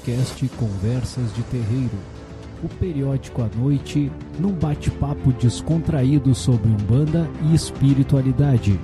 [0.00, 1.98] podcast Conversas de Terreiro,
[2.64, 8.80] o periódico à noite, num bate-papo descontraído sobre Umbanda e espiritualidade.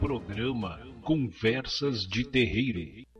[0.00, 3.13] Programa Conversas de Terreiro.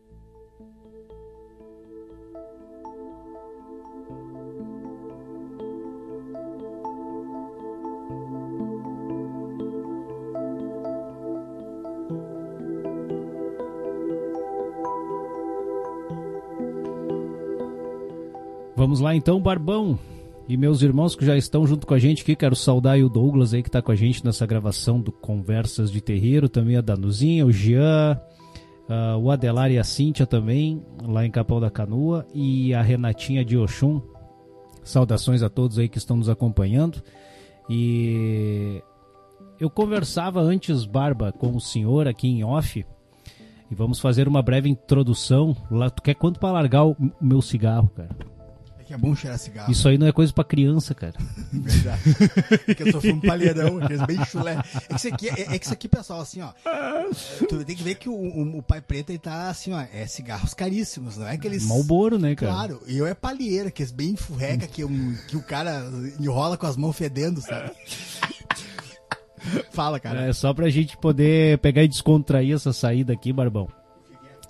[19.15, 19.99] Então, Barbão.
[20.47, 23.55] E meus irmãos que já estão junto com a gente aqui, quero saudar o Douglas
[23.55, 27.47] aí que está com a gente nessa gravação do Conversas de Terreiro, também a Danuzinha,
[27.47, 28.21] o Jean,
[28.89, 33.43] uh, o Adelar e a Cíntia também, lá em Capão da Canoa, e a Renatinha
[33.43, 34.03] de Oxum.
[34.83, 37.03] Saudações a todos aí que estão nos acompanhando.
[37.71, 38.83] E
[39.59, 42.85] eu conversava antes, Barba, com o senhor aqui em off,
[43.71, 45.57] e vamos fazer uma breve introdução.
[45.71, 48.34] Lá, tu quer quanto para largar o meu cigarro, cara?
[48.85, 49.73] É que é bom cheirar cigarro.
[49.73, 51.15] Isso aí não é coisa pra criança, cara.
[51.51, 52.03] Verdade.
[52.67, 54.59] Porque eu tô fumando palheirão, bem chulé.
[54.75, 56.53] É que isso aqui, é, é que isso aqui, pessoal, assim, ó.
[57.49, 59.81] Tu tem que ver que o, o, o pai preto ele tá assim, ó.
[59.93, 61.67] É cigarros caríssimos, não é aqueles.
[61.67, 62.53] Malboro, né, cara?
[62.53, 65.83] Claro, e eu é palheira, que é bem furreca, que, um, que o cara
[66.21, 67.71] enrola com as mãos fedendo, sabe?
[69.73, 70.27] Fala, cara.
[70.27, 73.67] É só pra gente poder pegar e descontrair essa saída aqui, Barbão.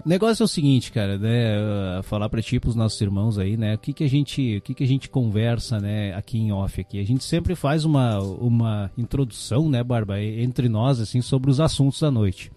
[0.04, 3.56] O negócio é o seguinte, cara, né, uh, falar para ti, pros nossos irmãos aí,
[3.56, 6.52] né, o que que a gente, o que que a gente conversa, né, aqui em
[6.52, 7.00] off aqui.
[7.00, 12.00] A gente sempre faz uma uma introdução, né, Barba, entre nós assim sobre os assuntos
[12.00, 12.52] da noite.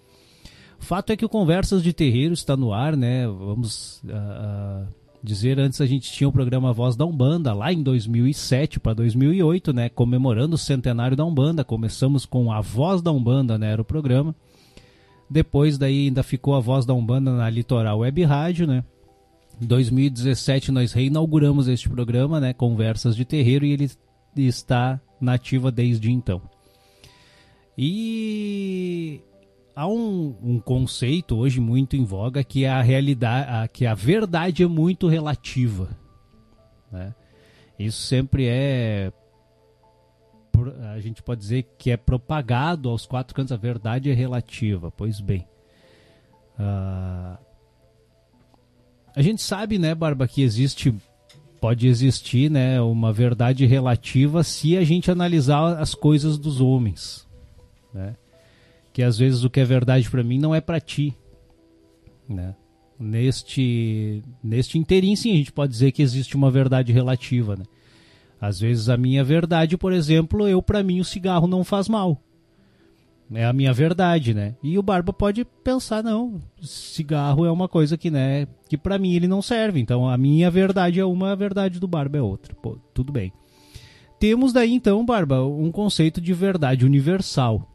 [0.78, 3.26] Fato é que o Conversas de Terreiro está no ar, né?
[3.26, 4.86] Vamos uh,
[5.24, 9.74] dizer antes a gente tinha o programa Voz da Umbanda lá em 2007 para 2008,
[9.74, 11.64] né, comemorando o centenário da Umbanda.
[11.64, 14.36] Começamos com a Voz da Umbanda, né, era o programa.
[15.30, 18.84] Depois daí ainda ficou a voz da Umbanda na Litoral Web Rádio, né?
[19.62, 22.54] Em 2017 nós reinauguramos este programa, né?
[22.54, 23.90] Conversas de Terreiro e ele
[24.36, 26.42] está nativa desde então.
[27.78, 29.22] E
[29.76, 33.94] há um, um, conceito hoje muito em voga que é a realidade, a, que a
[33.94, 35.90] verdade é muito relativa,
[36.92, 37.14] né?
[37.78, 39.12] Isso sempre é
[40.94, 44.92] a gente pode dizer que é propagado aos quatro cantos, a verdade é relativa.
[44.92, 45.48] Pois bem.
[46.60, 47.38] Uh,
[49.16, 50.94] a gente sabe, né, Barba, que existe.
[51.60, 57.28] Pode existir né, uma verdade relativa se a gente analisar as coisas dos homens.
[57.92, 58.16] Né?
[58.94, 61.16] Que às vezes o que é verdade para mim não é para ti.
[62.30, 62.54] Né?
[63.00, 67.56] Neste, neste interim, sim, a gente pode dizer que existe uma verdade relativa.
[67.56, 67.64] Né?
[68.40, 72.22] Às vezes a minha verdade, por exemplo, eu para mim o cigarro não faz mal.
[73.34, 74.56] É a minha verdade, né?
[74.64, 79.14] E o Barba pode pensar não, cigarro é uma coisa que, né, que para mim
[79.14, 79.80] ele não serve.
[79.82, 82.56] Então a minha verdade é uma, a verdade do Barba é outra.
[82.56, 83.34] Pô, tudo bem.
[84.20, 87.68] Temos daí então, Barba, um conceito de verdade universal.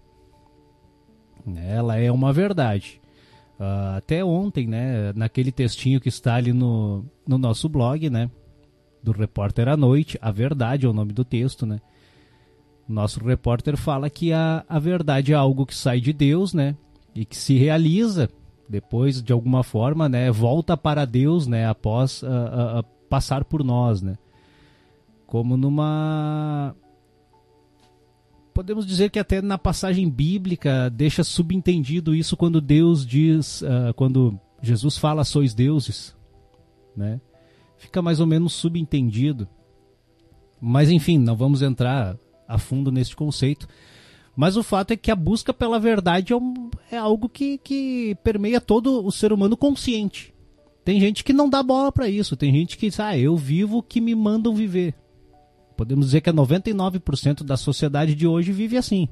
[1.56, 3.00] Ela é uma verdade.
[3.60, 8.30] Uh, até ontem, né, naquele textinho que está ali no, no nosso blog, né,
[9.02, 11.80] do repórter à noite, a verdade é o nome do texto, né?
[12.88, 16.76] Nosso repórter fala que a, a verdade é algo que sai de Deus, né?
[17.14, 18.28] E que se realiza
[18.68, 20.30] depois, de alguma forma, né?
[20.30, 21.66] Volta para Deus, né?
[21.66, 24.16] Após uh, uh, uh, passar por nós, né?
[25.26, 26.74] Como numa
[28.52, 34.38] podemos dizer que até na passagem bíblica deixa subentendido isso quando Deus diz, uh, quando
[34.60, 36.14] Jesus fala sois deuses,
[36.96, 37.20] né?
[37.82, 39.48] Fica mais ou menos subentendido.
[40.60, 42.16] Mas enfim, não vamos entrar
[42.46, 43.66] a fundo neste conceito.
[44.36, 48.16] Mas o fato é que a busca pela verdade é, um, é algo que, que
[48.22, 50.32] permeia todo o ser humano consciente.
[50.84, 53.78] Tem gente que não dá bola para isso, tem gente que diz, ah, eu vivo
[53.78, 54.94] o que me mandam viver.
[55.76, 59.08] Podemos dizer que 99% da sociedade de hoje vive assim.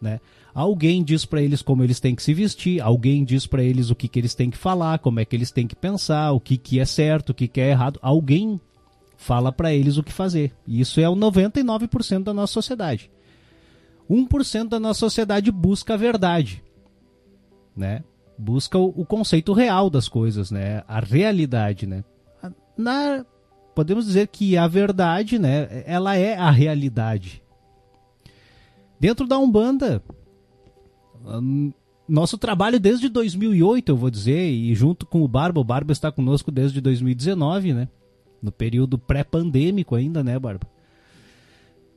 [0.00, 0.20] Né?
[0.54, 3.94] Alguém diz para eles como eles têm que se vestir, alguém diz para eles o
[3.94, 6.56] que, que eles têm que falar, como é que eles têm que pensar, o que,
[6.56, 7.98] que é certo, o que, que é errado.
[8.02, 8.60] Alguém
[9.16, 10.52] fala para eles o que fazer.
[10.66, 13.10] Isso é o 99% da nossa sociedade.
[14.10, 16.64] 1% da nossa sociedade busca a verdade,
[17.76, 18.02] né?
[18.36, 20.82] Busca o, o, conceito real das coisas, né?
[20.88, 22.02] A realidade, né?
[22.76, 23.24] Na,
[23.74, 25.84] podemos dizer que a verdade, né?
[25.86, 27.40] Ela é a realidade.
[28.98, 30.02] Dentro da Umbanda,
[32.08, 36.10] nosso trabalho desde 2008, eu vou dizer, e junto com o Barba, o Barba está
[36.10, 37.88] conosco desde 2019, né?
[38.42, 40.66] No período pré-pandêmico ainda, né, Barba?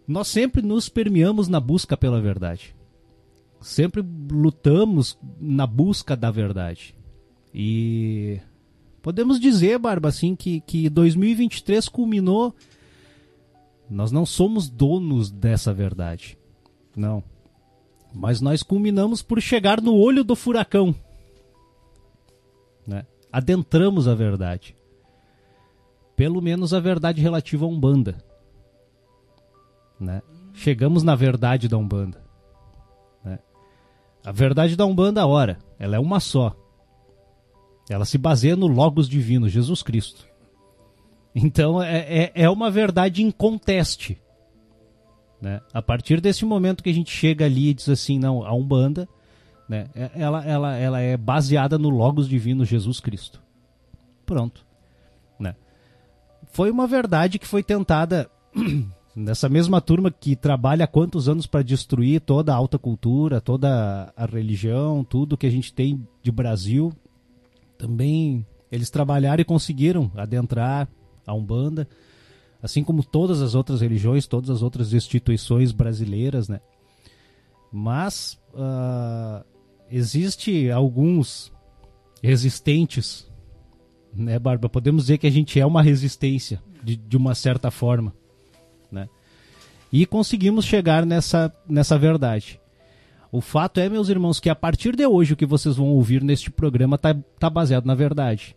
[0.08, 2.76] Nós sempre nos permeamos na busca pela verdade.
[3.62, 6.94] Sempre lutamos na busca da verdade.
[7.54, 8.40] E
[9.02, 12.54] podemos dizer, Barba, assim, que, que 2023 culminou.
[13.90, 16.38] Nós não somos donos dessa verdade.
[16.96, 17.24] Não.
[18.14, 20.94] Mas nós culminamos por chegar no olho do furacão.
[22.86, 23.06] Né?
[23.32, 24.76] Adentramos a verdade.
[26.16, 28.24] Pelo menos a verdade relativa a Umbanda.
[30.00, 30.22] Né?
[30.54, 32.24] Chegamos na verdade da Umbanda.
[33.26, 33.40] Né?
[34.24, 36.56] A verdade da Umbanda, ora, ela é uma só.
[37.90, 40.28] Ela se baseia no Logos Divino, Jesus Cristo.
[41.36, 44.22] Então é, é, é uma verdade inconteste.
[45.44, 45.60] Né?
[45.74, 49.10] A partir desse momento que a gente chega ali e diz assim, não, a Umbanda,
[49.68, 53.42] né, é, ela, ela, ela é baseada no Logos Divino Jesus Cristo.
[54.26, 54.66] Pronto.
[55.38, 55.54] Né?
[56.54, 58.32] Foi uma verdade que foi tentada
[59.14, 64.14] nessa mesma turma que trabalha há quantos anos para destruir toda a alta cultura, toda
[64.16, 66.94] a religião, tudo que a gente tem de Brasil.
[67.78, 70.88] Também eles trabalharam e conseguiram adentrar
[71.28, 71.86] a Umbanda
[72.64, 76.62] assim como todas as outras religiões, todas as outras instituições brasileiras, né?
[77.70, 79.44] Mas uh,
[79.92, 81.52] existe alguns
[82.24, 83.30] resistentes,
[84.16, 84.70] né, Barba?
[84.70, 88.14] Podemos dizer que a gente é uma resistência de, de uma certa forma,
[88.90, 89.10] né?
[89.92, 92.62] E conseguimos chegar nessa, nessa verdade.
[93.30, 96.24] O fato é, meus irmãos, que a partir de hoje o que vocês vão ouvir
[96.24, 98.56] neste programa está tá baseado na verdade.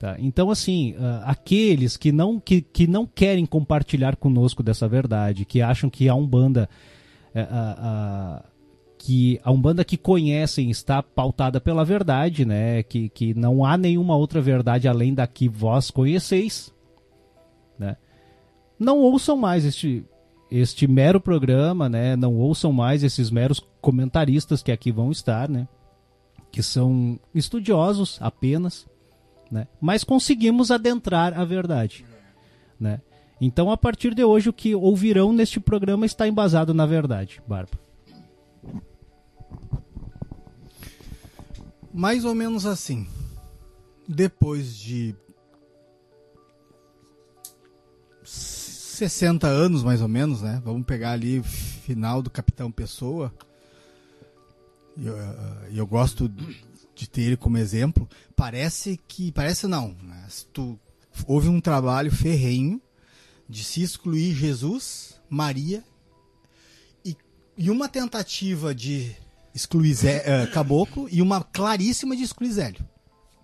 [0.00, 0.16] Tá?
[0.18, 5.60] Então, assim, uh, aqueles que não, que, que não querem compartilhar conosco dessa verdade, que
[5.60, 6.70] acham que a Umbanda.
[7.34, 8.50] Uh, uh,
[8.96, 12.82] que a Umbanda que conhecem está pautada pela verdade, né?
[12.82, 16.72] Que, que não há nenhuma outra verdade além da que vós conheceis,
[17.78, 17.94] né?
[18.78, 20.02] Não ouçam mais este,
[20.50, 22.16] este mero programa, né?
[22.16, 25.68] Não ouçam mais esses meros comentaristas que aqui vão estar, né?
[26.50, 28.86] Que são estudiosos apenas,
[29.50, 29.66] né?
[29.80, 32.04] Mas conseguimos adentrar a verdade,
[32.78, 33.00] né?
[33.40, 37.78] Então, a partir de hoje, o que ouvirão neste programa está embasado na verdade, Barba.
[41.92, 43.06] Mais ou menos assim.
[44.06, 45.14] Depois de
[48.22, 50.60] 60 anos, mais ou menos, né?
[50.62, 53.32] Vamos pegar ali o final do Capitão Pessoa.
[54.96, 55.16] E eu,
[55.72, 56.28] eu gosto
[56.94, 58.06] de ter ele como exemplo,
[58.40, 59.30] parece que.
[59.32, 59.94] Parece não.
[60.02, 60.26] Né?
[60.50, 60.78] Tu,
[61.26, 62.80] houve um trabalho ferrenho
[63.46, 65.84] de se excluir Jesus, Maria
[67.04, 67.14] e,
[67.58, 69.14] e uma tentativa de
[69.54, 72.88] excluir Zé, uh, Caboclo e uma claríssima de excluir Zélio.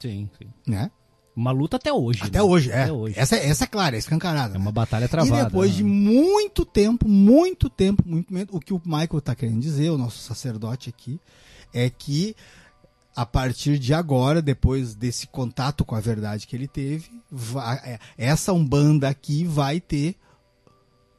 [0.00, 0.48] Sim, sim.
[0.66, 0.90] Né?
[1.34, 2.20] Uma luta até hoje.
[2.22, 2.42] Até né?
[2.42, 2.84] hoje, é.
[2.84, 3.14] Até hoje.
[3.18, 4.54] Essa, essa é clara, é escancarada.
[4.54, 4.72] É uma né?
[4.72, 5.42] batalha travada.
[5.42, 5.76] E depois né?
[5.78, 9.98] de muito tempo, muito tempo, muito tempo, o que o Michael está querendo dizer, o
[9.98, 11.20] nosso sacerdote aqui,
[11.74, 12.34] é que
[13.16, 17.98] a partir de agora, depois desse contato com a verdade que ele teve, vai, é,
[18.18, 20.16] essa Umbanda aqui vai ter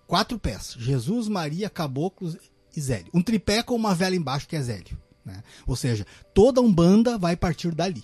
[0.05, 2.37] quatro pés: Jesus, Maria, Caboclos
[2.75, 3.09] e Zélio.
[3.11, 4.95] Um tripé com uma vela embaixo que é Zélio.
[5.25, 5.41] Né?
[5.65, 8.03] Ou seja, toda Umbanda vai partir dali.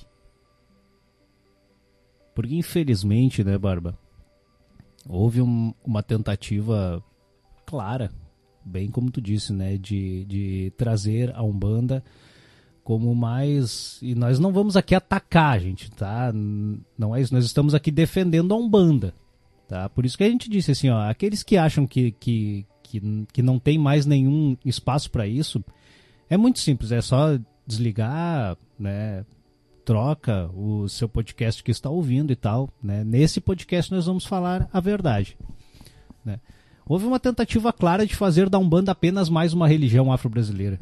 [2.33, 3.95] Porque infelizmente, né, Barba?
[5.07, 7.03] Houve um, uma tentativa
[7.63, 8.11] clara,
[8.65, 12.03] bem como tu disse, né, de, de trazer a Umbanda
[12.83, 13.97] como mais.
[14.01, 16.31] E nós não vamos aqui atacar, gente, tá?
[16.97, 17.33] Não é isso.
[17.33, 19.13] Nós estamos aqui defendendo a Umbanda.
[19.67, 19.89] Tá?
[19.89, 23.41] Por isso que a gente disse assim, ó, aqueles que acham que, que, que, que
[23.41, 25.63] não tem mais nenhum espaço para isso,
[26.29, 29.25] é muito simples, é só desligar, né?
[29.85, 32.69] Troca o seu podcast que está ouvindo e tal.
[32.81, 33.03] Né?
[33.03, 35.37] Nesse podcast nós vamos falar a verdade.
[36.23, 36.39] Né?
[36.85, 40.79] Houve uma tentativa clara de fazer da Umbanda apenas mais uma religião afro-brasileira.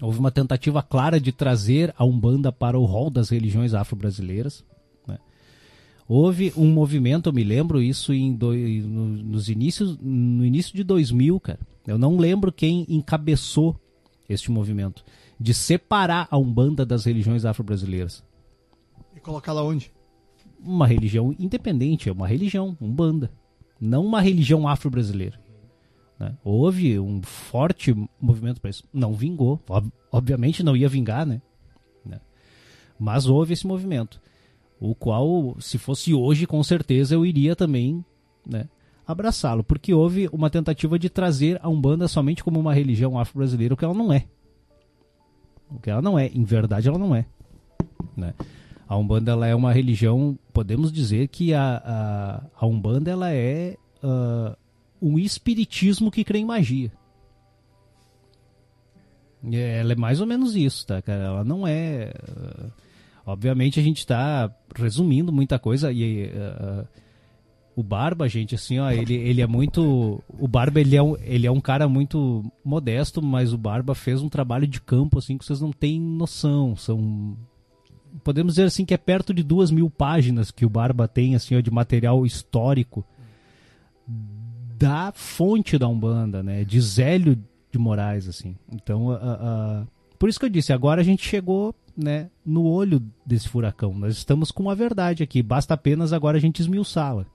[0.00, 4.64] Houve uma tentativa clara de trazer a Umbanda para o rol das religiões afro-brasileiras.
[5.06, 5.18] Né?
[6.06, 10.84] Houve um movimento, eu me lembro isso em do, no, nos inícios, no início de
[10.84, 11.60] 2000, cara.
[11.86, 13.76] Eu não lembro quem encabeçou
[14.28, 15.04] este movimento
[15.40, 18.22] de separar a Umbanda das religiões afro-brasileiras.
[19.16, 19.90] E colocá-la onde?
[20.60, 23.30] Uma religião independente, é uma religião, Umbanda.
[23.80, 25.40] Não uma religião afro-brasileira.
[26.18, 26.34] Né?
[26.42, 28.84] Houve um forte movimento para isso.
[28.92, 29.60] Não vingou.
[29.68, 31.40] Ob obviamente não ia vingar, né?
[32.04, 32.20] né?
[32.98, 34.20] Mas houve esse movimento.
[34.80, 38.04] O qual, se fosse hoje, com certeza eu iria também
[38.46, 38.68] né,
[39.06, 39.62] abraçá-lo.
[39.62, 43.84] Porque houve uma tentativa de trazer a Umbanda somente como uma religião afro-brasileira, o que
[43.84, 44.24] ela não é.
[45.70, 46.26] O que ela não é.
[46.28, 47.26] Em verdade, ela não é.
[48.16, 48.34] Né?
[48.88, 53.76] A Umbanda ela é uma religião, podemos dizer que a, a, a Umbanda ela é
[54.02, 54.56] uh,
[55.00, 56.92] um espiritismo que crê em magia.
[59.52, 61.24] Ela é mais ou menos isso, tá, cara?
[61.24, 62.12] Ela não é.
[62.28, 62.72] Uh,
[63.24, 66.26] obviamente a gente está resumindo muita coisa e.
[66.26, 66.86] Uh,
[67.76, 70.20] o Barba, gente, assim, ó, ele, ele é muito.
[70.36, 74.20] O Barba, ele é, um, ele é um cara muito modesto, mas o Barba fez
[74.20, 76.74] um trabalho de campo, assim, que vocês não têm noção.
[76.74, 77.36] São.
[78.24, 81.56] Podemos dizer assim que é perto de duas mil páginas que o Barba tem, assim,
[81.56, 83.04] ó, de material histórico
[84.78, 86.64] da fonte da Umbanda, né?
[86.64, 87.38] De Zélio
[87.70, 88.56] de Moraes, assim.
[88.70, 89.18] Então,
[90.18, 93.92] por isso que eu disse, agora a gente chegou né, no olho desse furacão.
[93.92, 97.26] Nós estamos com a verdade aqui, basta apenas agora a gente esmiuçá-la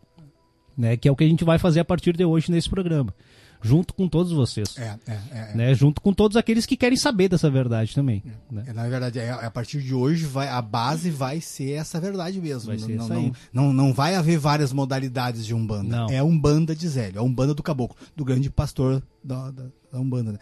[0.78, 0.98] né?
[0.98, 3.14] Que é o que a gente vai fazer a partir de hoje nesse programa.
[3.64, 4.78] Junto com todos vocês.
[4.78, 5.74] É, é, é, né?
[5.74, 8.22] Junto com todos aqueles que querem saber dessa verdade também.
[8.52, 8.66] Né?
[8.74, 12.68] Na verdade, a partir de hoje vai, a base vai ser essa verdade mesmo.
[12.68, 15.96] Vai ser não, não, não, não vai haver várias modalidades de Umbanda.
[15.96, 16.10] Não.
[16.10, 20.34] É Umbanda de Zélio, é Umbanda do Caboclo, do grande pastor da, da, da Umbanda.
[20.34, 20.40] Né?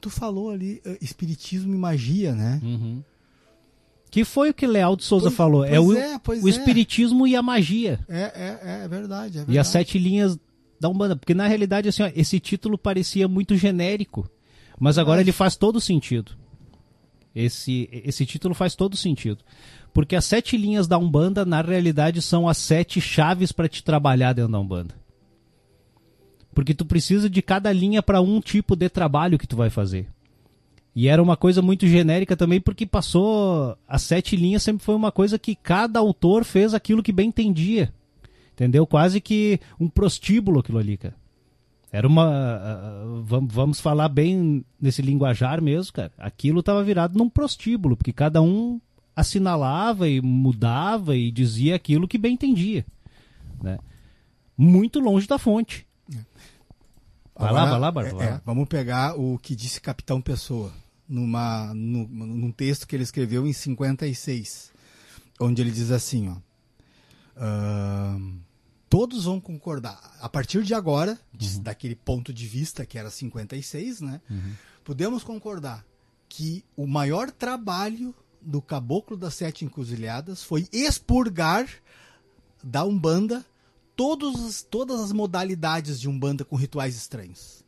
[0.00, 2.60] Tu falou ali uh, espiritismo e magia, né?
[2.62, 3.02] Uhum.
[4.10, 5.64] Que foi o que Leal de Souza Pois- falou.
[5.64, 6.50] é pois o, é, o é.
[6.50, 7.98] espiritismo e a magia.
[8.08, 9.68] É, é, é verdade, é E as verdade.
[9.68, 10.38] sete linhas
[10.84, 11.16] da Umbanda.
[11.16, 14.28] Porque na realidade, assim, ó, esse título parecia muito genérico.
[14.78, 16.32] Mas agora ele faz todo sentido.
[17.34, 19.38] Esse, esse título faz todo sentido.
[19.92, 24.34] Porque as sete linhas da Umbanda, na realidade, são as sete chaves para te trabalhar
[24.34, 24.94] dentro da Umbanda.
[26.54, 30.06] Porque tu precisa de cada linha para um tipo de trabalho que tu vai fazer.
[30.94, 33.76] E era uma coisa muito genérica também, porque passou.
[33.88, 37.92] As sete linhas sempre foi uma coisa que cada autor fez aquilo que bem entendia.
[38.54, 38.86] Entendeu?
[38.86, 41.14] Quase que um prostíbulo aquilo ali, cara.
[41.92, 43.22] Era uma.
[43.24, 46.12] vamos, falar bem nesse linguajar mesmo, cara.
[46.18, 48.80] Aquilo estava virado num prostíbulo, porque cada um
[49.14, 52.84] assinalava e mudava e dizia aquilo que bem entendia.
[53.62, 53.78] Né?
[54.56, 55.86] Muito longe da fonte.
[57.36, 58.42] Vai lá, Agora, vai lá, Barba, é, vai é, lá.
[58.44, 60.72] vamos pegar o que disse Capitão Pessoa
[61.08, 64.72] numa, nu- num texto que ele escreveu em 56,
[65.40, 66.36] onde ele diz assim, ó.
[67.36, 68.38] ahn,
[68.96, 70.16] todos vão concordar.
[70.20, 74.20] A partir de agora, diz- daquele ponto de vista que era 56, né?
[74.84, 75.84] Podemos concordar
[76.28, 81.66] que o maior trabalho do Caboclo das Sete Encruzilhadas foi expurgar
[82.62, 83.44] da Umbanda
[83.96, 87.63] todos, os- todas as modalidades de Umbanda com rituais estranhos.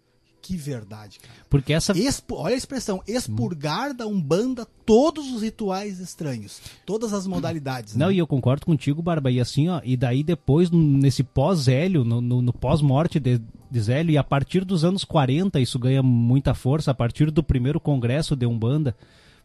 [0.47, 1.35] Que verdade, cara.
[1.51, 1.93] Porque essa.
[1.99, 7.97] Expu- olha a expressão, expurgar da Umbanda todos os rituais estranhos, todas as modalidades.
[7.97, 8.15] Não, né?
[8.15, 9.29] e eu concordo contigo, Barba.
[9.31, 14.13] E assim, ó, e daí depois, nesse pós-Hélio, no, no- no pós-morte de, de Zélio,
[14.13, 18.37] e a partir dos anos 40, isso ganha muita força, a partir do primeiro congresso
[18.37, 18.97] de Umbanda,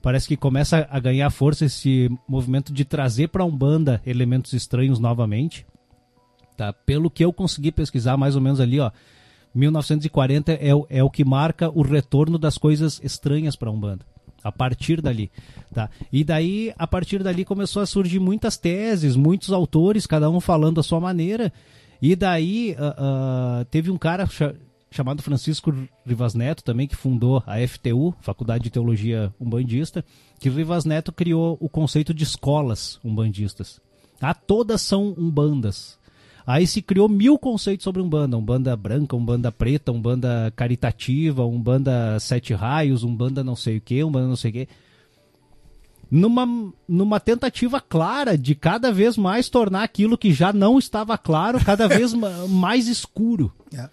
[0.04, 5.66] parece que começa a ganhar força esse movimento de trazer para Umbanda elementos estranhos novamente.
[6.56, 6.72] Tá?
[6.72, 8.92] Pelo que eu consegui pesquisar, mais ou menos ali, ó,
[9.54, 14.06] 1940 é, o- é o que marca o retorno das coisas estranhas para Umbanda.
[14.44, 15.30] A partir dali,
[15.72, 15.88] tá?
[16.12, 20.80] E daí, a partir dali começou a surgir muitas teses, muitos autores, cada um falando
[20.80, 21.54] a sua maneira.
[22.02, 24.56] E daí ah, ah, teve um cara cha-
[24.90, 25.72] chamado Francisco
[26.04, 30.04] Rivas Neto também que fundou a FTU, Faculdade de Teologia Umbandista,
[30.40, 33.80] que Rivas Neto criou o conceito de escolas umbandistas.
[34.20, 36.00] Ah, todas são umbandas.
[36.46, 38.38] Aí se criou mil conceitos sobre Umbanda.
[38.38, 44.28] Umbanda branca, Umbanda preta, Umbanda caritativa, Umbanda sete raios, Umbanda não sei o que, Umbanda
[44.28, 44.68] não sei o que.
[46.10, 51.64] Numa, numa tentativa clara de cada vez mais tornar aquilo que já não estava claro,
[51.64, 53.52] cada vez ma- mais escuro.
[53.74, 53.90] É.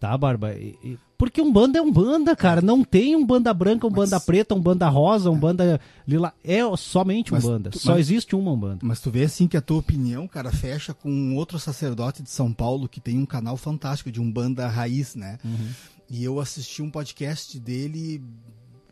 [0.00, 0.54] Tá, Barba?
[0.54, 2.62] E- e- Porque um banda é um banda, cara.
[2.62, 6.32] Não tem um banda branca, um banda preta, um banda rosa, um banda lila.
[6.44, 7.70] É somente um Mas banda.
[7.74, 8.78] Só mas- existe uma banda.
[8.82, 12.30] Mas tu vê assim que a tua opinião, cara, fecha com um outro sacerdote de
[12.30, 15.40] São Paulo que tem um canal fantástico de Umbanda Raiz, né?
[15.44, 15.68] Uhum.
[16.08, 18.22] E eu assisti um podcast dele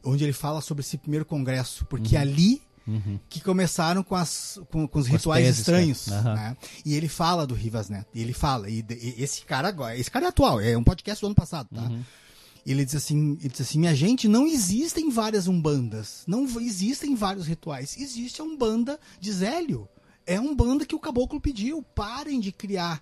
[0.05, 2.61] onde ele fala sobre esse primeiro congresso, porque ali
[3.29, 5.11] que começaram com, as, com, com os Uhum.
[5.13, 6.17] Com rituais teses, estranhos, né?
[6.19, 6.35] Aham.
[6.35, 6.57] né?
[6.85, 10.11] E ele fala do Rivas Neto, e ele fala, e, e esse cara agora, esse
[10.11, 11.83] cara é atual, é um podcast do ano passado, tá?
[11.83, 12.03] Uhum.
[12.65, 17.47] Ele diz assim, ele diz assim, minha gente, não existem várias umbandas, não existem vários
[17.47, 19.89] rituais, existe a umbanda de Zélio.
[20.27, 23.01] É a umbanda que o caboclo pediu, parem de criar.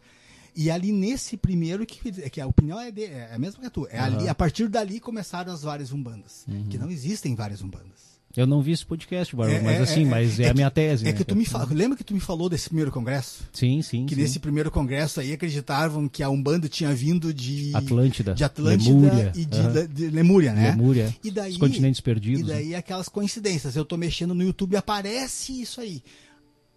[0.55, 3.71] E ali nesse primeiro, que, que a opinião é, de- é a mesma que a
[3.71, 8.14] tua, é ali, a partir dali começaram as várias umbandas, que não existem várias umbandas.
[8.37, 10.55] Eu não vi esse podcast, Barba, É, mas é, assim, é, mas é, é a
[10.55, 11.05] minha tese.
[11.05, 13.45] É né, que tu me fala, lembra que tu me falou desse primeiro congresso?
[13.53, 14.07] Sim, sim.
[14.07, 14.21] Que sim.
[14.23, 18.35] nesse primeiro congresso aí acreditavam que a Umbanda tinha vindo de Atlântida.
[18.35, 19.33] de Atlântida Lemúria.
[19.37, 19.73] e de, aham.
[19.73, 20.71] Le- de Lemúria, né?
[20.73, 21.17] Lemúria.
[21.23, 22.41] E daí, Os continentes perdidos.
[22.41, 22.55] E né?
[22.55, 23.77] daí aquelas coincidências.
[23.77, 26.03] Eu tô mexendo no YouTube e aparece isso aí.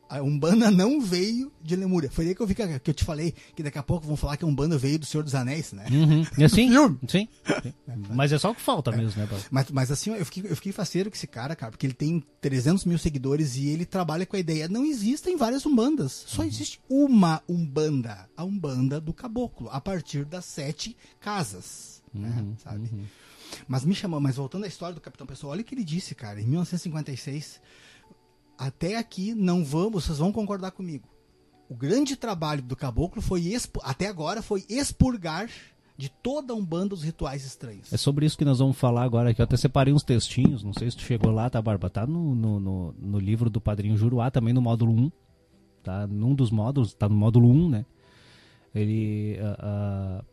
[0.10, 2.10] A Umbanda não veio de Lemúria.
[2.10, 4.16] Foi aí que eu vi que, que eu te falei que daqui a pouco vão
[4.16, 5.86] falar que a Umbanda veio do Senhor dos Anéis, né?
[5.92, 6.22] Uhum.
[6.44, 7.28] Assim, sim, sim.
[8.10, 9.28] Mas é só o que falta mesmo, né?
[9.52, 12.24] Mas, mas assim, eu fiquei, eu fiquei faceiro com esse cara, cara, porque ele tem
[12.42, 14.68] 300 mil seguidores e ele trabalha com a ideia.
[14.68, 20.46] Não existem várias Umbandas, só existe uma Umbanda, a Umbanda do Caboclo, a partir das
[20.46, 22.90] sete casas, né, sabe?
[23.68, 26.16] Mas me chamou, mas voltando à história do Capitão Pessoa, olha o que ele disse,
[26.16, 27.62] cara, em 1956,
[28.58, 31.08] até aqui não vamos, vocês vão concordar comigo.
[31.70, 35.50] O grande trabalho do Caboclo foi, até agora, foi expurgar
[35.98, 37.92] de toda a Umbanda os rituais estranhos.
[37.92, 39.42] É sobre isso que nós vamos falar agora aqui.
[39.42, 41.90] Eu até separei uns textinhos, não sei se tu chegou lá, tá, Barba?
[41.90, 45.12] Tá no, no, no, no livro do Padrinho Juruá, também no módulo 1.
[45.84, 47.86] Tá num dos módulos, tá no módulo 1, né?
[48.76, 49.40] Ele.
[49.42, 50.26] ah, ah,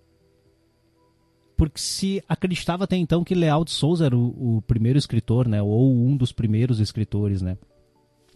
[1.57, 5.63] porque se acreditava até então que Leal de Souza era o, o primeiro escritor, né?
[5.63, 7.57] Ou um dos primeiros escritores, né?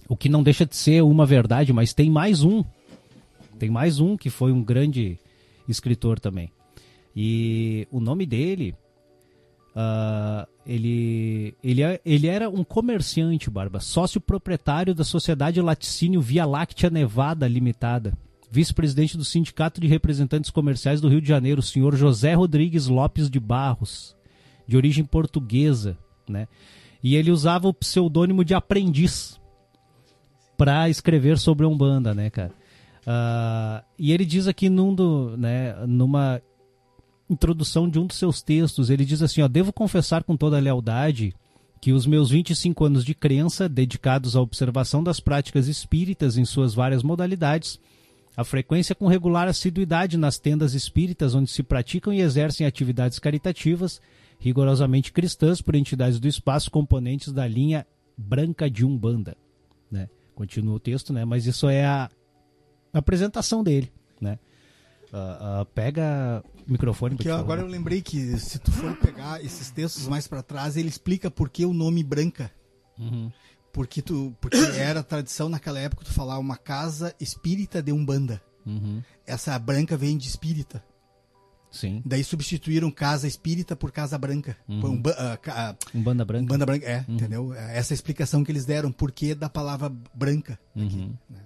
[0.08, 2.64] O que não deixa de ser uma verdade, mas tem mais um.
[3.58, 5.18] Tem mais um que foi um grande
[5.68, 6.50] escritor também.
[7.14, 8.74] E o nome dele.
[9.74, 16.44] ah, ele, ele, é- ele era um comerciante, Barba, sócio proprietário da Sociedade Laticínio Via
[16.44, 18.12] Láctea Nevada Limitada,
[18.50, 23.30] vice-presidente do Sindicato de Representantes Comerciais do Rio de Janeiro, o senhor José Rodrigues Lopes
[23.30, 24.16] de Barros,
[24.66, 25.96] de origem portuguesa,
[26.28, 26.48] né?
[27.02, 29.37] E ele usava o pseudônimo de aprendiz
[30.58, 32.52] para escrever sobre a Umbanda, né, cara?
[33.06, 36.42] Ah, e ele diz aqui num do, né, numa
[37.30, 40.60] introdução de um dos seus textos, ele diz assim, ó, devo confessar com toda a
[40.60, 41.34] lealdade
[41.80, 46.74] que os meus 25 anos de crença, dedicados à observação das práticas espíritas em suas
[46.74, 47.78] várias modalidades,
[48.36, 54.00] a frequência com regular assiduidade nas tendas espíritas onde se praticam e exercem atividades caritativas,
[54.40, 57.86] rigorosamente cristãs por entidades do espaço componentes da linha
[58.16, 59.36] branca de Umbanda,
[59.90, 60.08] né?
[60.38, 61.24] Continua o texto, né?
[61.24, 62.08] Mas isso é a
[62.92, 64.38] apresentação dele, né?
[65.12, 67.42] Ah, ah, pega o microfone pra Que te eu- falar.
[67.44, 71.28] agora eu lembrei que se tu for pegar esses textos mais pra trás, ele explica
[71.28, 72.52] por que o nome branca.
[72.96, 73.32] Uhum.
[73.72, 78.40] Porque, tu, porque era tradição naquela época tu falar uma casa espírita de Umbanda.
[78.64, 79.02] Uhum.
[79.26, 80.84] Essa branca vem de espírita.
[81.70, 84.56] Sim, Daí substituíram casa espírita por casa branca.
[84.68, 85.02] Uhum.
[85.02, 86.44] Por ah, ca- ah, Umbanda branca.
[86.44, 87.52] Umbanda branca, é, entendeu?
[87.52, 90.58] Essa é a explicação que eles deram, por que da palavra branca.
[90.74, 91.12] Uhum.
[91.28, 91.40] né?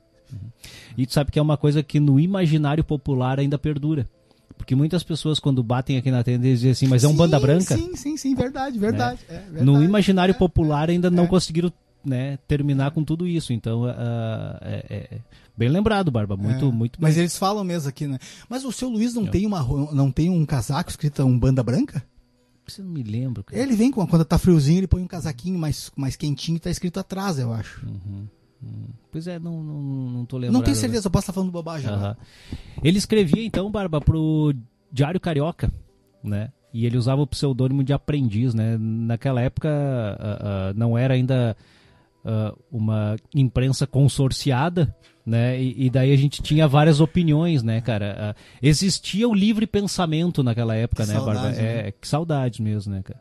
[0.96, 4.08] E tu sabe que é uma coisa que no imaginário popular ainda perdura.
[4.56, 7.40] Porque muitas pessoas, quando batem aqui na tenda, dizem assim, mas é um Sim, banda
[7.40, 7.76] branca.
[7.76, 9.20] Sim, sim, sim, verdade, verdade.
[9.28, 9.64] é, verdade.
[9.64, 11.26] no imaginário popular ainda não é.
[11.26, 11.72] conseguiram
[12.04, 13.52] né, terminar com tudo isso.
[13.52, 13.94] Então, é,
[14.62, 15.18] é- é
[15.56, 16.36] bem lembrado, Barba.
[16.36, 17.22] Muito, É, muito Mas bem.
[17.22, 18.18] eles falam mesmo aqui, né?
[18.48, 19.30] Mas o seu Luiz não, Não.
[19.30, 19.62] tem uma
[19.92, 22.04] não tem um casaco escrito um banda branca?
[22.66, 23.60] Você não me lembra, cara.
[23.60, 26.70] Ele vem com quando tá friozinho, ele põe um casaquinho mais, mais quentinho e tá
[26.70, 27.84] escrito atrás, eu acho.
[29.10, 30.54] Pois é, não, não, não tô lembrando.
[30.54, 30.80] Não tenho né?
[30.80, 31.90] certeza, eu posso estar falando bobagem.
[31.90, 32.16] Agora.
[32.82, 34.54] Ele escrevia então, Barba, pro
[34.90, 35.72] Diário Carioca,
[36.22, 36.52] né?
[36.72, 38.78] E ele usava o pseudônimo de aprendiz, né?
[38.78, 41.56] Naquela época ah, ah, não era ainda
[42.24, 45.60] ah, uma imprensa consorciada, né?
[45.60, 48.16] E, e daí a gente tinha várias opiniões, né, cara?
[48.18, 51.34] Ah, existia o livre pensamento naquela época, Que né, Barba?
[51.34, 51.88] saudade, né?
[51.88, 53.20] É, que saudades mesmo, né, cara?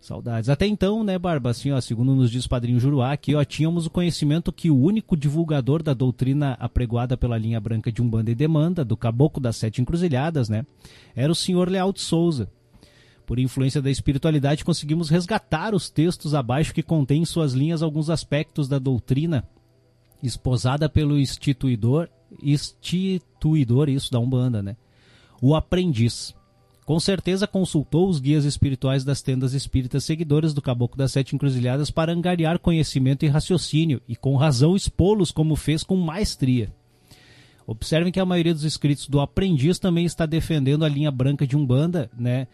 [0.00, 0.50] Saudades.
[0.50, 3.86] Até então, né, Barba, assim, ó, segundo nos diz o Padrinho Juruá, aqui, ó, tínhamos
[3.86, 8.34] o conhecimento que o único divulgador da doutrina apregoada pela linha branca de Umbanda e
[8.34, 10.66] Demanda, do Caboclo das Sete Encruzilhadas, né,
[11.16, 12.50] era o senhor Leal de Souza.
[13.24, 18.10] Por influência da espiritualidade, conseguimos resgatar os textos abaixo que contêm em suas linhas alguns
[18.10, 19.42] aspectos da doutrina
[20.26, 22.08] esposada pelo instituidor,
[22.42, 24.76] instituidor, isso da Umbanda, né?
[25.40, 26.34] O aprendiz.
[26.84, 31.90] Com certeza consultou os guias espirituais das tendas espíritas seguidores do Caboclo das Sete Encruzilhadas
[31.90, 36.72] para angariar conhecimento e raciocínio, e com razão expô-los como fez com maestria.
[37.66, 41.56] Observem que a maioria dos escritos do aprendiz também está defendendo a linha branca de
[41.56, 42.46] Umbanda, né?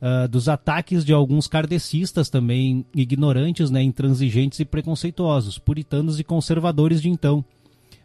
[0.00, 7.02] Ah, dos ataques de alguns kardecistas também ignorantes, né, intransigentes e preconceituosos, puritanos e conservadores
[7.02, 7.44] de então,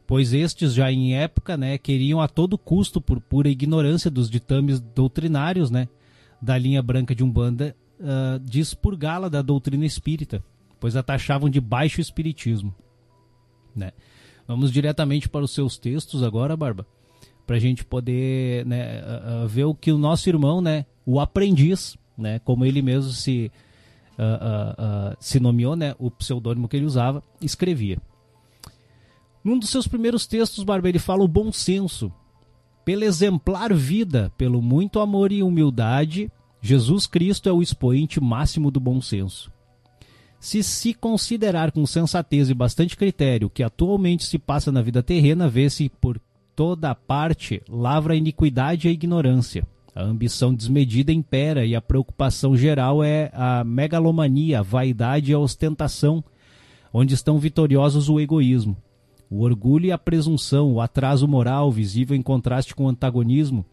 [0.07, 4.79] pois estes já em época, né, queriam a todo custo por pura ignorância dos ditames
[4.79, 5.87] doutrinários, né,
[6.41, 10.43] da linha branca de Umbanda, ah, de expurgá-la da doutrina espírita,
[10.79, 12.73] pois a taxavam de baixo espiritismo,
[13.75, 13.91] né?
[14.45, 16.85] Vamos diretamente para os seus textos agora, Barba,
[17.45, 21.19] para a gente poder né, ah, ah, ver o que o nosso irmão, né, o
[21.19, 23.51] aprendiz, né, como ele mesmo se
[24.13, 27.97] uh, se nomeou, né, o pseudônimo que ele usava, escrevia.
[29.43, 32.11] Num dos seus primeiros textos, Barba, ele fala o bom senso.
[32.85, 38.79] Pela exemplar vida, pelo muito amor e humildade, Jesus Cristo é o expoente máximo do
[38.79, 39.51] bom senso.
[40.39, 45.01] Se se considerar com sensatez e bastante critério o que atualmente se passa na vida
[45.01, 46.19] terrena, vê-se por
[46.55, 49.65] toda parte lavra a iniquidade e a ignorância.
[49.95, 55.39] A ambição desmedida impera e a preocupação geral é a megalomania, a vaidade e a
[55.39, 56.23] ostentação,
[56.91, 58.75] onde estão vitoriosos o egoísmo.
[59.29, 63.65] O orgulho e a presunção, o atraso moral visível em contraste com o antagonismo,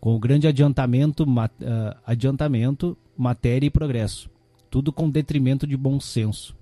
[0.00, 4.30] com o grande adiantamento, mat, uh, adiantamento, matéria e progresso.
[4.70, 6.56] Tudo com detrimento de bom senso.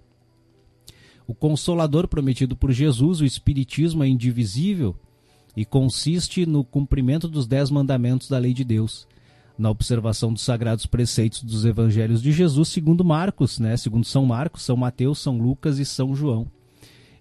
[1.26, 4.96] O consolador prometido por Jesus, o Espiritismo, é indivisível
[5.56, 9.06] e consiste no cumprimento dos dez mandamentos da lei de Deus,
[9.58, 13.76] na observação dos sagrados preceitos dos evangelhos de Jesus, segundo Marcos, né?
[13.76, 16.46] segundo São Marcos, São Mateus, São Lucas e São João,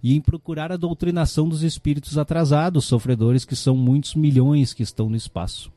[0.01, 5.09] e em procurar a doutrinação dos espíritos atrasados, sofredores que são muitos milhões que estão
[5.09, 5.71] no espaço.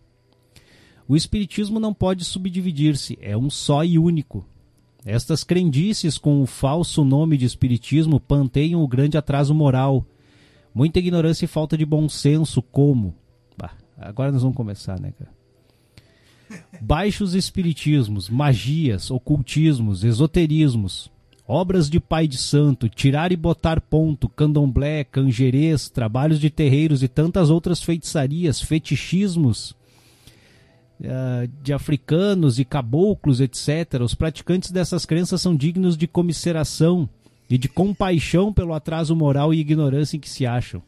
[1.06, 4.46] O espiritismo não pode subdividir-se, é um só e único.
[5.04, 10.06] Estas crendices com o falso nome de espiritismo panteiam o grande atraso moral,
[10.74, 13.14] Muita ignorância e falta de bom senso, como?
[13.56, 15.30] Bah, agora nós vamos começar, né, cara?
[16.80, 21.10] Baixos espiritismos, magias, ocultismos, esoterismos,
[21.46, 27.08] obras de pai de santo, tirar e botar ponto, candomblé, canjerês, trabalhos de terreiros e
[27.08, 29.70] tantas outras feitiçarias, fetichismos
[31.00, 34.00] uh, de africanos e caboclos, etc.
[34.02, 37.08] Os praticantes dessas crenças são dignos de comisseração
[37.54, 40.82] e de compaixão pelo atraso moral e ignorância em que se acham.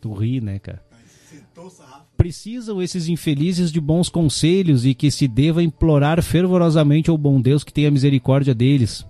[0.00, 0.82] Tu ri, né, cara?
[2.16, 7.62] Precisam esses infelizes de bons conselhos e que se deva implorar fervorosamente ao bom Deus
[7.62, 9.04] que tenha misericórdia deles,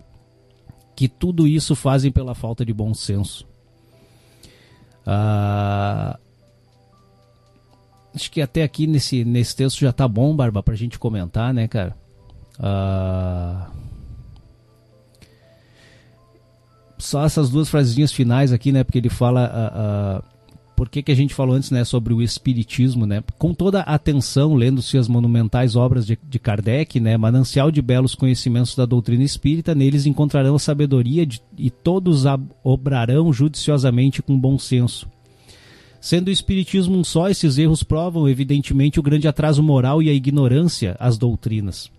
[0.96, 3.46] que tudo isso fazem pela falta de bom senso.
[5.07, 6.18] Ah,
[8.12, 11.68] acho que até aqui nesse, nesse texto já tá bom, Barba, pra gente comentar, né,
[11.68, 11.96] cara?
[12.59, 13.70] Ah,
[17.01, 18.85] só essas duas frasezinhas finais aqui, né?
[18.85, 19.51] Porque ele fala.
[19.51, 20.41] Uh, uh,
[20.81, 21.85] por que, que a gente falou antes, né?
[21.85, 23.23] Sobre o espiritismo, né?
[23.39, 27.19] Com toda a atenção, lendo-se as monumentais obras de, de Kardec, né?
[27.19, 32.25] Manancial de belos conhecimentos da doutrina espírita, neles encontrarão a sabedoria de, e todos
[32.65, 35.07] obrarão judiciosamente com bom senso.
[36.01, 40.15] Sendo o espiritismo um só, esses erros provam, evidentemente, o grande atraso moral e a
[40.15, 41.91] ignorância às doutrinas.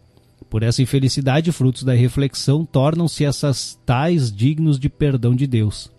[0.52, 5.90] Por essa infelicidade, frutos da reflexão, tornam-se essas tais dignos de perdão de Deus.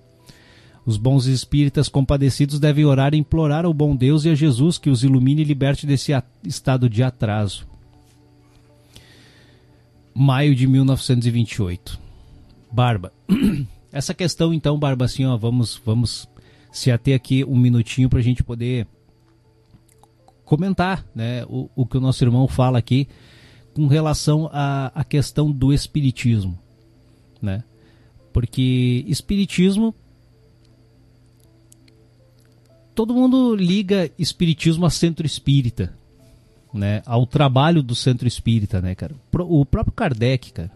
[0.85, 4.91] Os bons espíritas compadecidos devem orar e implorar ao bom Deus e a Jesus que
[4.91, 6.13] os ilumine e liberte desse
[6.45, 7.67] estado de atraso.
[10.15, 11.99] Maio de 1928.
[12.71, 13.11] Barba.
[13.91, 16.29] Essa questão, então, Barba, assim, ó, vamos, vamos
[16.71, 18.87] se ater aqui um minutinho para a gente poder
[20.45, 23.09] comentar né, o, o que o nosso irmão fala aqui
[23.75, 26.59] com relação à, à questão do espiritismo,
[27.41, 27.65] né?
[28.33, 29.95] Porque espiritismo
[32.95, 35.95] todo mundo liga espiritismo a centro espírita,
[36.73, 37.03] né?
[37.07, 39.15] Ao trabalho do centro espírita, né, cara?
[39.33, 40.71] O próprio Kardec, cara.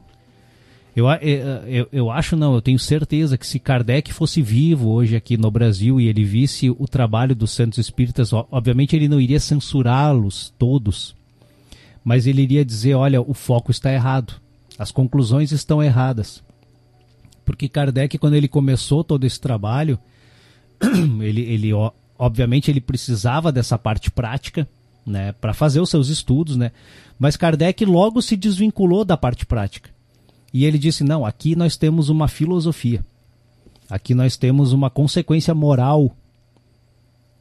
[0.95, 1.07] Eu,
[1.67, 5.51] eu, eu acho não, eu tenho certeza que se Kardec fosse vivo hoje aqui no
[5.51, 11.15] Brasil e ele visse o trabalho dos centros espíritas, obviamente ele não iria censurá-los todos,
[12.07, 14.35] mas ele iria dizer: olha, o foco está errado,
[14.79, 16.41] as conclusões estão erradas.
[17.45, 19.99] Porque Kardec, quando ele começou todo esse trabalho,
[21.21, 21.71] ele, ele
[22.17, 24.69] obviamente ele precisava dessa parte prática,
[25.05, 26.71] né, para fazer os seus estudos, né?
[27.19, 29.91] Mas Kardec logo se desvinculou da parte prática.
[30.55, 33.05] E ele disse: "Não, aqui nós temos uma filosofia.
[33.91, 36.17] Aqui nós temos uma consequência moral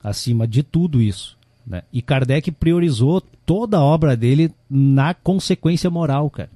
[0.03, 1.37] acima de tudo isso.
[1.65, 1.83] Né?
[1.91, 6.49] E Kardec priorizou toda a obra dele na consequência moral, cara.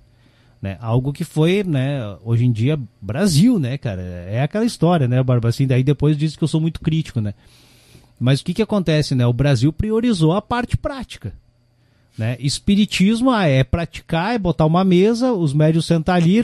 [0.61, 0.77] Né?
[0.81, 4.01] Algo que foi, né, hoje em dia, Brasil, né, cara?
[4.01, 5.49] É aquela história, né, Barba?
[5.49, 7.33] Assim, daí depois diz que eu sou muito crítico, né?
[8.19, 9.25] Mas o que que acontece, né?
[9.25, 11.33] O Brasil priorizou a parte prática.
[12.17, 12.35] Né?
[12.41, 16.43] Espiritismo ah, é praticar, é botar uma mesa, os médios sentar ali,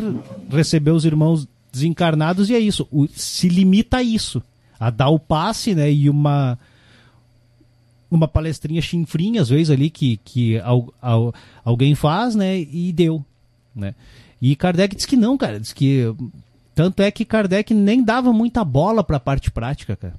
[0.49, 2.87] receber os irmãos desencarnados e é isso.
[2.89, 4.41] O, se limita a isso.
[4.79, 5.91] A dar o passe, né?
[5.91, 6.57] E uma
[8.15, 12.59] uma palestrinha chinfrinha, às vezes, ali, que, que al, al, alguém faz, né?
[12.59, 13.23] E deu,
[13.75, 13.93] né?
[14.41, 15.59] E Kardec diz que não, cara.
[15.59, 16.13] Diz que...
[16.73, 20.15] Tanto é que Kardec nem dava muita bola para a parte prática, cara.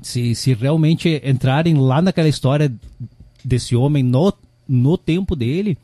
[0.00, 2.72] Se, se realmente entrarem lá naquela história
[3.44, 4.32] desse homem no,
[4.68, 5.76] no tempo dele,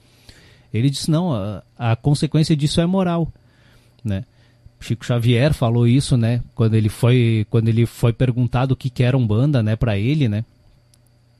[0.72, 3.32] ele disse, não, a, a consequência disso é moral.
[4.04, 4.24] né?
[4.80, 6.42] Chico Xavier falou isso, né?
[6.54, 10.28] Quando ele foi, quando ele foi perguntado o que, que era Umbanda, né, para ele,
[10.28, 10.44] né?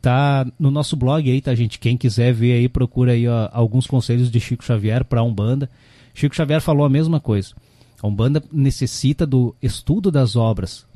[0.00, 1.78] Tá no nosso blog aí, tá, gente?
[1.78, 5.68] Quem quiser ver aí, procura aí ó, alguns conselhos de Chico Xavier para Umbanda.
[6.14, 7.54] Chico Xavier falou a mesma coisa.
[8.02, 10.86] A Umbanda necessita do estudo das obras,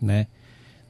[0.00, 0.28] né?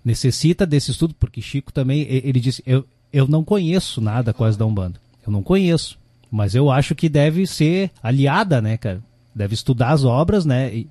[0.05, 4.67] Necessita desse estudo, porque Chico também, ele disse, eu, eu não conheço nada quase da
[4.67, 5.01] Umbanda.
[5.27, 5.99] Eu não conheço.
[6.31, 9.03] Mas eu acho que deve ser aliada, né, cara?
[9.35, 10.75] Deve estudar as obras, né?
[10.75, 10.89] E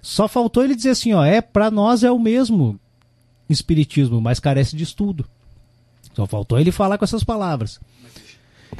[0.00, 2.78] só faltou ele dizer assim, ó, é para nós é o mesmo
[3.48, 5.24] espiritismo, mas carece de estudo.
[6.14, 7.80] Só faltou ele falar com essas palavras.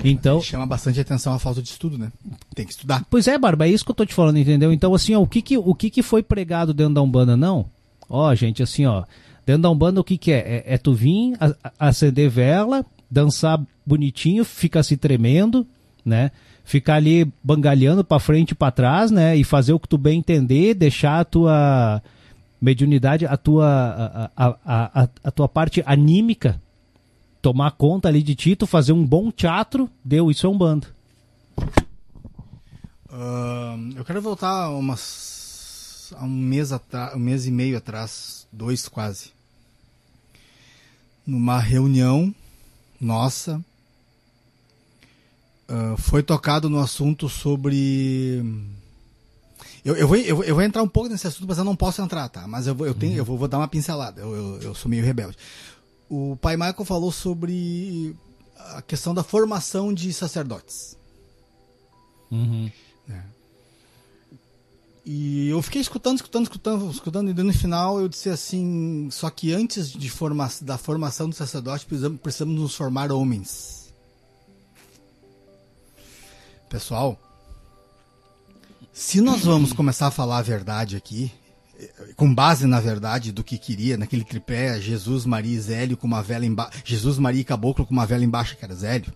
[0.02, 2.10] Então, chama bastante atenção a falta de estudo, né?
[2.54, 3.04] Tem que estudar.
[3.08, 4.72] Pois é, Barba, é isso que eu tô te falando, entendeu?
[4.72, 7.66] Então, assim, ó, o que que, o que que foi pregado dentro da Umbanda, não?
[8.08, 9.04] Ó, gente, assim, ó,
[9.46, 10.64] dentro da Umbanda o que que é?
[10.66, 15.66] É, é tu vir, a, a acender vela, dançar bonitinho, ficar se tremendo,
[16.04, 16.30] né?
[16.64, 19.36] Ficar ali bangalhando para frente e para trás, né?
[19.36, 22.02] E fazer o que tu bem entender, deixar a tua
[22.60, 26.60] mediunidade, a tua, a, a, a, a tua parte anímica
[27.44, 30.86] tomar conta ali de ti, tu fazer um bom teatro, deu, isso é um bando.
[33.06, 36.70] Uh, eu quero voltar umas, a um mês,
[37.14, 39.30] um mês e meio atrás, dois quase.
[41.26, 42.34] Numa reunião
[42.98, 43.62] nossa,
[45.68, 48.42] uh, foi tocado no assunto sobre.
[49.84, 52.00] Eu, eu, vou, eu, eu, vou entrar um pouco nesse assunto, mas eu não posso
[52.00, 52.48] entrar, tá?
[52.48, 53.18] Mas eu eu tenho, uhum.
[53.18, 54.22] eu vou, vou dar uma pincelada.
[54.22, 55.36] Eu, eu, eu sou meio rebelde.
[56.16, 58.16] O pai Michael falou sobre
[58.56, 60.96] a questão da formação de sacerdotes.
[62.30, 62.70] Uhum.
[63.10, 63.20] É.
[65.04, 69.52] E eu fiquei escutando, escutando, escutando, escutando, e no final eu disse assim: só que
[69.52, 73.92] antes de forma, da formação do sacerdote, precisamos, precisamos nos formar homens.
[76.70, 77.18] Pessoal,
[78.92, 81.32] se nós vamos começar a falar a verdade aqui,
[82.16, 86.22] com base na verdade do que queria, naquele tripé Jesus, Maria e Zélio com uma
[86.22, 89.12] vela embaixo, Jesus, Maria e Caboclo com uma vela embaixo que era Zélio.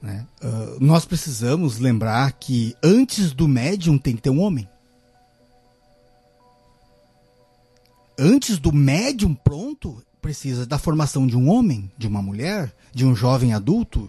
[0.00, 0.26] Né?
[0.42, 4.68] Uh, nós precisamos lembrar que antes do médium tem que ter um homem.
[8.18, 13.14] Antes do médium pronto, precisa da formação de um homem, de uma mulher, de um
[13.14, 14.08] jovem adulto.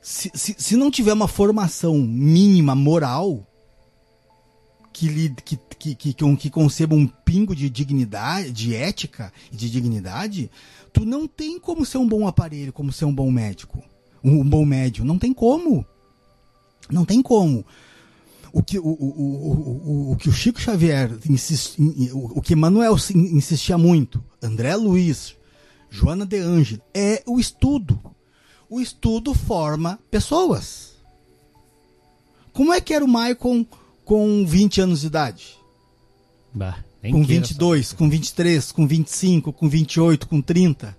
[0.00, 3.46] Se, se, se não tiver uma formação mínima moral,
[4.96, 5.56] que, que,
[5.94, 10.50] que, que, que conceba um pingo de dignidade, de ética e de dignidade,
[10.90, 13.82] tu não tem como ser um bom aparelho, como ser um bom médico,
[14.24, 15.04] um, bom médium.
[15.04, 15.84] Não tem como.
[16.90, 17.62] Não tem como.
[18.50, 21.76] O que o, o, o, o, que o Chico Xavier insist,
[22.14, 25.36] o, que Manuel insistia muito, André Luiz,
[25.90, 28.00] Joana de Ange, é o estudo.
[28.70, 30.94] O estudo forma pessoas.
[32.54, 33.66] Como é que era o Maicon
[34.06, 35.58] com 20 anos de idade.
[36.54, 36.78] Bah,
[37.10, 40.96] com 22, com 23, com 25, com 28, com 30.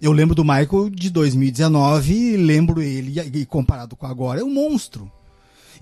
[0.00, 5.12] Eu lembro do Michael de 2019, lembro ele, e comparado com agora, é um monstro.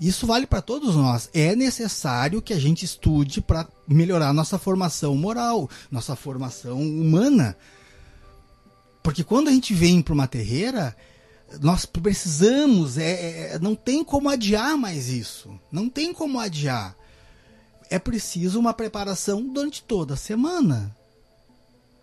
[0.01, 1.29] Isso vale para todos nós.
[1.33, 7.55] É necessário que a gente estude para melhorar nossa formação moral, nossa formação humana.
[9.01, 10.93] Porque quando a gente vem para uma terreira,
[11.61, 15.59] nós precisamos, é, é, não tem como adiar mais isso.
[15.71, 16.95] Não tem como adiar.
[17.89, 20.95] É preciso uma preparação durante toda a semana.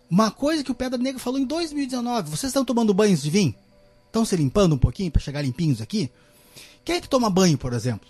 [0.09, 3.55] Uma coisa que o Pedra Negra falou em 2019: vocês estão tomando banhos de vinho?
[4.07, 6.09] Estão se limpando um pouquinho para chegar limpinhos aqui?
[6.85, 8.07] Quem é que toma banho, por exemplo?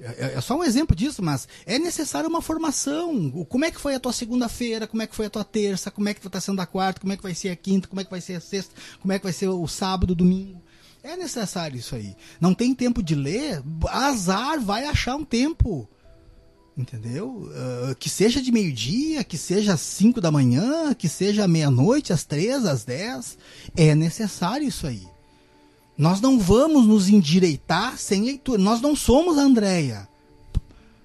[0.00, 3.30] É, é, é, só um exemplo disso, mas é necessário uma formação.
[3.48, 4.86] Como é que foi a tua segunda-feira?
[4.86, 5.90] Como é que foi a tua terça?
[5.90, 7.00] Como é que tu tá sendo a quarta?
[7.00, 7.88] Como é que vai ser a quinta?
[7.88, 8.74] Como é que vai ser a sexta?
[9.00, 10.62] Como é que vai ser o sábado, domingo?
[11.02, 12.14] É necessário isso aí.
[12.40, 13.62] Não tem tempo de ler?
[13.88, 15.88] Azar, vai achar um tempo.
[16.76, 17.48] Entendeu?
[17.48, 22.24] Uh, que seja de meio-dia, que seja às 5 da manhã, que seja meia-noite, às
[22.24, 23.38] três, às 10.
[23.74, 25.06] É necessário isso aí.
[25.96, 28.60] Nós não vamos nos endireitar sem leitura.
[28.60, 30.08] Nós não somos a Andréia.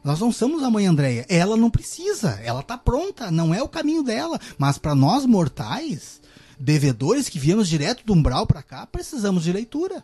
[0.04, 1.26] Nós não somos a mãe Andréia.
[1.30, 2.40] Ela não precisa.
[2.44, 3.32] Ela está pronta.
[3.32, 4.40] Não é o caminho dela.
[4.58, 6.22] Mas para nós mortais,
[6.60, 10.04] devedores que viemos direto do umbral para cá, precisamos de leitura.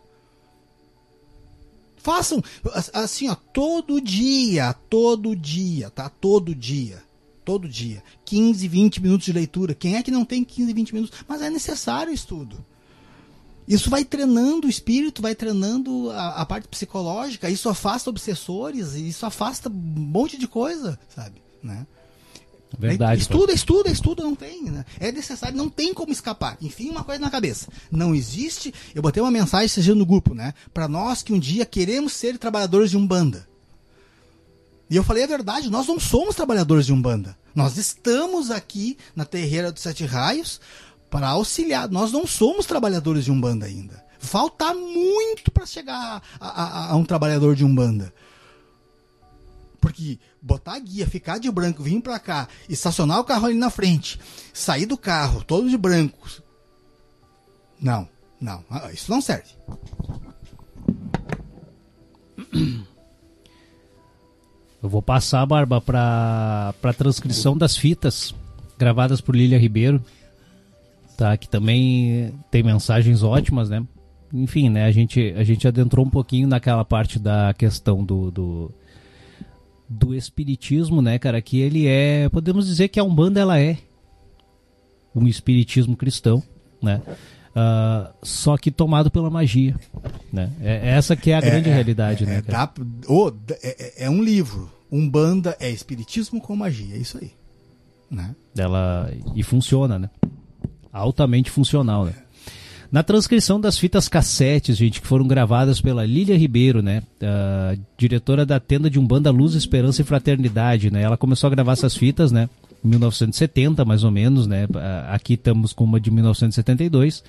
[1.96, 2.42] Façam
[2.94, 6.08] assim, ó, todo dia, todo dia, tá?
[6.08, 7.02] Todo dia.
[7.44, 8.02] Todo dia.
[8.24, 9.74] 15, 20 minutos de leitura.
[9.74, 11.18] Quem é que não tem 15, 20 minutos?
[11.26, 12.64] Mas é necessário estudo.
[13.68, 19.26] Isso vai treinando o espírito, vai treinando a, a, parte psicológica, isso afasta obsessores, isso
[19.26, 21.42] afasta um monte de coisa, sabe?
[21.62, 21.86] Né?
[22.78, 23.20] Verdade.
[23.20, 24.64] Estuda, estuda, estuda, não tem.
[24.64, 24.86] Né?
[24.98, 26.56] É necessário, não tem como escapar.
[26.62, 27.68] Enfim, uma coisa na cabeça.
[27.90, 28.72] Não existe.
[28.94, 30.54] Eu botei uma mensagem seja no grupo, né?
[30.72, 33.46] Para nós que um dia queremos ser trabalhadores de Umbanda.
[34.90, 37.36] E eu falei a verdade, nós não somos trabalhadores de Umbanda.
[37.54, 40.60] Nós estamos aqui na Terreira dos Sete Raios
[41.10, 41.88] para auxiliar.
[41.88, 44.04] Nós não somos trabalhadores de Umbanda ainda.
[44.18, 48.12] Falta muito para chegar a, a, a, um trabalhador de Umbanda.
[49.80, 53.70] Porque botar a guia, ficar de branco, vir para cá, estacionar o carro ali na
[53.70, 54.18] frente,
[54.52, 56.28] sair do carro todo de branco.
[57.80, 58.08] Não,
[58.40, 59.50] não, ah, isso não serve.
[64.80, 68.32] Eu vou passar, Barba, para a transcrição das fitas
[68.78, 70.00] gravadas por Lília Ribeiro,
[71.18, 71.36] tá?
[71.36, 73.84] Que também tem mensagens ótimas, né?
[74.32, 74.84] Enfim, né?
[74.84, 78.70] A gente, a gente adentrou um pouquinho naquela parte da questão do, do,
[79.88, 81.42] do espiritismo, né, cara?
[81.42, 83.78] Que ele é, podemos dizer que a Umbanda ela é
[85.12, 86.40] um espiritismo cristão,
[86.80, 87.02] né?
[87.48, 89.74] Uh, só que tomado pela magia,
[90.32, 90.52] né?
[90.60, 92.42] É, essa que é a grande é, realidade, é, né?
[92.42, 92.72] Dá,
[93.08, 97.32] oh, é, é, um livro, Umbanda é espiritismo com magia, é isso aí,
[98.08, 98.36] né?
[98.56, 100.10] Ela e funciona, né?
[100.92, 102.14] Altamente funcional, né?
[102.90, 107.02] Na transcrição das fitas cassetes, gente, que foram gravadas pela Lília Ribeiro, né?
[107.20, 111.02] Uh, diretora da tenda de Umbanda Luz, Esperança e Fraternidade, né?
[111.02, 112.48] Ela começou a gravar essas fitas, né?
[112.82, 114.66] 1970, mais ou menos, né?
[115.08, 117.22] Aqui estamos com uma de 1972.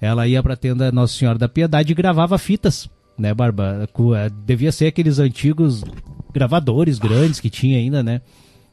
[0.00, 3.88] Ela ia para a tenda Nossa Senhora da Piedade e gravava fitas, né, Barba?
[4.44, 5.82] Devia ser aqueles antigos
[6.32, 8.20] gravadores grandes que tinha ainda, né?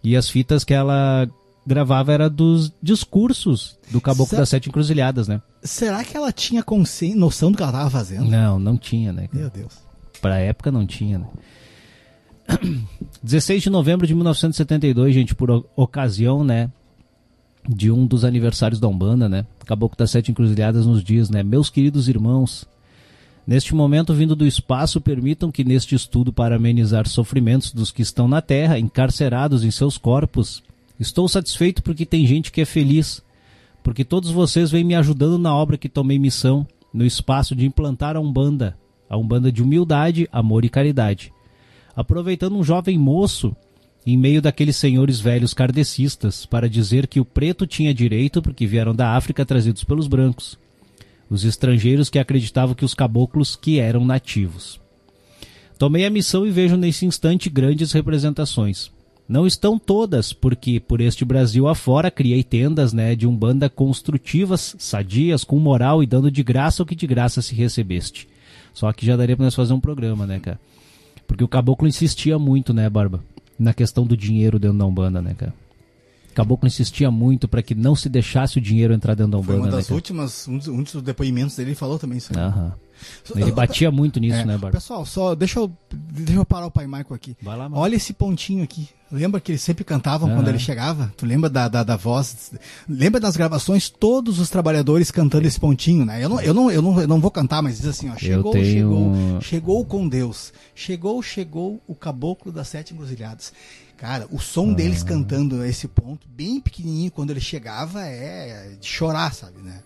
[0.04, 1.28] E as fitas que ela
[1.66, 4.42] gravava era dos discursos do Caboclo Será...
[4.42, 5.42] das Sete Encruzilhadas, né?
[5.64, 7.14] Será que ela tinha consci...
[7.14, 8.30] noção do que ela estava fazendo?
[8.30, 9.30] Não, não tinha, né?
[9.32, 9.74] Meu Deus.
[10.22, 11.28] Pra época não tinha, né?
[13.24, 16.70] 16 de novembro de 1972, gente, por ocasião, né,
[17.68, 19.46] de um dos aniversários da Umbanda, né?
[19.66, 21.44] Caboclo das Sete Encruzilhadas nos diz, né?
[21.44, 22.68] Meus queridos irmãos,
[23.46, 28.28] neste momento vindo do espaço, permitam que neste estudo para amenizar sofrimentos dos que estão
[28.28, 30.64] na Terra, encarcerados em seus corpos,
[31.02, 33.22] estou satisfeito porque tem gente que é feliz,
[33.84, 38.16] porque todos vocês vêm me ajudando na obra que tomei missão, no espaço de implantar
[38.16, 38.78] a Umbanda,
[39.10, 41.34] a Umbanda de humildade, amor e caridade
[41.96, 43.56] aproveitando um jovem moço
[44.06, 48.96] em meio daqueles senhores velhos kardecistas para dizer que o preto tinha direito porque vieram
[48.96, 50.58] da África trazidos pelos brancos,
[51.30, 54.80] os estrangeiros que acreditavam que os caboclos que eram nativos.
[55.78, 58.92] Tomei a missão e vejo nesse instante grandes representações.
[59.32, 65.46] Não estão todas, porque por este Brasil afora criei tendas né, de umbanda construtivas, sadias,
[65.46, 68.28] com moral e dando de graça o que de graça se recebeste.
[68.74, 70.60] Só que já daria para nós fazer um programa, né, cara?
[71.26, 73.24] Porque o caboclo insistia muito, né, Barba?
[73.58, 75.54] Na questão do dinheiro dentro da Umbanda, né, cara?
[76.34, 79.60] Caboclo insistia muito para que não se deixasse o dinheiro entrar dentro da Umbanda.
[79.60, 82.38] Foi uma das né, últimas, um dos, um dos, depoimentos dele falou também isso.
[82.38, 82.74] Aham.
[83.36, 84.78] Ele batia muito nisso, é, né, Barba?
[84.78, 87.36] Pessoal, só deixa eu, deixa eu parar o pai Michael aqui.
[87.42, 88.90] Vai lá, Olha esse pontinho aqui.
[89.12, 90.36] Lembra que eles sempre cantavam uhum.
[90.36, 91.12] quando ele chegava?
[91.18, 92.54] Tu lembra da, da, da, voz?
[92.88, 93.90] Lembra das gravações?
[93.90, 96.24] Todos os trabalhadores cantando esse pontinho, né?
[96.24, 98.16] Eu não, eu não, eu não, eu não vou cantar, mas diz assim, ó.
[98.16, 98.66] Chegou, tenho...
[98.66, 100.54] chegou, chegou com Deus.
[100.74, 103.52] Chegou, chegou o caboclo das sete encruzilhadas.
[104.02, 109.32] Cara, o som deles cantando esse ponto, bem pequenininho, quando ele chegava, é de chorar,
[109.32, 109.84] sabe, né?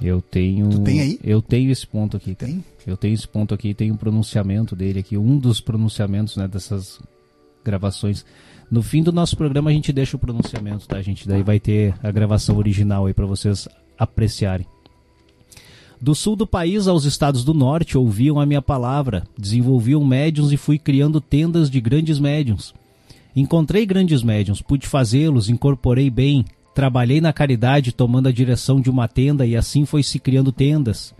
[0.00, 0.70] Eu tenho.
[0.70, 1.20] Tu tem aí?
[1.22, 2.34] Eu tenho esse ponto aqui.
[2.34, 2.64] Tem?
[2.86, 6.98] Eu tenho esse ponto aqui, tem um pronunciamento dele aqui, um dos pronunciamentos, né, dessas
[7.62, 8.24] gravações.
[8.70, 11.02] No fim do nosso programa a gente deixa o pronunciamento, tá?
[11.02, 13.68] Gente daí vai ter a gravação original aí para vocês
[13.98, 14.66] apreciarem.
[16.00, 20.56] Do sul do país aos estados do norte ouviam a minha palavra, desenvolviam médiums e
[20.56, 22.72] fui criando tendas de grandes médiums.
[23.36, 26.44] Encontrei grandes médiums, pude fazê-los, incorporei bem,
[26.76, 31.14] Trabalhei na caridade tomando a direção de uma tenda e assim foi se criando tendas.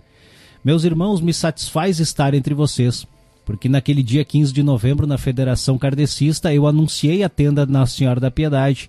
[0.63, 3.07] Meus irmãos, me satisfaz estar entre vocês,
[3.43, 8.19] porque naquele dia 15 de novembro na Federação Kardecista eu anunciei a tenda na Senhora
[8.19, 8.87] da Piedade,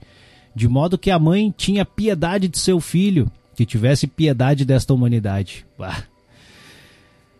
[0.55, 5.65] de modo que a mãe tinha piedade de seu filho, que tivesse piedade desta humanidade.
[5.79, 6.03] Bah.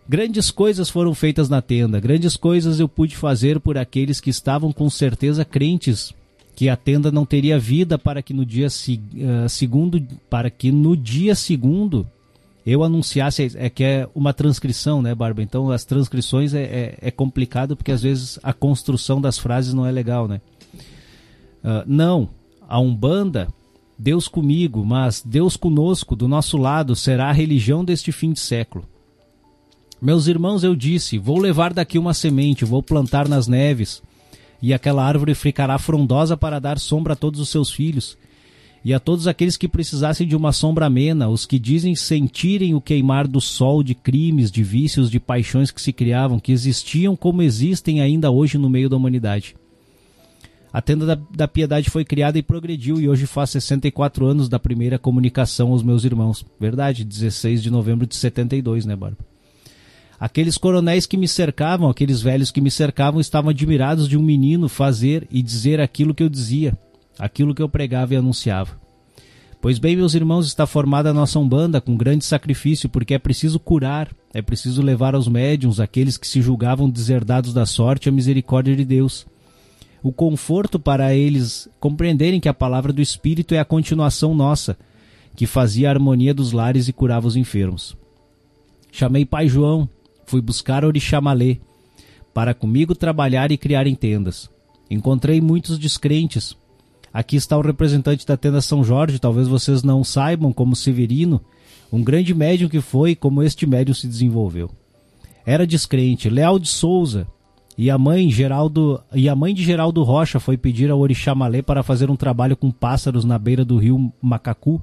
[0.09, 4.71] Grandes coisas foram feitas na tenda, grandes coisas eu pude fazer por aqueles que estavam
[4.71, 6.15] com certeza crentes
[6.55, 10.97] que a tenda não teria vida para que no dia uh, segundo para que no
[10.97, 12.07] dia segundo
[12.65, 15.43] eu anunciasse é que é uma transcrição, né, Barba?
[15.43, 19.85] Então as transcrições é, é, é complicado porque às vezes a construção das frases não
[19.85, 20.41] é legal, né?
[21.63, 22.29] Uh, não,
[22.67, 23.47] a umbanda
[23.95, 28.85] Deus comigo, mas Deus conosco, do nosso lado, será a religião deste fim de século.
[30.01, 34.01] Meus irmãos, eu disse: vou levar daqui uma semente, vou plantar nas neves,
[34.61, 38.17] e aquela árvore ficará frondosa para dar sombra a todos os seus filhos.
[38.83, 42.79] E a todos aqueles que precisassem de uma sombra amena, os que dizem sentirem o
[42.79, 47.41] queimar do sol de crimes, de vícios, de paixões que se criavam, que existiam como
[47.41, 49.53] existem ainda hoje no meio da humanidade.
[50.71, 54.59] A tenda da, da, piedade foi criada e progrediu e hoje faz 64 anos da
[54.59, 56.45] primeira comunicação aos meus irmãos.
[56.57, 59.28] Verdade, 16 de novembro de 72, né, Barba?
[60.19, 64.67] Aqueles coronéis que me cercavam, aqueles velhos que me cercavam, estavam admirados de um menino
[64.67, 66.77] fazer e dizer aquilo que eu dizia,
[67.17, 68.77] aquilo que eu pregava e anunciava.
[69.61, 73.59] Pois bem, meus irmãos, está formada a nossa Umbanda com grande sacrifício, porque é preciso
[73.59, 78.75] curar, é preciso levar aos médiums, aqueles que se julgavam deserdados da sorte, a misericórdia
[78.75, 79.25] de Deus
[80.01, 84.77] o conforto para eles compreenderem que a palavra do Espírito é a continuação nossa,
[85.35, 87.97] que fazia a harmonia dos lares e curava os enfermos.
[88.91, 89.87] Chamei Pai João,
[90.29, 91.57] fui buscar Orixamalê,
[92.33, 94.47] para comigo trabalhar e criar em tendas.
[94.89, 96.55] Encontrei muitos descrentes.
[97.11, 101.41] Aqui está o representante da tenda São Jorge, talvez vocês não saibam, como Severino,
[101.91, 104.69] um grande médium que foi, como este médium se desenvolveu.
[105.43, 106.29] Era descrente.
[106.29, 107.25] Leal de Souza,
[107.75, 111.63] e a mãe Geraldo e a mãe de Geraldo Rocha foi pedir ao Orixá Malê
[111.63, 114.79] para fazer um trabalho com pássaros na beira do rio Macacu.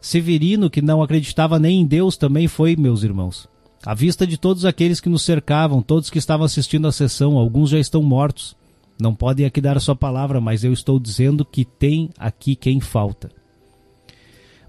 [0.00, 3.48] Severino, que não acreditava nem em Deus, também foi, meus irmãos.
[3.86, 7.70] À vista de todos aqueles que nos cercavam, todos que estavam assistindo à sessão, alguns
[7.70, 8.56] já estão mortos.
[9.00, 12.80] Não podem aqui dar a sua palavra, mas eu estou dizendo que tem aqui quem
[12.80, 13.30] falta.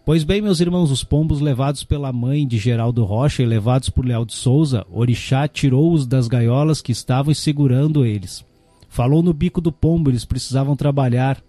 [0.05, 4.05] Pois bem, meus irmãos, os pombos levados pela mãe de Geraldo Rocha e levados por
[4.05, 8.45] Leal de Souza, Orixá tirou-os das gaiolas que estavam segurando eles.
[8.87, 11.41] Falou no bico do pombo, eles precisavam trabalhar.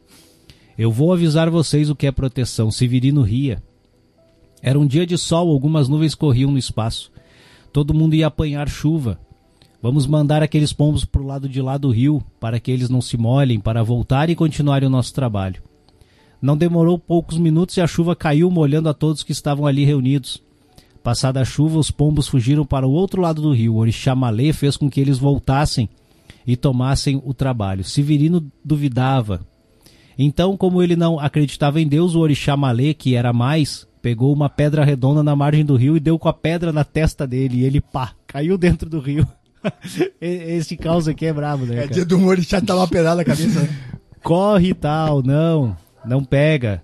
[0.79, 2.71] Eu vou avisar vocês o que é proteção.
[2.71, 3.62] Severino ria.
[4.62, 7.12] Era um dia de sol, algumas nuvens corriam no espaço.
[7.73, 9.19] Todo mundo ia apanhar chuva.
[9.81, 13.01] Vamos mandar aqueles pombos para o lado de lá do rio, para que eles não
[13.01, 15.62] se molhem, para voltar e continuarem o nosso trabalho.
[16.41, 20.43] Não demorou poucos minutos e a chuva caiu, molhando a todos que estavam ali reunidos.
[21.03, 23.75] Passada a chuva, os pombos fugiram para o outro lado do rio.
[23.75, 25.89] O orixá Malê fez com que eles voltassem
[26.47, 27.83] e tomassem o trabalho.
[27.83, 29.41] Severino duvidava.
[30.19, 34.49] Então, como ele não acreditava em Deus, o orixá Malê, que era mais, pegou uma
[34.49, 37.59] pedra redonda na margem do rio e deu com a pedra na testa dele.
[37.59, 39.26] E ele, pá, caiu dentro do rio.
[40.20, 41.84] Esse caos aqui é brabo, né?
[41.84, 43.68] É dia do orixá dar uma pedada na cabeça.
[44.22, 45.76] Corre e tal, não
[46.09, 46.82] não pega.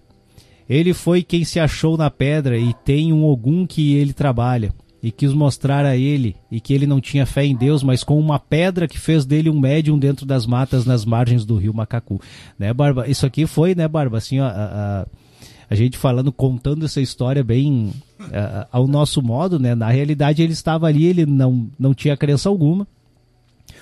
[0.69, 4.73] Ele foi quem se achou na pedra e tem um Ogum que ele trabalha.
[5.03, 8.19] E quis mostrar a ele e que ele não tinha fé em Deus, mas com
[8.19, 12.19] uma pedra que fez dele um médium dentro das matas nas margens do rio Macacu.
[12.59, 13.07] Né, Barba?
[13.07, 14.17] Isso aqui foi, né, Barba?
[14.17, 15.07] Assim, ó, a, a,
[15.75, 17.93] gente falando, contando essa história bem
[18.33, 19.75] a, ao nosso modo, né?
[19.75, 22.87] Na realidade, ele estava ali, ele não, não tinha crença alguma.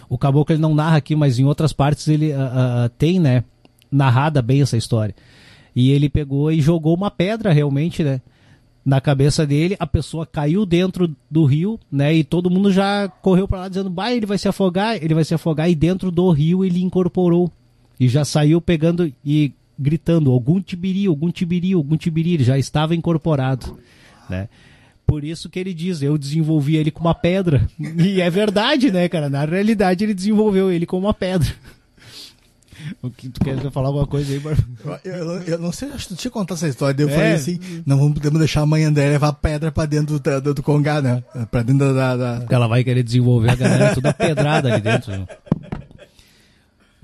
[0.09, 2.33] O caboclo ele não narra aqui, mas em outras partes ele
[2.99, 3.45] tem, né?
[3.91, 5.15] Narrada bem essa história.
[5.75, 8.21] E ele pegou e jogou uma pedra realmente, né?
[8.85, 12.13] Na cabeça dele, a pessoa caiu dentro do rio, né?
[12.15, 15.25] E todo mundo já correu para lá dizendo: "Bah, ele vai se afogar, ele vai
[15.25, 15.71] se afogar".
[15.71, 17.51] E dentro do rio ele incorporou
[17.99, 19.53] e já saiu pegando e
[19.83, 22.35] gritando: "Algum tibiri, algum tibiri, algum tibiri".
[22.35, 23.79] Ele já estava incorporado,
[24.31, 24.49] né?
[25.07, 27.69] Por isso que ele diz, eu desenvolvi ele com uma pedra.
[27.99, 29.29] E é verdade, né, cara?
[29.29, 31.49] Na realidade, ele desenvolveu ele com uma pedra.
[33.01, 35.01] O que tu quer falar alguma coisa aí, Barba?
[35.05, 37.01] Eu, eu, eu, não sei, acho que tu tinha contado essa história.
[37.01, 37.13] Eu é.
[37.13, 40.55] falei assim: não vamos, podemos deixar a mãe André levar pedra pra dentro do, do,
[40.55, 41.23] do Congá, né?
[41.51, 42.47] Pra dentro da, da.
[42.51, 45.13] Ela vai querer desenvolver a galera toda pedrada ali dentro.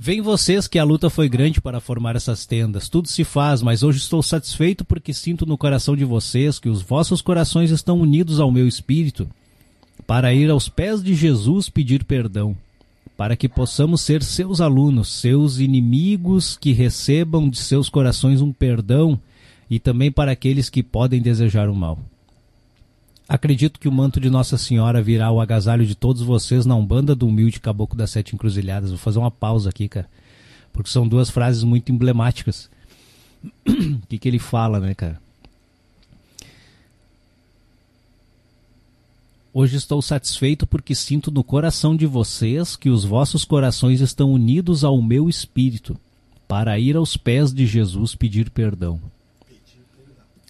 [0.00, 2.88] Vem vocês que a luta foi grande para formar essas tendas.
[2.88, 6.80] Tudo se faz, mas hoje estou satisfeito porque sinto no coração de vocês que os
[6.80, 9.28] vossos corações estão unidos ao meu espírito
[10.06, 12.56] para ir aos pés de Jesus pedir perdão
[13.16, 19.18] para que possamos ser seus alunos, seus inimigos que recebam de seus corações um perdão
[19.68, 21.98] e também para aqueles que podem desejar o mal.
[23.28, 27.14] Acredito que o manto de Nossa Senhora virá o agasalho de todos vocês na Umbanda
[27.14, 28.88] do Humilde Caboclo das Sete Encruzilhadas.
[28.88, 30.08] Vou fazer uma pausa aqui, cara,
[30.72, 32.70] porque são duas frases muito emblemáticas.
[33.66, 35.20] O que, que ele fala, né, cara?
[39.52, 44.84] Hoje estou satisfeito porque sinto no coração de vocês que os vossos corações estão unidos
[44.84, 45.98] ao meu espírito
[46.46, 49.00] para ir aos pés de Jesus pedir perdão.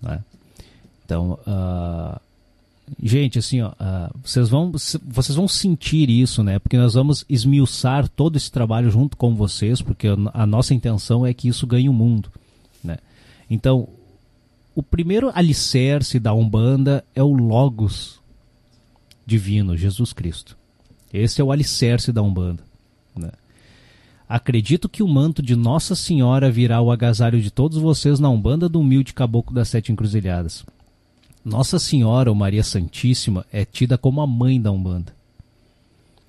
[0.04, 0.20] É.
[1.04, 2.20] Então, uh,
[3.02, 6.58] gente, assim, ó, uh, vocês, vão, vocês vão sentir isso, né?
[6.58, 11.34] Porque nós vamos esmiuçar todo esse trabalho junto com vocês, porque a nossa intenção é
[11.34, 12.30] que isso ganhe o mundo,
[12.82, 12.98] né?
[13.50, 13.88] Então,
[14.74, 18.20] o primeiro alicerce da Umbanda é o Logos,
[19.26, 20.56] divino, Jesus Cristo.
[21.12, 22.62] Esse é o alicerce da Umbanda.
[23.16, 23.30] Né?
[24.28, 28.68] Acredito que o manto de Nossa Senhora virá o agasalho de todos vocês na Umbanda
[28.68, 30.64] do humilde caboclo das Sete Encruzilhadas.
[31.48, 35.16] Nossa Senhora, ou Maria Santíssima, é tida como a mãe da Umbanda.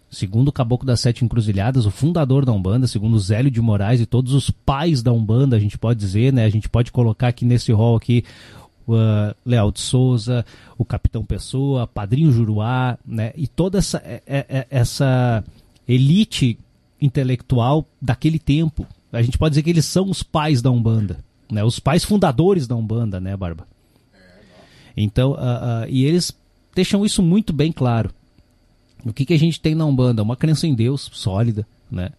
[0.10, 4.08] segundo o Caboclo das Sete Encruzilhadas, o fundador da Umbanda, segundo Zélio de Moraes e
[4.08, 6.46] todos os pais da Umbanda, a gente pode dizer, né?
[6.46, 8.24] A gente pode colocar aqui nesse rol aqui
[8.88, 10.44] uh, Leal de Souza,
[10.78, 13.34] o Capitão Pessoa, Padrinho Juruá, né?
[13.36, 15.44] E toda essa, é, é, essa
[15.88, 16.58] elite
[17.00, 18.88] intelectual daquele tempo.
[19.12, 21.20] A gente pode dizer que eles são os pais da Umbanda,
[21.52, 21.64] né?
[21.64, 23.68] Os pais fundadores da Umbanda, né, Barba?
[25.02, 26.36] Então, uh, uh, e eles
[26.76, 28.12] deixam isso muito bem claro.
[29.06, 30.22] O que, que a gente tem na Umbanda?
[30.22, 32.10] Uma crença em Deus sólida, né?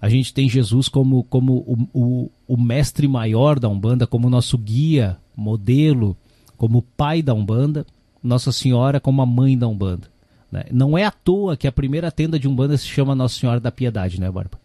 [0.00, 4.58] A gente tem Jesus como, como o, o, o mestre maior da Umbanda, como nosso
[4.58, 6.16] guia, modelo,
[6.56, 7.86] como pai da Umbanda,
[8.22, 10.08] Nossa Senhora como a mãe da Umbanda.
[10.50, 10.64] Né?
[10.72, 13.70] Não é à toa que a primeira tenda de Umbanda se chama Nossa Senhora da
[13.70, 14.58] Piedade, né, Barba?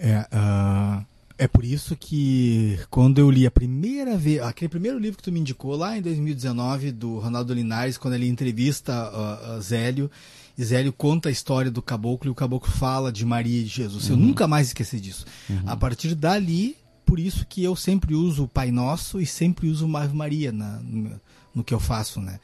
[0.00, 1.04] É, uh,
[1.38, 5.30] é por isso que quando eu li a primeira vez, aquele primeiro livro que tu
[5.30, 10.10] me indicou lá em 2019 do Ronaldo Linares, quando ele entrevista uh, uh, Zélio,
[10.58, 13.68] e Zélio conta a história do caboclo e o caboclo fala de Maria e de
[13.68, 14.08] Jesus.
[14.08, 14.16] Uhum.
[14.16, 15.24] Eu nunca mais esqueci disso.
[15.48, 15.62] Uhum.
[15.64, 16.76] A partir dali,
[17.06, 20.80] por isso que eu sempre uso o Pai Nosso e sempre uso Ave Maria na,
[20.80, 21.20] no,
[21.54, 22.40] no, que eu faço, né?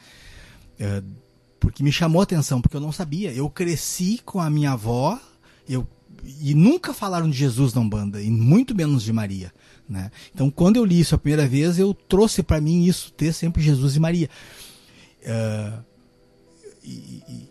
[0.79, 1.03] É,
[1.59, 3.33] porque me chamou a atenção, porque eu não sabia.
[3.33, 5.19] Eu cresci com a minha avó,
[5.69, 5.85] eu
[6.41, 9.53] e nunca falaram de Jesus na Umbanda, e muito menos de Maria.
[9.89, 10.11] Né?
[10.33, 13.63] Então, quando eu li isso a primeira vez, eu trouxe para mim isso, ter sempre
[13.63, 14.31] Jesus e Maria.
[15.21, 15.85] Uh,
[16.83, 17.49] e, e,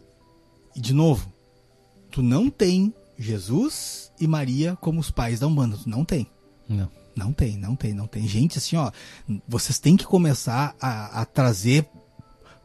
[0.76, 1.32] e, de novo,
[2.12, 5.78] tu não tem Jesus e Maria como os pais da Umbanda.
[5.78, 6.28] Tu não tem.
[6.68, 6.90] Não.
[7.16, 8.28] Não tem, não tem, não tem.
[8.28, 8.92] Gente, assim, ó,
[9.48, 11.86] vocês têm que começar a, a trazer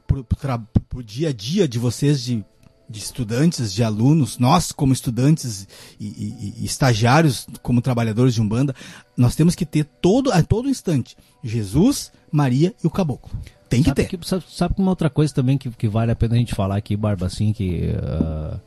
[0.07, 2.43] pro, pro, pro dia a dia de vocês de
[2.89, 5.69] de estudantes, de alunos, nós como estudantes
[6.01, 8.75] e, e, e, estagiários, como trabalhadores de Umbanda,
[9.17, 13.31] nós temos que ter todo, a todo instante Jesus, Maria e o Caboclo.
[13.69, 14.17] Tem que sabe ter.
[14.17, 16.77] Que, sabe, sabe uma outra coisa também que, que vale a pena a gente falar
[16.77, 17.91] aqui, Barba, assim, que...
[17.91, 18.59] Uh,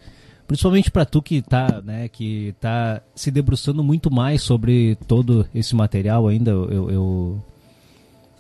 [0.46, 5.74] principalmente para tu que tá, né, que tá se debruçando muito mais sobre todo esse
[5.74, 7.46] material ainda, eu, eu,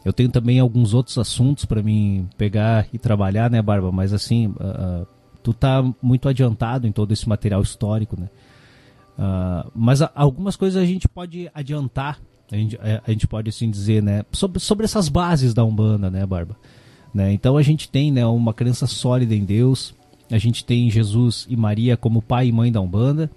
[0.03, 4.47] eu tenho também alguns outros assuntos para mim pegar e trabalhar, né, Barba, mas assim...
[4.47, 5.07] Uh,
[5.43, 8.29] tu tá muito adiantado em todo esse material histórico, né?
[9.17, 12.19] Uh, mas a, algumas coisas a gente pode adiantar,
[12.51, 14.23] a gente, a, é, a gente pode assim dizer, né?
[14.31, 16.55] Sobre, sobre essas bases da Umbanda, né, Barba?
[17.13, 17.33] Né?
[17.33, 19.93] Então a gente tem né, uma crença sólida em Deus,
[20.29, 23.29] a gente tem Jesus e Maria como pai e mãe da Umbanda,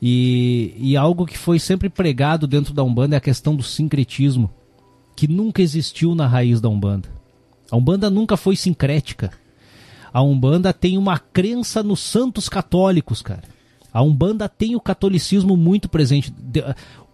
[0.00, 4.50] e, e algo que foi sempre pregado dentro da Umbanda é a questão do sincretismo,
[5.16, 7.08] que nunca existiu na raiz da Umbanda.
[7.70, 9.32] A Umbanda nunca foi sincrética
[10.14, 13.42] a Umbanda tem uma crença nos santos católicos, cara.
[13.92, 16.32] A Umbanda tem o catolicismo muito presente.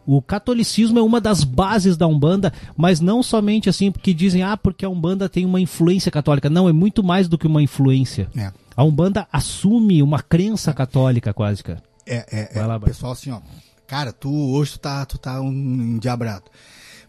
[0.06, 4.54] O catolicismo é uma das bases da Umbanda, mas não somente assim, porque dizem, ah,
[4.54, 6.50] porque a Umbanda tem uma influência católica.
[6.50, 8.28] Não, é muito mais do que uma influência.
[8.36, 8.52] É.
[8.76, 11.82] A Umbanda assume uma crença católica quase, cara.
[12.04, 12.66] É, é, é.
[12.66, 13.40] Lá, pessoal, assim, ó.
[13.86, 16.44] Cara, tu hoje tu tá, tu tá um endiabrado.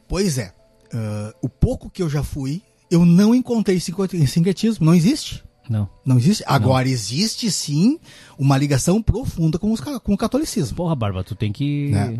[0.07, 0.53] Pois é.
[0.93, 4.85] Uh, o pouco que eu já fui, eu não encontrei sincretismo.
[4.85, 5.43] Não existe.
[5.69, 5.89] Não.
[6.05, 6.43] Não existe?
[6.47, 6.91] Agora não.
[6.91, 7.99] existe sim
[8.37, 10.75] uma ligação profunda com, os, com o catolicismo.
[10.75, 11.89] Porra, Barba, tu tem que.
[11.91, 12.19] Né?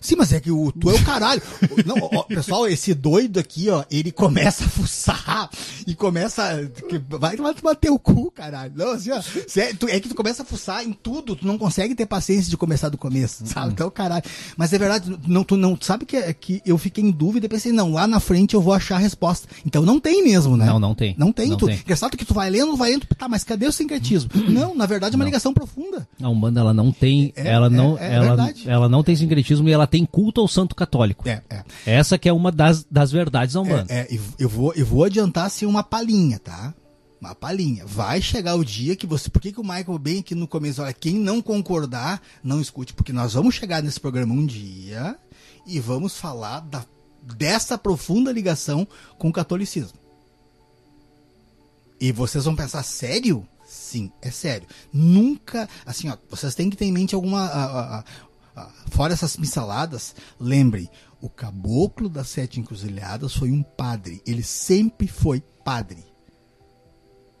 [0.00, 1.40] Sim, mas é que o, tu é o caralho.
[1.86, 5.50] Não, ó, pessoal, esse doido aqui, ó, ele começa a fuçar
[5.86, 6.70] e começa.
[7.08, 8.72] Vai, vai bater o cu, caralho.
[8.74, 9.20] Não, assim, ó,
[9.56, 12.50] é, tu, é, que tu começa a fuçar em tudo, tu não consegue ter paciência
[12.50, 13.66] de começar do começo, sabe?
[13.66, 13.72] Uhum.
[13.72, 14.24] Então, caralho.
[14.56, 17.48] Mas é verdade, não, tu não sabe que, é, que eu fiquei em dúvida e
[17.48, 19.48] pensei, não, lá na frente eu vou achar a resposta.
[19.64, 20.66] Então não tem mesmo, né?
[20.66, 21.14] Não, não tem.
[21.16, 21.50] Não tem.
[21.50, 21.76] Não tu, tem.
[21.76, 24.30] Engraçado que tu vai lendo, vai lendo, tá, mas cadê o sincretismo?
[24.48, 25.28] não, na verdade é uma não.
[25.28, 26.06] ligação profunda.
[26.20, 27.32] A Umbanda, ela não tem.
[27.36, 30.48] É, ela, não, é, é ela, ela não tem sincretismo e ela tem culto ao
[30.48, 31.28] santo católico.
[31.28, 31.64] É, é.
[31.86, 33.92] Essa que é uma das, das verdades da Umbanda.
[33.92, 36.74] É, é, eu, vou, eu vou adiantar assim uma palhinha, tá?
[37.20, 37.86] Uma palhinha.
[37.86, 39.30] Vai chegar o dia que você.
[39.30, 42.92] Por que, que o Michael, bem aqui no começo, olha, quem não concordar, não escute,
[42.92, 45.16] porque nós vamos chegar nesse programa um dia
[45.66, 46.84] e vamos falar da,
[47.22, 48.86] dessa profunda ligação
[49.18, 49.98] com o catolicismo.
[52.00, 53.46] E vocês vão pensar, sério?
[53.64, 54.66] Sim, é sério.
[54.92, 58.04] Nunca, assim, ó, vocês têm que ter em mente alguma, a, a,
[58.90, 60.88] fora essas pinceladas, lembrem,
[61.20, 64.20] o caboclo das sete encruzilhadas foi um padre.
[64.26, 66.12] Ele sempre foi padre.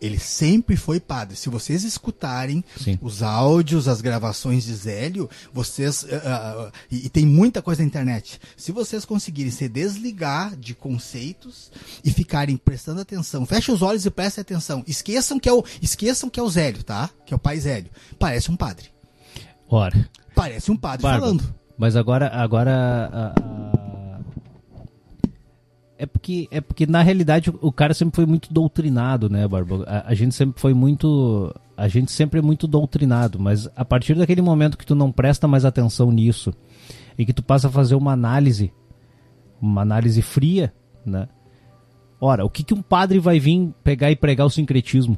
[0.02, 1.36] Ele sempre foi padre.
[1.36, 2.98] Se vocês escutarem Sim.
[3.00, 6.02] os áudios, as gravações de Zélio, vocês.
[6.02, 8.40] Uh, uh, e, e, tem muita coisa na internet.
[8.56, 11.70] Se vocês conseguirem se desligar de conceitos
[12.04, 14.82] e ficarem prestando atenção, feche os olhos e prestem atenção.
[14.88, 17.08] Esqueçam que é o, esqueçam que é o Zélio, tá?
[17.24, 17.90] Que é o pai Zélio.
[18.18, 18.90] Parece um padre.
[19.72, 20.06] Ora.
[20.34, 21.42] Parece um padre falando.
[21.78, 22.28] Mas agora.
[22.28, 23.34] agora
[25.96, 29.84] É porque, é porque na realidade o cara sempre foi muito doutrinado, né, Barba?
[29.86, 31.54] A, a, gente sempre foi muito.
[31.74, 35.48] A gente sempre é muito doutrinado, mas a partir daquele momento que tu não presta
[35.48, 36.52] mais atenção nisso
[37.16, 38.70] e que tu passa a fazer uma análise,
[39.58, 40.70] uma análise fria,
[41.06, 41.28] né?
[42.20, 45.16] Ora, o que, que um padre vai vir pegar e pregar o sincretismo?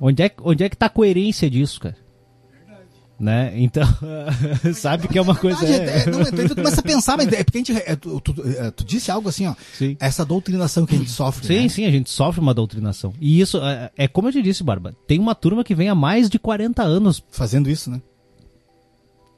[0.00, 1.96] Onde é, onde é que tá a coerência disso, cara?
[3.20, 3.52] Né?
[3.54, 3.86] Então,
[4.74, 5.64] sabe que é uma coisa.
[5.66, 7.72] É, é, não, tu começa a pensar, mas é porque a gente.
[7.72, 9.54] É, tu, tu, é, tu, disse algo assim, ó.
[9.74, 9.94] Sim.
[10.00, 11.46] Essa doutrinação que a gente sofre.
[11.46, 11.68] Sim, né?
[11.68, 13.12] sim, a gente sofre uma doutrinação.
[13.20, 15.94] E isso, é, é, como eu te disse, Barba, tem uma turma que vem há
[15.94, 17.22] mais de 40 anos.
[17.30, 18.00] Fazendo isso, né?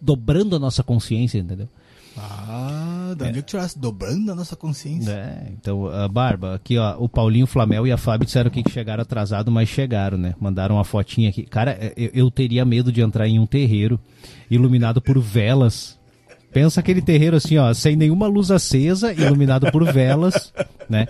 [0.01, 1.69] Dobrando a nossa consciência, entendeu?
[2.17, 2.62] Ah,
[3.29, 3.43] onde é.
[3.43, 3.79] tirasse?
[3.79, 5.11] Dobrando a nossa consciência.
[5.11, 9.03] É, então, a Barba, aqui ó, o Paulinho Flamel e a Fábio disseram que chegaram
[9.03, 10.35] atrasado, mas chegaram, né?
[10.41, 11.45] Mandaram uma fotinha aqui.
[11.45, 13.99] Cara, é, eu, eu teria medo de entrar em um terreiro
[14.51, 15.99] iluminado por velas.
[16.53, 20.53] Pensa aquele terreiro assim, ó, sem nenhuma luz acesa, iluminado por velas,
[20.89, 21.09] né?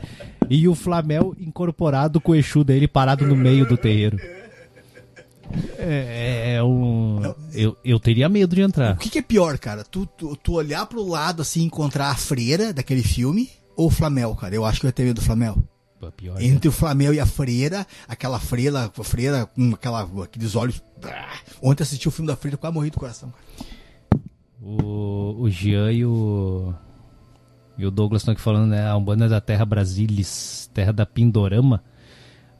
[0.48, 4.18] E o Flamel incorporado com o Exu dele parado no meio do terreiro.
[5.78, 7.34] É, é um.
[7.52, 8.94] Eu, eu teria medo de entrar.
[8.94, 9.84] O que, que é pior, cara?
[9.84, 14.34] Tu, tu, tu, olhar pro lado assim encontrar a freira daquele filme ou o Flamel,
[14.34, 14.54] cara?
[14.54, 15.56] Eu acho que eu ia ter medo do Flamel.
[16.16, 16.68] Pior, Entre né?
[16.68, 20.82] o Flamel e a freira, aquela freira, a freira com aquela, aqueles olhos.
[21.62, 23.72] Ontem assisti o filme da freira, quase morri do coração, cara.
[24.60, 26.74] O, o Jean e o.
[27.76, 28.86] E o Douglas estão aqui falando, né?
[28.86, 31.82] A Umbanda da Terra Brasilis, Terra da Pindorama.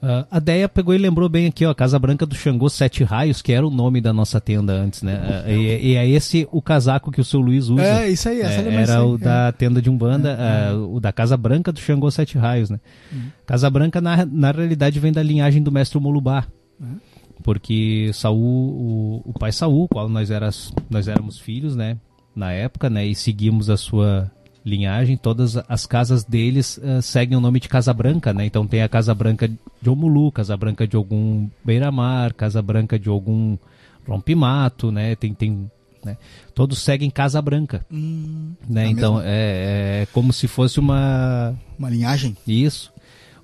[0.03, 3.41] Uh, a Deia pegou e lembrou bem aqui, ó, Casa Branca do Xangô Sete Raios,
[3.41, 5.45] que era o nome da nossa tenda antes, né?
[5.47, 7.85] Uh, e, e, é esse o casaco que o seu Luiz usa.
[7.85, 11.13] É, isso aí, essa é, Era o da tenda de Umbanda, é, uh, o da
[11.13, 12.81] Casa Branca do Xangô Sete Raios, né?
[13.13, 13.29] Uhum.
[13.47, 16.49] Casa Branca, na, na realidade, vem da linhagem do mestre Molubá.
[16.81, 16.97] Uhum.
[17.45, 21.97] Porque Saul, o, o pai Saul, qual nós, eras, nós éramos filhos, né?
[22.35, 23.07] Na época, né?
[23.07, 24.29] E seguimos a sua
[24.65, 28.47] linhagem, todas as casas deles uh, seguem o nome de Casa Branca, né?
[28.47, 33.09] Então tem a Casa Branca de Omulu, Casa Branca de algum Beira-Mar, Casa Branca de
[33.09, 33.59] algum
[34.07, 35.17] Rompimato, né?
[35.17, 35.71] Tem, tem,
[36.05, 36.17] né?
[36.55, 38.87] Todos seguem Casa Branca, hum, né?
[38.87, 42.37] É então é, é, como se fosse uma uma linhagem.
[42.47, 42.93] Isso,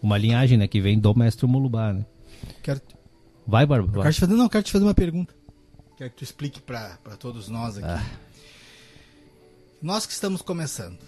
[0.00, 0.68] uma linhagem, né?
[0.68, 2.04] Que vem do Mestre Molubá, né?
[2.62, 2.80] Quero...
[3.46, 4.02] Vai, Barba.
[4.02, 5.34] Quero te fazer, não, quero te fazer uma pergunta.
[5.96, 7.88] Quero que tu explique para todos nós aqui.
[7.88, 8.04] Ah.
[9.80, 10.98] Nós que estamos começando,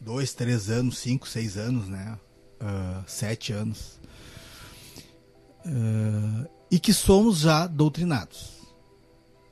[0.00, 2.18] dois, três anos, cinco, seis anos, né?
[2.60, 4.00] Uh, sete anos.
[5.64, 8.56] Uh, e que somos já doutrinados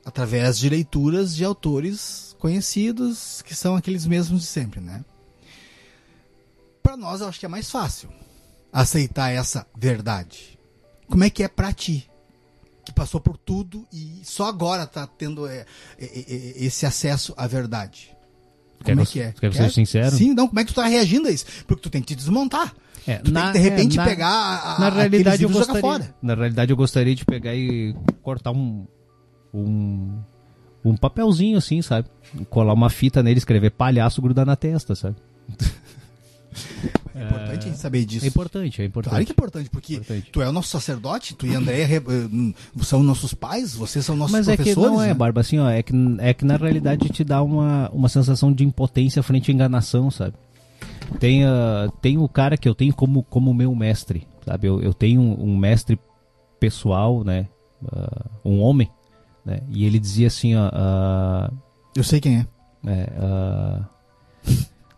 [0.05, 5.03] através de leituras de autores conhecidos que são aqueles mesmos de sempre, né?
[6.81, 8.09] Para nós, eu acho que é mais fácil
[8.71, 10.59] aceitar essa verdade.
[11.07, 12.09] Como é que é para ti?
[12.85, 15.65] que passou por tudo e só agora está tendo é,
[15.97, 18.14] é, é, esse acesso à verdade.
[18.85, 19.33] Como quer é que é?
[19.33, 20.15] Quer, ser sincero?
[20.15, 21.45] Sim, não, como é que tu está reagindo a isso?
[21.67, 22.73] Porque tu tem que te desmontar.
[23.07, 25.81] É, tu na, tem que, de repente, é, na, pegar a, na realidade eu gostaria,
[25.81, 26.15] fora.
[26.21, 28.85] Na realidade, eu gostaria de pegar e cortar um,
[29.53, 30.19] um,
[30.83, 32.07] um papelzinho assim, sabe?
[32.49, 35.15] Colar uma fita nele, escrever palhaço, grudar na testa, sabe?
[37.15, 38.25] É importante a gente saber disso.
[38.25, 39.09] É importante, é importante.
[39.11, 40.29] Claro que é importante, porque importante.
[40.31, 42.01] tu é o nosso sacerdote, tu e André eh,
[42.81, 44.75] são nossos pais, vocês são nossos Mas professores.
[44.75, 45.13] Mas é que não é, né?
[45.13, 48.65] Barba, assim, ó, é que, é que na realidade te dá uma, uma sensação de
[48.65, 50.33] impotência frente à enganação, sabe?
[51.19, 54.67] Tem, uh, tem o cara que eu tenho como, como meu mestre, sabe?
[54.67, 55.97] Eu, eu tenho um, um mestre
[56.59, 57.47] pessoal, né?
[57.81, 58.89] Uh, um homem,
[59.45, 59.61] né?
[59.69, 60.67] E ele dizia assim, ó...
[60.67, 61.57] Uh,
[61.95, 62.47] eu sei quem é.
[62.87, 63.79] É,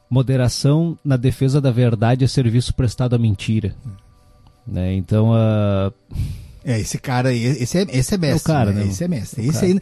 [0.09, 3.75] moderação na defesa da verdade é serviço prestado à mentira.
[4.65, 4.95] Né?
[4.95, 5.93] Então, uh...
[6.63, 8.51] é esse cara aí, esse é, esse é mestre.
[8.51, 8.85] É cara, né?
[8.85, 9.45] Esse é mestre.
[9.45, 9.79] É esse, aí,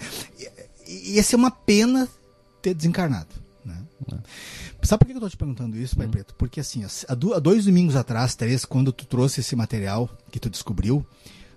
[0.88, 2.08] esse é uma pena
[2.62, 3.30] ter desencarnado.
[3.64, 3.76] Né?
[4.12, 4.16] É.
[4.86, 6.12] Sabe por que eu estou te perguntando isso, Pai hum.
[6.12, 6.36] Preto?
[6.36, 11.06] Porque assim, há dois domingos atrás, três, quando tu trouxe esse material que tu descobriu,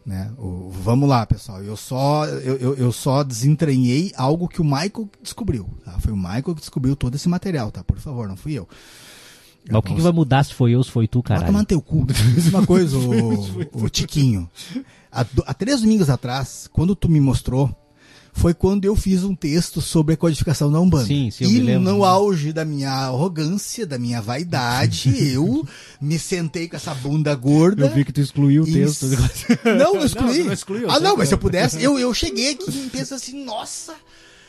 [0.09, 0.33] né?
[0.39, 1.63] O, vamos lá, pessoal.
[1.63, 5.69] Eu só, eu, eu, eu, só desentranhei algo que o Michael descobriu.
[5.85, 6.01] Tá?
[6.01, 7.85] Foi o Michael que descobriu todo esse material, tá?
[7.85, 8.67] Por favor, não fui eu.
[9.69, 11.41] Mas o que, que, vai mudar se foi eu ou se foi tu, cara?
[11.41, 12.07] Bota manter o cu.
[12.35, 14.49] Mesma coisa, o, o Tiquinho.
[15.13, 17.71] Há, há três domingos atrás, quando tu me mostrou
[18.39, 21.07] foi quando eu fiz um texto sobre a codificação da Umbanda.
[21.07, 25.67] Sim, sim, e no auge da minha arrogância, da minha vaidade, eu
[26.01, 27.87] me sentei com essa bunda gorda.
[27.87, 29.07] Eu vi que tu excluiu o texto.
[29.77, 30.39] Não, eu excluí.
[30.39, 33.17] Não, não excluiu, ah, não, mas se eu pudesse, eu, eu cheguei aqui e pensei
[33.17, 33.95] assim, nossa,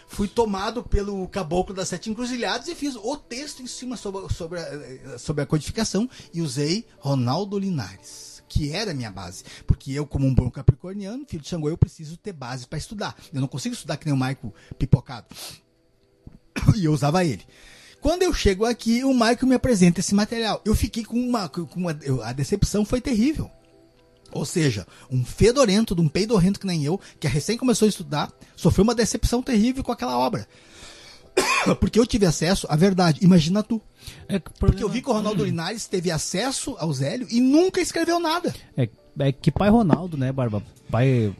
[0.07, 4.59] fui tomado pelo caboclo das sete encruzilhadas e fiz o texto em cima sobre, sobre,
[4.59, 9.43] a, sobre a codificação e usei Ronaldo Linares que era a minha base.
[9.65, 13.15] Porque eu, como um bom capricorniano, filho de Xangô, eu preciso ter base para estudar.
[13.31, 15.27] Eu não consigo estudar que nem o Maico pipocado.
[16.75, 17.45] E eu usava ele.
[18.01, 20.61] Quando eu chego aqui, o Michael me apresenta esse material.
[20.65, 21.47] Eu fiquei com uma.
[21.47, 23.49] Com uma a decepção foi terrível.
[24.31, 28.31] Ou seja, um fedorento, de um peidorrento que nem eu, que recém começou a estudar,
[28.55, 30.47] sofreu uma decepção terrível com aquela obra.
[31.79, 33.19] Porque eu tive acesso à verdade.
[33.21, 33.81] Imagina tu.
[34.27, 37.39] É o Porque eu problema- vi que o Ronaldo Linares teve acesso ao Zélio e
[37.39, 38.53] nunca escreveu nada.
[38.77, 40.63] É, é que pai Ronaldo, né, Barba?
[40.89, 41.33] Pai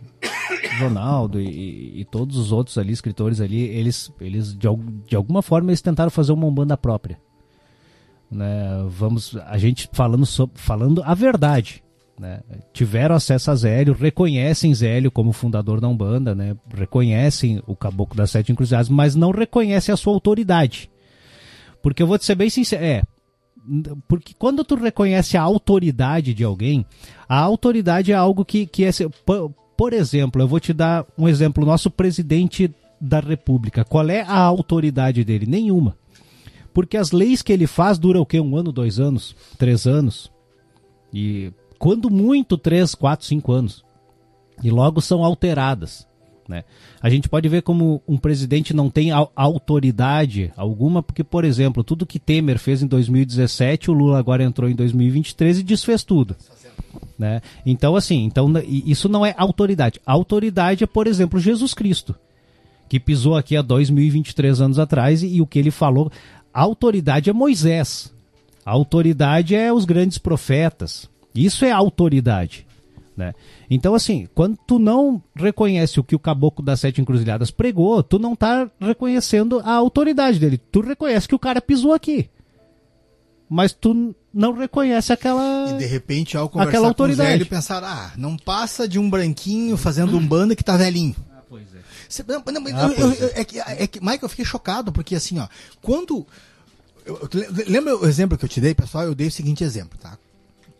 [0.79, 4.67] Ronaldo e, e todos os outros ali, escritores ali, eles, eles de,
[5.07, 7.19] de alguma forma, eles tentaram fazer uma umbanda própria.
[8.29, 8.85] Né?
[8.87, 11.83] Vamos, a gente falando, sobre, falando a verdade.
[12.19, 12.41] Né?
[12.73, 16.55] Tiveram acesso a Zélio, reconhecem Zélio como fundador da Umbanda, né?
[16.75, 20.91] reconhecem o Caboclo das Sete Encruzilhadas, mas não reconhecem a sua autoridade.
[21.81, 23.01] Porque eu vou te ser bem sincero, é,
[24.07, 26.85] porque quando tu reconhece a autoridade de alguém,
[27.27, 28.91] a autoridade é algo que, que é.
[29.77, 33.85] por exemplo, eu vou te dar um exemplo: nosso presidente da República.
[33.85, 35.45] Qual é a autoridade dele?
[35.45, 35.95] Nenhuma.
[36.73, 38.39] Porque as leis que ele faz duram o quê?
[38.39, 40.31] Um ano, dois anos, três anos.
[41.13, 43.83] E quando muito, três, quatro, cinco anos.
[44.61, 46.07] E logo são alteradas.
[46.47, 46.63] Né?
[47.01, 51.83] A gente pode ver como um presidente não tem au- autoridade alguma, porque, por exemplo,
[51.83, 56.35] tudo que Temer fez em 2017, o Lula agora entrou em 2023 e desfez tudo.
[57.17, 57.41] Né?
[57.65, 60.01] Então, assim, então, isso não é autoridade.
[60.05, 62.15] Autoridade é, por exemplo, Jesus Cristo,
[62.89, 66.11] que pisou aqui há 2023 anos atrás e, e o que ele falou.
[66.51, 68.11] Autoridade é Moisés.
[68.65, 71.07] Autoridade é os grandes profetas.
[71.33, 72.65] Isso é autoridade.
[73.15, 73.33] Né?
[73.69, 78.17] Então, assim, quando tu não reconhece o que o caboclo das sete encruzilhadas pregou, tu
[78.17, 80.57] não tá reconhecendo a autoridade dele.
[80.57, 82.29] Tu reconhece que o cara pisou aqui.
[83.49, 85.71] Mas tu não reconhece aquela.
[85.71, 87.29] E de repente, ao conversar Aquela com o autoridade.
[87.31, 91.15] Zélio, pensar, ah, não passa de um branquinho fazendo um banda que tá velhinho.
[91.35, 91.79] Ah, pois é.
[92.07, 93.23] Cê- não, não, Ah, eu- eu- é.
[93.23, 95.47] eu- é que, é que, Michael, eu fiquei chocado, porque assim, ó,
[95.81, 96.25] quando.
[97.05, 99.03] eu- eu- le- lembra o exemplo que eu te dei, pessoal?
[99.05, 100.17] Eu dei o seguinte exemplo, tá?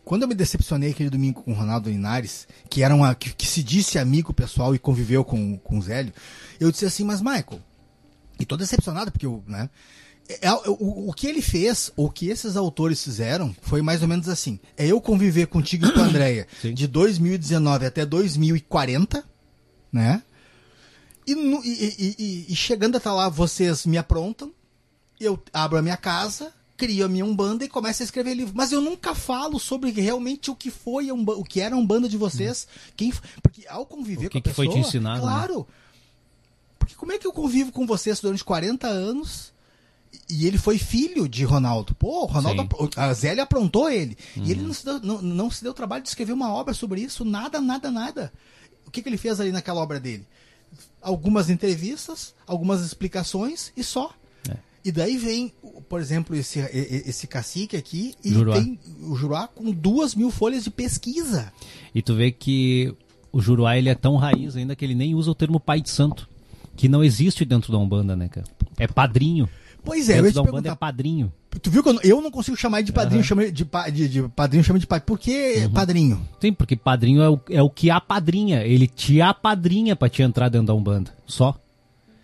[0.10, 3.14] Quando eu me decepcionei aquele domingo com o Ronaldo Linares, que era uma.
[3.14, 6.12] que, que se disse amigo pessoal e conviveu com, com o Zélio,
[6.60, 7.62] eu disse assim, mas Michael,
[8.40, 9.70] e tô decepcionado, porque eu, né?
[10.28, 14.28] é- é- o, que ele fez, o que esses autores fizeram, foi mais ou menos
[14.28, 14.60] assim.
[14.76, 16.74] É eu conviver contigo e com a Andrea Sim.
[16.74, 19.24] de 2019 até 2040,
[19.94, 20.24] né?
[21.28, 21.36] E, e-
[22.00, 24.52] e- e- e chegando até lá, vocês me aprontam,
[25.20, 28.54] eu abro a minha casa, crio a minha Umbanda e começo a escrever livro.
[28.56, 32.16] Mas eu nunca falo sobre realmente o que foi o que era a Umbanda de
[32.18, 32.68] vocês.
[32.96, 35.22] Quem, f- porque ao conviver O que com a que foi te pessoa, ensinado, né?
[35.22, 35.68] Claro.
[36.80, 39.52] Porque como é que eu convivo com vocês durante 40 anos
[40.30, 41.94] e ele foi filho de Ronaldo?
[41.96, 42.90] Pô, Ronaldo, Sim.
[42.96, 44.18] a Zélia aprontou ele.
[44.36, 44.46] E Uhum.
[44.48, 47.26] ele não se, deu, não, não se deu trabalho de escrever uma obra sobre isso.
[47.26, 48.32] Nada, nada, nada.
[48.88, 50.26] O que, que ele fez ali naquela obra dele?
[51.02, 54.14] Algumas entrevistas, algumas explicações e só.
[54.84, 55.52] E daí vem,
[55.90, 58.56] por exemplo, esse, esse cacique aqui e Juruá.
[58.56, 61.52] tem o Juruá com duas mil folhas de pesquisa.
[61.94, 62.94] E tu vê que
[63.32, 65.90] o Juruá ele é tão raiz ainda que ele nem usa o termo pai de
[65.90, 66.28] santo.
[66.76, 68.48] Que não existe dentro da Umbanda, né, cara?
[68.78, 69.50] É padrinho.
[69.84, 70.72] Pois é, eu ia dentro te da Umbanda perguntar.
[70.72, 71.34] é padrinho.
[71.62, 73.66] Tu viu que eu não, eu não consigo chamar ele de padrinho, chama ele de,
[73.66, 75.02] pa- de, de padrinho, chama de pai.
[75.02, 75.72] Por que Uhum.
[75.72, 76.22] padrinho?
[76.40, 78.64] Sim, porque padrinho é o, é o que apadrinha.
[78.66, 81.12] Ele te apadrinha pra te entrar dentro da Umbanda.
[81.28, 81.60] Só.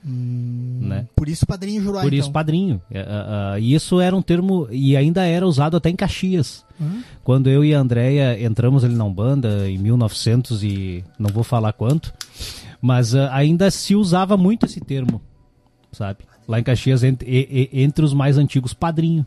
[0.08, 1.08] Né?
[1.16, 2.34] Por isso padrinho Juruá, Por isso, então.
[2.34, 2.82] padrinho.
[2.91, 6.64] É, ah, ah, E isso era um termo, e ainda era usado até em Caxias.
[6.80, 7.01] Uhum.
[7.24, 11.74] Quando eu e a Andrea entramos ali na Umbanda, em 1900 e não vou falar
[11.74, 12.14] quanto,
[12.82, 15.22] mas ah, ainda se usava muito esse termo,
[15.91, 16.20] sabe?
[16.47, 19.26] Lá em Caxias, entre, e- e- entre os mais antigos, padrinho,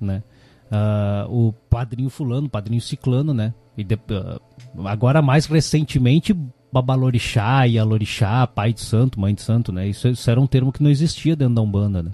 [0.00, 0.22] né?
[0.70, 3.54] Ah, o padrinho fulano, padrinho ciclano, né?
[3.78, 4.38] E de- ah,
[4.84, 6.36] agora, mais recentemente,
[6.72, 9.86] babalorixá, ialorixá, pai de santo, mãe de santo, né?
[9.88, 12.10] Isso, isso era um termo que não existia dentro da Umbanda, né?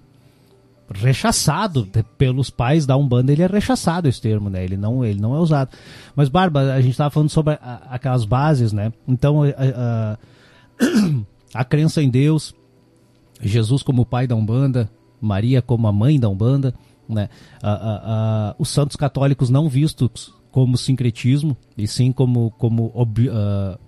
[0.91, 1.87] rechaçado
[2.17, 4.65] pelos pais da Umbanda, ele é rechaçado esse termo, né?
[4.65, 5.71] Ele não, ele não é usado.
[6.17, 8.91] Mas, Barba, a gente estava falando sobre a- aquelas bases, né?
[9.07, 10.19] Então, a, a-
[11.53, 12.55] a crença em Deus,
[13.41, 14.91] Jesus como pai da Umbanda,
[15.21, 16.75] Maria como a mãe da Umbanda,
[17.07, 17.29] né?
[17.63, 18.01] A- a-
[18.51, 23.79] a- os santos católicos não vistos como sincretismo, e sim como, como ob- ah,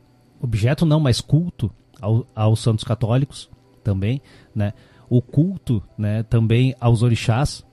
[0.40, 1.70] objeto não, mas culto
[2.00, 3.50] ao- aos santos católicos
[3.84, 4.20] também,
[4.54, 4.72] né?
[5.08, 7.64] O culto, né, também aos orixás,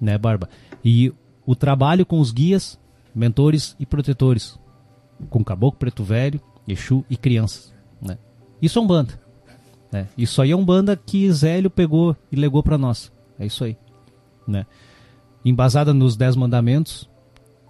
[0.00, 0.48] né, Barba?
[0.84, 1.12] E
[1.46, 2.78] o trabalho com os guias,
[3.14, 4.58] mentores e protetores,
[5.28, 8.18] com caboclo, preto velho, Exu e crianças, né?
[8.60, 9.18] Isso é Umbanda,
[9.90, 10.08] né?
[10.16, 13.10] Isso aí é Umbanda que Zélio pegou e legou para nós.
[13.38, 13.76] É isso aí,
[14.46, 14.66] né?
[15.44, 17.08] Embasada nos Dez Mandamentos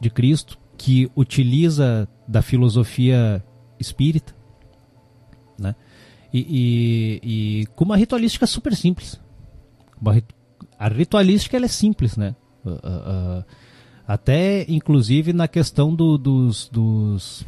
[0.00, 3.44] de Cristo, que utiliza da filosofia
[3.78, 4.34] espírita?
[6.32, 9.18] E, e- e com uma ritualística super simples.
[10.78, 12.36] A ritualística ela é simples, né?
[12.64, 13.44] Uh, uh, uh,
[14.06, 17.46] até, inclusive, na questão do, dos, dos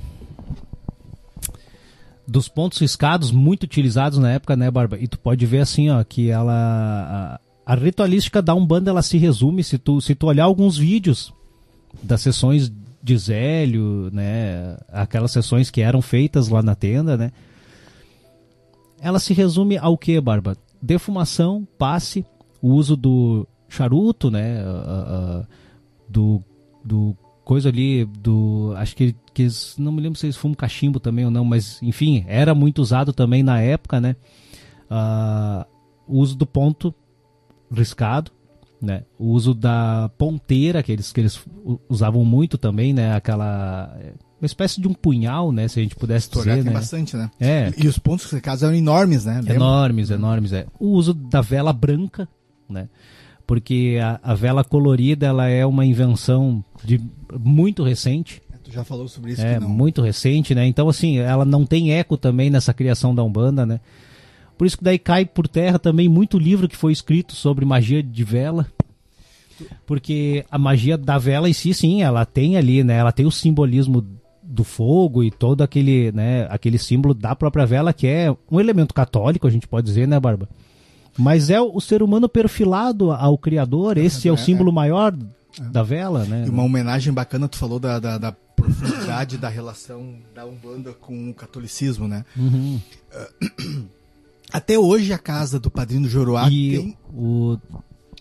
[2.26, 4.96] dos pontos riscados muito utilizados na época, né, Barba?
[4.98, 9.18] E tu pode ver assim, ó, que ela a, a ritualística da Umbanda ela se
[9.18, 11.34] resume se tu se tu olhar alguns vídeos
[12.02, 12.72] das sessões
[13.02, 17.32] de Zélio, né, aquelas sessões que eram feitas lá na tenda, né?
[19.00, 20.56] Ela se resume ao que, Barba?
[20.80, 22.24] Defumação, passe,
[22.60, 25.46] o uso do charuto, né, uh, uh,
[26.08, 26.42] do
[26.84, 29.48] do coisa ali do acho que que
[29.78, 33.12] não me lembro se eles fumam cachimbo também ou não mas enfim era muito usado
[33.12, 34.16] também na época né?
[34.90, 35.64] Uh,
[36.06, 36.94] o uso do ponto
[37.70, 38.30] riscado
[38.80, 39.04] né?
[39.18, 41.44] O uso da ponteira que eles que eles
[41.88, 43.14] usavam muito também né?
[43.14, 43.94] Aquela
[44.40, 46.74] uma espécie de um punhal né se a gente pudesse Historiar dizer né?
[46.74, 47.30] bastante, né?
[47.38, 47.72] é.
[47.76, 49.36] E os pontos riscados eram enormes, né?
[49.36, 49.54] Lembra?
[49.54, 50.66] enormes enormes é.
[50.78, 52.28] O uso da vela branca
[52.70, 52.88] né?
[53.46, 57.00] Porque a, a vela colorida ela é uma invenção de
[57.38, 58.40] muito recente.
[58.62, 60.66] Tu já falou sobre isso é que muito recente né?
[60.66, 63.80] Então assim ela não tem eco também nessa criação da umbanda né?
[64.56, 68.02] Por isso que daí cai por terra também muito livro que foi escrito sobre magia
[68.02, 68.66] de vela.
[69.84, 72.96] Porque a magia da vela em si sim ela tem ali né?
[72.96, 74.06] Ela tem o simbolismo
[74.50, 78.92] do fogo e todo aquele né aquele símbolo da própria vela que é um elemento
[78.92, 80.48] católico a gente pode dizer né barba
[81.16, 85.16] mas é o ser humano perfilado ao criador esse é o é, símbolo maior
[85.70, 90.16] da vela né E uma homenagem bacana, tu falou da, da, da profundidade da relação
[90.34, 92.24] da Umbanda com o catolicismo, né?
[92.36, 92.80] Uhum.
[94.52, 96.98] Até hoje a casa do Padrinho Joroá e tem...
[97.14, 97.56] o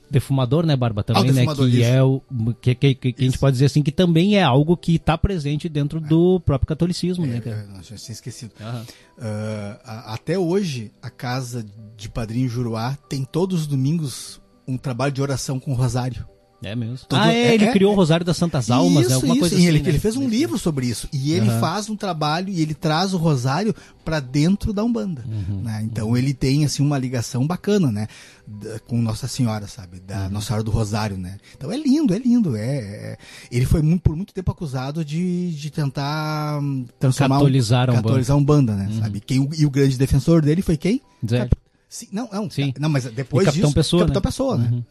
[0.10, 1.84] defumador, né, Barba, também, Ah, né, que isso.
[1.84, 2.22] é o
[2.62, 5.18] que, que, que- que a gente pode dizer assim que também é algo que está
[5.18, 7.56] presente dentro do próprio catolicismo, né, É, cara?
[7.58, 8.52] é, nossa, eu tinha esquecido.
[8.62, 8.86] Aham.
[9.20, 11.66] Ah, a- até hoje, a casa
[11.98, 16.26] de Padrinho Juruá tem todos os domingos um trabalho de oração com rosário.
[16.62, 16.98] É mesmo.
[17.08, 19.16] Todo- ah, é, é- ele é- criou o Rosário das Santas Almas, isso, né?
[19.16, 19.40] Alguma isso.
[19.42, 19.68] coisa e assim.
[19.68, 19.90] ele, né?
[19.90, 21.08] ele fez um livro sobre isso.
[21.14, 25.24] E ele faz um trabalho e ele traz o rosário para dentro da Umbanda.
[25.26, 25.82] Uhum, né?
[25.86, 28.08] Então ele tem assim uma ligação bacana, né?
[28.46, 30.02] Da- com Nossa Senhora, sabe?
[30.02, 30.30] Da Uhum.
[30.32, 31.38] Nossa Senhora do Rosário, né?
[31.56, 32.58] Então é lindo, é lindo.
[32.58, 33.18] É, é-
[33.50, 37.94] Ele foi muito- por muito tempo acusado de, de tentar hum, transformar um- Catolizar a
[37.94, 38.04] Umbanda.
[38.04, 38.90] catolizar a Umbanda, né?
[39.00, 39.22] Sabe?
[39.22, 41.02] Quem, e o grande defensor dele foi quem?
[41.26, 41.40] Zé.
[41.40, 41.56] Cap-
[41.88, 42.72] Sim, não, não, Sim.
[42.78, 44.24] não, mas depois E Capitão disso, Pessoa, Capitão né?
[44.24, 44.84] Pessoa, né?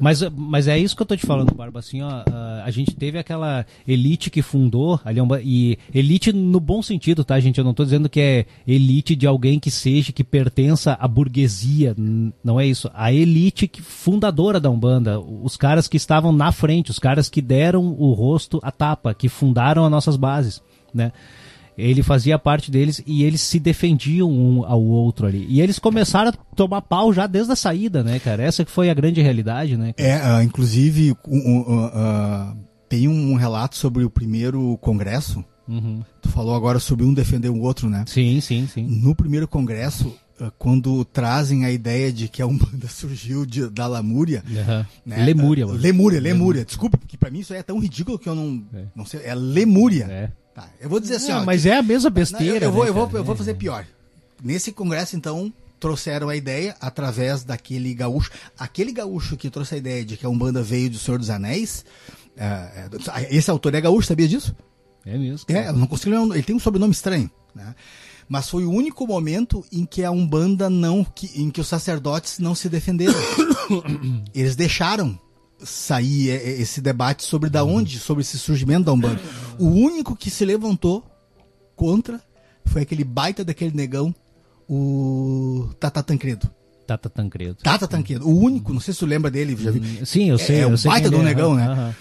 [0.00, 1.80] Mas, mas é isso que eu tô te falando, Barba.
[1.80, 6.60] Assim, ó, a, a gente teve aquela elite que fundou ali, ba- e elite no
[6.60, 7.58] bom sentido, tá, gente?
[7.58, 11.94] Eu não tô dizendo que é elite de alguém que seja, que pertença à burguesia.
[12.42, 12.90] Não é isso.
[12.94, 17.42] A elite que, fundadora da Umbanda, os caras que estavam na frente, os caras que
[17.42, 20.62] deram o rosto à tapa, que fundaram as nossas bases,
[20.94, 21.12] né?
[21.76, 25.46] Ele fazia parte deles e eles se defendiam um ao outro ali.
[25.48, 28.42] E eles começaram a tomar pau já desde a saída, né, cara?
[28.42, 29.92] Essa que foi a grande realidade, né?
[29.92, 30.08] cara?
[30.08, 31.14] É, ah, inclusive,
[31.68, 32.54] ah, ah,
[32.88, 35.44] tem um relato sobre o primeiro congresso.
[35.68, 36.00] Uhum.
[36.22, 38.04] Tu falou agora sobre um defender o outro, né?
[38.06, 38.86] Sim, sim, sim.
[38.86, 40.14] No primeiro congresso,
[40.58, 44.42] quando trazem a ideia de que a Umbanda surgiu de- da Lamúria.
[44.50, 44.86] Aham.
[45.04, 45.24] né?
[45.24, 45.78] Lemúria, mano.
[45.78, 46.64] Lemúria, Lemúria.
[46.64, 48.84] Desculpa, porque pra mim isso aí é tão ridículo que eu não, É.
[48.94, 49.20] não sei.
[49.24, 50.04] É Lemúria.
[50.04, 50.30] É.
[50.56, 52.64] Tá, eu vou dizer assim, É, ó, mas é a mesma besteira.
[52.64, 53.38] eu, eu vou, né, eu, vou, eu vou É.
[53.38, 53.86] fazer pior.
[54.42, 58.30] Nesse congresso, então, trouxeram a ideia através daquele gaúcho.
[58.58, 61.84] Aquele gaúcho que trouxe a ideia de que a Umbanda veio do Senhor dos Anéis.
[62.38, 64.56] é, é, esse autor é gaúcho, sabia disso?
[65.04, 65.44] É mesmo.
[65.48, 67.74] É, não consigo lembrar, ele tem um sobrenome estranho, né?
[68.28, 72.38] Mas foi o único momento em que a Umbanda não, que, em que os sacerdotes
[72.40, 73.14] não se defenderam.
[74.34, 75.18] Eles deixaram
[75.62, 79.20] sair é, é, esse debate sobre da onde, sobre esse surgimento da Umbanda.
[79.58, 81.04] O único que se levantou
[81.74, 82.20] contra
[82.64, 84.14] foi aquele baita daquele negão,
[84.68, 86.50] o Tata Tancredo.
[86.86, 87.56] Tata Tancredo.
[87.62, 90.06] Tata Tancredo, o único, não sei se tu lembra dele, já vi.
[90.06, 90.56] Sim, eu sei.
[90.56, 91.22] É, eu um sei baita do é.
[91.22, 91.66] negão, né?
[91.66, 91.94] Aham.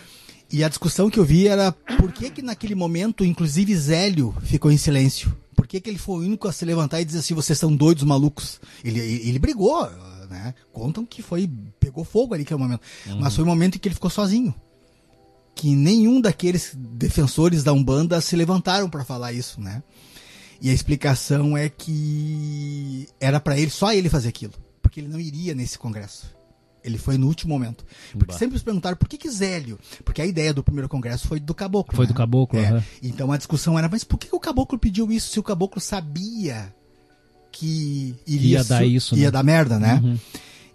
[0.51, 4.71] E a discussão que eu vi era por que que naquele momento, inclusive Zélio ficou
[4.71, 5.35] em silêncio?
[5.55, 7.75] Por que, que ele foi o único a se levantar e dizer assim, vocês são
[7.75, 8.59] doidos malucos?
[8.83, 9.89] Ele, ele brigou,
[10.27, 10.53] né?
[10.73, 11.49] Contam que foi,
[11.79, 12.81] pegou fogo ali que é o momento.
[13.19, 14.53] Mas foi o momento em que ele ficou sozinho.
[15.53, 19.81] Que nenhum daqueles defensores da Umbanda se levantaram para falar isso, né?
[20.61, 24.53] E a explicação é que era para ele, só ele fazer aquilo.
[24.81, 26.33] Porque ele não iria nesse congresso.
[26.83, 27.83] Ele foi no último momento.
[28.13, 28.37] Porque Bah.
[28.37, 29.79] sempre se perguntaram por que, que Zélio?
[30.03, 31.95] Porque a ideia do primeiro congresso foi do caboclo.
[31.95, 32.11] Foi né?
[32.11, 32.67] do caboclo, É.
[32.67, 32.83] aham.
[33.01, 36.73] Então a discussão era, mas por que o caboclo pediu isso se o caboclo sabia
[37.55, 39.31] que iria ia dar isso, ia né?
[39.31, 40.01] dar merda, né?
[40.03, 40.19] Uhum.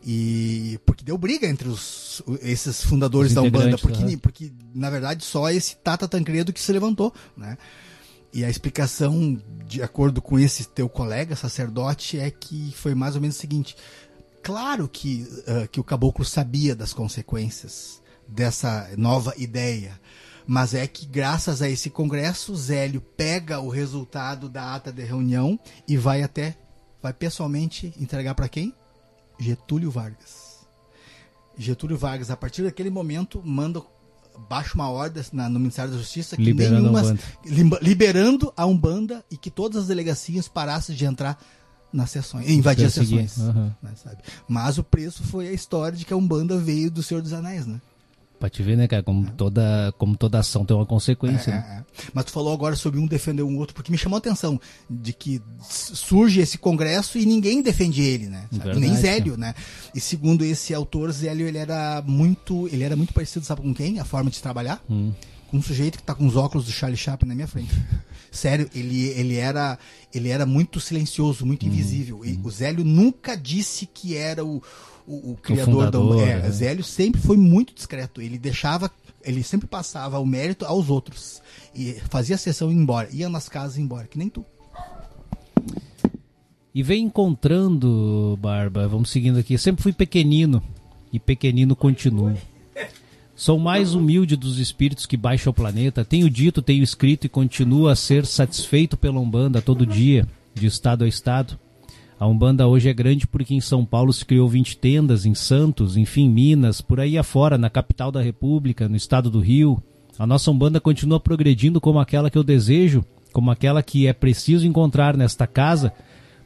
[0.04, 4.18] E porque deu briga entre os, esses fundadores Os da Umbanda, porque, aham.
[4.18, 7.58] porque na verdade só esse Tata Tancredo que se levantou, né?
[8.32, 13.20] E a explicação, de acordo com esse teu colega sacerdote, é que foi mais ou
[13.20, 13.76] menos o seguinte:
[14.42, 20.00] Claro que, uh, que o caboclo sabia das consequências dessa nova ideia,
[20.46, 25.58] mas é que graças a esse congresso, Zélio pega o resultado da ata de reunião
[25.86, 26.56] e vai até,
[27.02, 28.74] vai pessoalmente entregar para quem?
[29.38, 30.66] Getúlio Vargas.
[31.56, 33.82] Getúlio Vargas, a partir daquele momento, manda
[34.48, 39.24] baixa uma ordem na, no Ministério da Justiça que Liberando nenhuma, a liberando a Umbanda
[39.30, 41.38] e que todas as delegacias parassem de entrar
[41.92, 43.38] nas sessões, invadir as sessões.
[43.40, 43.76] aham.
[43.82, 43.92] né?
[44.48, 47.66] Mas o preço foi a história de que a Umbanda veio do Senhor dos Anéis,
[47.66, 47.80] né?
[48.40, 51.52] Pra te ver, né, cara, como toda, como toda ação tem uma consequência.
[51.52, 51.84] né?
[51.98, 52.08] É, é.
[52.14, 55.12] Mas tu falou agora sobre um defender um outro, porque me chamou a atenção de
[55.12, 58.46] que surge esse congresso e ninguém defende ele, né?
[58.50, 59.54] Verdade, Nem Zélio, né?
[59.94, 64.00] E segundo esse autor, Zélio ele era muito, ele era muito parecido, sabe com quem?
[64.00, 64.82] A forma de trabalhar?
[64.88, 65.12] Hum.
[65.50, 67.70] Com um sujeito que tá com os óculos do Charlie Chaplin na minha frente.
[68.32, 69.78] Sério, ele, ele era
[70.14, 72.24] ele era muito silencioso, muito invisível.
[72.24, 74.62] E o Zélio nunca disse que era o,
[75.06, 76.50] o, o criador da fundador, é, né?
[76.50, 78.20] Zélio sempre foi muito discreto.
[78.20, 78.90] Ele deixava,
[79.22, 81.42] ele sempre passava o mérito aos outros.
[81.74, 83.08] E fazia a sessão e ia embora.
[83.12, 84.44] Ia nas casas e ia embora, que nem tu.
[86.74, 89.58] E vem encontrando, Barba, vamos seguindo aqui.
[89.58, 90.62] Sempre fui pequenino
[91.12, 92.36] e pequenino continuo.
[93.34, 96.04] Sou o mais humilde dos espíritos que baixa o planeta.
[96.04, 101.04] Tenho dito, tenho escrito e continuo a ser satisfeito pela Umbanda todo dia, de estado
[101.04, 101.58] a estado.
[102.20, 105.96] A Umbanda hoje é grande porque em São Paulo se criou 20 tendas, em Santos,
[105.96, 109.82] enfim, Minas, por aí afora, na capital da República, no estado do Rio.
[110.18, 113.02] A nossa Umbanda continua progredindo como aquela que eu desejo,
[113.32, 115.94] como aquela que é preciso encontrar nesta casa,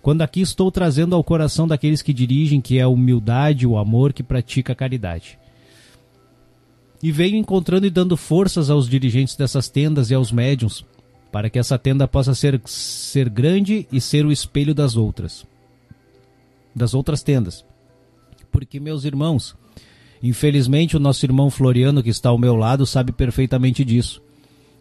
[0.00, 4.12] quando aqui estou trazendo ao coração daqueles que dirigem, que é a humildade, o amor
[4.12, 5.36] que pratica a caridade.
[7.02, 10.84] E venho encontrando e dando forças aos dirigentes dessas tendas e aos médiums,
[11.32, 15.44] para que essa tenda possa ser, ser grande e ser o espelho das outras.
[16.74, 17.64] Das outras tendas.
[18.50, 19.56] Porque, meus irmãos,
[20.22, 24.22] infelizmente o nosso irmão Floriano, que está ao meu lado, sabe perfeitamente disso.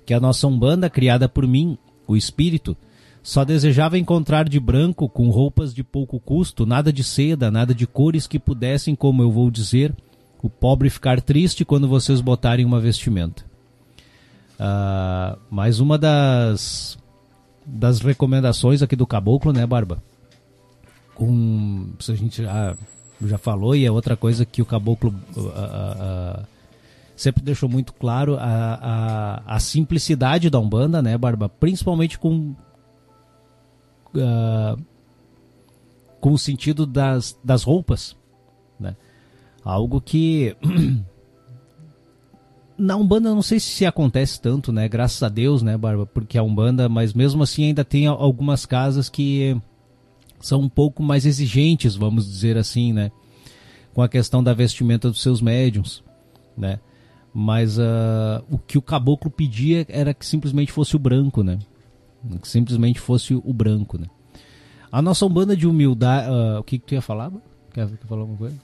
[0.06, 1.78] Que a nossa Umbanda, criada por mim,
[2.08, 2.76] o espírito,
[3.22, 7.88] só desejava encontrar de branco, com roupas de pouco custo, nada de seda, nada de
[7.88, 9.96] cores que pudessem, como eu vou dizer,
[10.42, 13.46] o pobre ficar triste quando vocês botarem uma vestimenta.
[14.60, 16.98] Ah, mais uma das,
[17.66, 20.04] das recomendações aqui do Caboclo, né, Barba?
[21.16, 22.76] Com, a gente já,
[23.24, 26.44] já falou, e é outra coisa que o Caboclo ah, ah, ah,
[27.16, 28.44] sempre deixou muito claro, a,
[29.46, 31.48] a, a simplicidade da Umbanda, né, Barba?
[31.48, 32.56] Principalmente com
[34.18, 34.76] ah,
[36.20, 38.16] com o sentido das, das roupas,
[38.80, 38.96] né?
[39.64, 40.56] Algo que
[42.78, 44.88] na Umbanda não sei se acontece tanto, né?
[44.88, 46.06] Graças a Deus, né, Barba?
[46.06, 49.56] Porque a Umbanda, mas mesmo assim ainda tem al- algumas casas que
[50.44, 53.12] são um pouco mais exigentes, vamos dizer assim, né?
[53.94, 56.04] Com a questão da vestimenta dos seus médiums,
[56.58, 56.80] né?
[57.34, 61.60] Mas ah, o que o caboclo pedia era que simplesmente fosse o branco, né?
[62.42, 64.08] Que simplesmente fosse o branco, né?
[64.92, 66.28] A nossa Umbanda de humildade...
[66.30, 67.32] ah, o que, que tu ia falar?
[67.74, 68.58] Quer falar alguma coisa?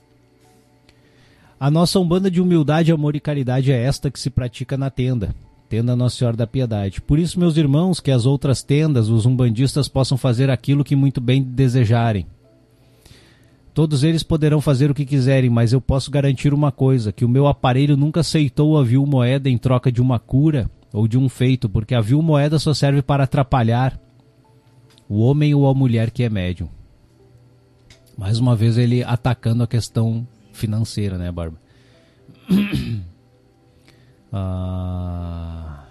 [1.58, 5.34] A nossa Umbanda de humildade, amor e caridade é esta que se pratica na tenda,
[5.70, 7.00] tenda Nossa Senhora da Piedade.
[7.00, 11.22] Por isso, meus irmãos, que as outras tendas, os umbandistas possam fazer aquilo que muito
[11.22, 12.26] bem desejarem.
[13.72, 17.30] Todos eles poderão fazer o que quiserem, mas eu posso garantir uma coisa, que o
[17.30, 21.30] meu aparelho nunca aceitou a vil moeda em troca de uma cura ou de um
[21.30, 23.98] feito, porque a vil moeda só serve para atrapalhar
[25.08, 26.68] o homem ou a mulher que é médium.
[28.18, 31.58] Mais uma vez ele atacando a questão financeira, né, Barba?
[34.32, 35.86] Ah,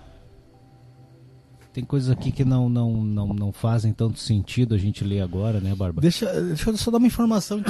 [1.72, 5.60] tem coisas aqui que não, não, não, não fazem tanto sentido a gente ler agora,
[5.60, 6.00] né, Barba?
[6.00, 7.62] Deixa, deixa eu só dar uma informação.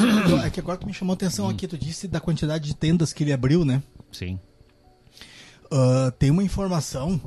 [0.45, 3.13] É que agora tu me chamou a atenção aqui, tu disse da quantidade de tendas
[3.13, 3.83] que ele abriu, né?
[4.11, 4.39] Sim.
[5.71, 7.21] Ah, tem uma informação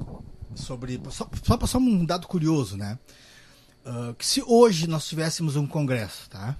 [0.55, 0.99] sobre.
[1.09, 2.97] Só, só, só um dado curioso, né?
[3.85, 6.57] Ah, que se hoje nós tivéssemos um congresso, tá?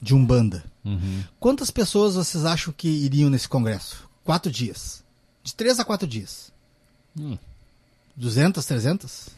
[0.00, 0.64] De Umbanda.
[0.84, 1.22] Uhum.
[1.38, 4.08] Quantas pessoas vocês acham que iriam nesse congresso?
[4.22, 5.03] Quatro dias.
[5.44, 6.52] De três a quatro dias.
[7.16, 7.38] Hum,
[8.16, 9.30] 200, 300?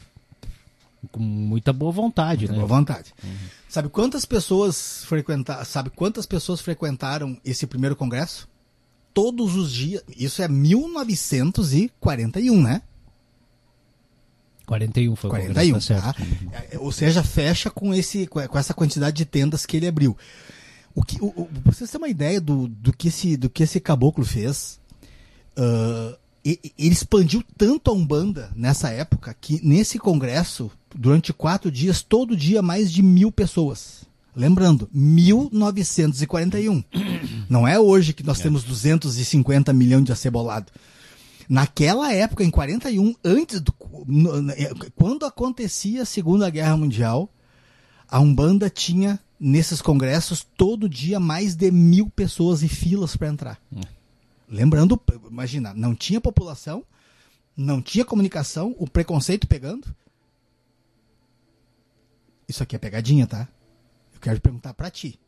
[1.06, 2.54] com muita boa vontade, né?
[2.54, 3.14] Boa vontade.
[3.68, 5.64] Sabe quantas pessoas frequentaram?
[5.64, 8.48] Sabe quantas pessoas frequentaram esse primeiro congresso?
[9.14, 10.02] Todos os dias.
[10.16, 12.82] Isso é 1941, né?
[14.66, 16.02] 41 foi o 41, congresso, tá tá?
[16.14, 16.22] certo.
[16.22, 16.50] Uhum.
[16.72, 20.18] É, Ou seja, fecha com, esse, com essa quantidade de tendas que ele abriu.
[20.92, 23.62] O que, o, o, pra vocês terem uma ideia do, do, que, esse, do que
[23.62, 24.80] esse caboclo fez,
[26.44, 32.36] e- ele expandiu tanto a Umbanda nessa época que nesse congresso, durante quatro dias, todo
[32.36, 36.84] dia mais de mil pessoas Lembrando, 1941.
[37.48, 40.70] Não é hoje que nós temos 250 milhões de acebolado.
[41.48, 43.74] Naquela época, em 41, antes do,
[44.54, 47.32] é, quando acontecia a Segunda Guerra Mundial,
[48.06, 53.58] a Umbanda tinha nesses congressos todo dia mais de mil pessoas e filas para entrar.
[54.48, 56.84] Lembrando, imagina, não tinha população,
[57.56, 59.86] não tinha comunicação, o preconceito pegando.
[62.48, 63.48] Isso aqui é pegadinha, tá?
[64.14, 65.18] Eu quero perguntar pra ti.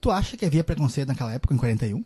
[0.00, 2.04] Tu acha que havia preconceito naquela época, em 41?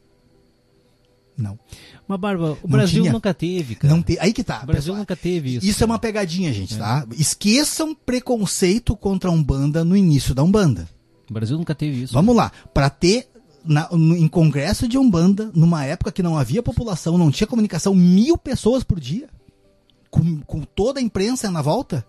[1.36, 1.58] Não.
[2.06, 3.12] Mas, Barba, o Não Brasil tinha.
[3.12, 3.92] nunca teve, cara.
[3.92, 4.16] Não te...
[4.20, 4.62] Aí que tá.
[4.62, 4.98] O Brasil pessoal.
[4.98, 5.66] nunca teve isso.
[5.66, 7.04] Isso é uma pegadinha, gente, tá?
[7.18, 10.88] Esqueçam preconceito contra a Umbanda no início da Umbanda.
[11.28, 12.12] O Brasil nunca teve isso.
[12.12, 12.52] Vamos lá.
[12.72, 13.28] Pra ter
[13.64, 17.94] na- no- em congresso de Umbanda, numa época que não havia população, não tinha comunicação,
[17.94, 19.28] mil pessoas por dia,
[20.10, 22.04] com, com toda a imprensa na volta,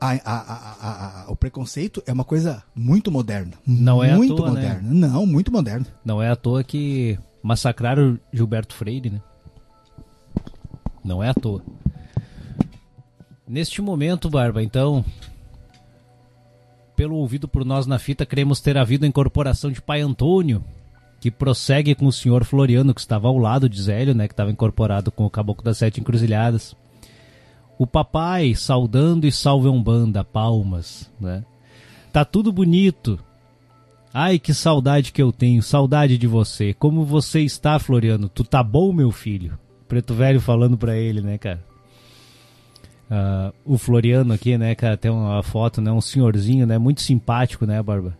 [0.00, 3.52] a- a- a- o preconceito é uma coisa muito moderna.
[3.66, 4.52] Não é à Muito toa, né?
[4.54, 4.88] moderna.
[5.08, 5.86] Não, muito moderna.
[6.04, 9.22] Não é à toa que massacraram Gilberto Freire, né?
[11.02, 11.62] Não é à toa.
[13.46, 15.04] Neste momento, Barba, então,
[16.96, 20.64] pelo ouvido por nós na fita, queremos ter havido a incorporação de Pai Antônio,
[21.20, 24.26] que prossegue com o senhor Floriano, que estava ao lado de Zélio, né?
[24.28, 26.76] Que estava incorporado com o Caboclo das Sete Encruzilhadas.
[27.78, 31.44] O papai saudando e salve Umbanda, palmas, né?
[32.12, 33.18] Tá tudo bonito,
[34.16, 36.72] Ai, que saudade que eu tenho, saudade de você.
[36.72, 38.28] Como você está, Floriano?
[38.28, 39.58] Tu tá bom, meu filho?
[39.88, 41.64] Preto Velho falando pra ele, né, cara?
[43.10, 47.66] Ah, o Floriano aqui, né, cara, tem uma foto, né, um senhorzinho, né, muito simpático,
[47.66, 48.16] né, Barba?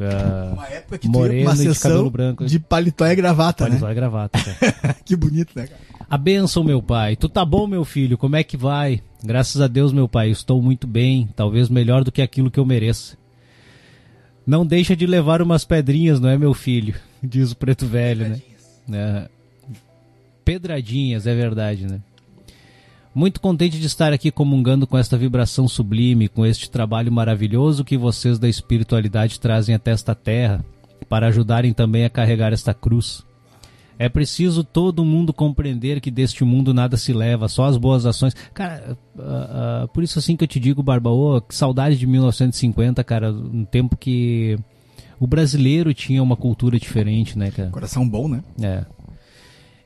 [0.00, 2.46] Ah, Uma época que Moreno e de uma sessão cabelo branco.
[2.46, 3.78] de paletó e gravata, né?
[3.78, 4.94] só a gravata, cara.
[5.04, 5.80] que bonito, né, cara?
[6.08, 7.16] A benção, meu pai.
[7.16, 8.16] Tu tá bom, meu filho?
[8.16, 9.02] Como é que vai?
[9.24, 12.64] Graças a Deus, meu pai, estou muito bem, talvez melhor do que aquilo que eu
[12.64, 13.18] mereço.
[14.46, 16.94] Não deixa de levar umas pedrinhas, não é, meu filho?
[17.22, 18.40] Diz o preto velho, né?
[18.92, 19.28] É.
[20.44, 22.00] Pedradinhas, é verdade, né?
[23.18, 27.98] Muito contente de estar aqui comungando com esta vibração sublime, com este trabalho maravilhoso que
[27.98, 30.64] vocês da espiritualidade trazem até esta terra,
[31.08, 33.26] para ajudarem também a carregar esta cruz.
[33.98, 38.34] É preciso todo mundo compreender que deste mundo nada se leva, só as boas ações.
[38.54, 43.02] Cara, ah, ah, por isso assim que eu te digo, Barbaô, que saudade de 1950,
[43.02, 44.56] cara, um tempo que
[45.18, 47.70] o brasileiro tinha uma cultura diferente, né, cara?
[47.70, 48.44] Coração bom, né?
[48.62, 48.97] É.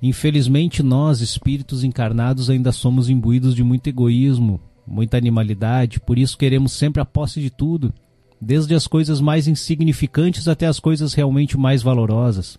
[0.03, 6.73] Infelizmente, nós, espíritos encarnados, ainda somos imbuídos de muito egoísmo, muita animalidade, por isso queremos
[6.73, 7.95] sempre a posse de tudo,
[8.41, 12.59] desde as coisas mais insignificantes até as coisas realmente mais valorosas,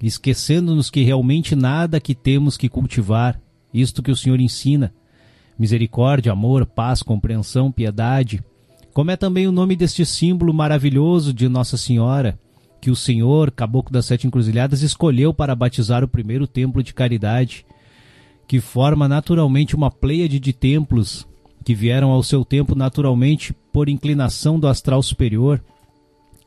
[0.00, 3.40] esquecendo-nos que realmente nada que temos que cultivar,
[3.72, 4.94] isto que o Senhor ensina,
[5.58, 8.40] misericórdia, amor, paz, compreensão, piedade,
[8.92, 12.38] como é também o nome deste símbolo maravilhoso de Nossa Senhora,
[12.84, 17.64] que o Senhor, Caboclo das Sete Encruzilhadas, escolheu para batizar o primeiro templo de caridade,
[18.46, 21.26] que forma naturalmente uma pleiade de templos
[21.64, 25.64] que vieram ao seu tempo naturalmente por inclinação do astral superior,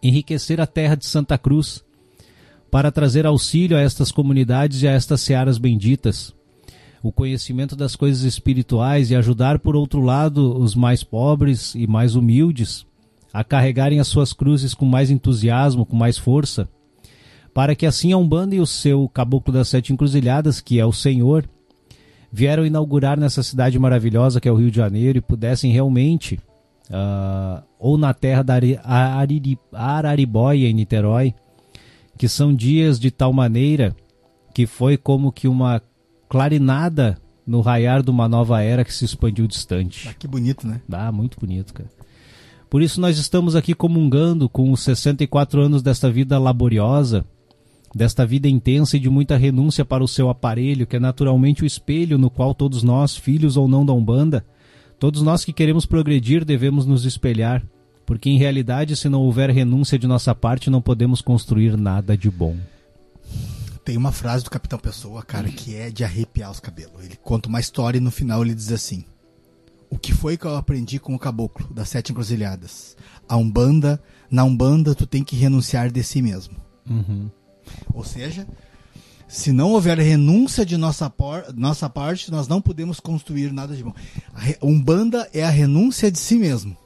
[0.04, 1.84] enriquecer a terra de Santa Cruz,
[2.70, 6.36] para trazer auxílio a estas comunidades e a estas searas benditas,
[7.02, 12.14] o conhecimento das coisas espirituais e ajudar, por outro lado, os mais pobres e mais
[12.14, 12.86] humildes
[13.38, 16.68] a carregarem as suas cruzes com mais entusiasmo, com mais força,
[17.54, 20.92] para que assim a Umbanda e o seu Caboclo das Sete Encruzilhadas, que é o
[20.92, 21.48] Senhor,
[22.32, 26.40] vieram inaugurar nessa cidade maravilhosa que é o Rio de Janeiro e pudessem realmente,
[26.90, 28.56] ah, ou na terra da
[29.72, 31.36] Araribóia, em Niterói,
[32.18, 33.96] que são dias de tal maneira
[34.52, 35.80] que foi como que uma
[36.28, 40.10] clarinada no raiar de uma nova era que se expandiu distante.
[40.10, 40.82] Ah, que bonito, né?
[40.92, 41.98] Ah, muito bonito, cara.
[42.70, 47.26] Por isso nós estamos aqui comungando com os 64 anos desta vida laboriosa,
[47.96, 51.66] desta vida intensa e de muita renúncia para o seu aparelho, que é naturalmente o
[51.66, 54.46] espelho no qual todos nós, filhos ou não da Umbanda,
[55.00, 57.64] todos nós que queremos progredir devemos nos espelhar,
[58.06, 62.30] porque em realidade, se não houver renúncia de nossa parte, não podemos construir nada de
[62.30, 62.56] bom.
[63.84, 67.06] Tem uma frase do Capitão Pessoa, cara, que é de arrepiar os cabelos.
[67.06, 69.06] Ele conta uma história e no final ele diz assim:
[69.90, 72.96] O que foi que eu aprendi com o caboclo das sete encruzilhadas?
[73.28, 76.58] A Umbanda, na Umbanda tu tem que renunciar de si mesmo.
[76.90, 77.30] Uhum.
[77.94, 78.48] Ou seja,
[79.28, 83.84] se não houver renúncia de nossa, por, nossa parte, nós não podemos construir nada de
[83.84, 83.94] bom.
[84.34, 86.78] A Umbanda é a renúncia de si mesmo.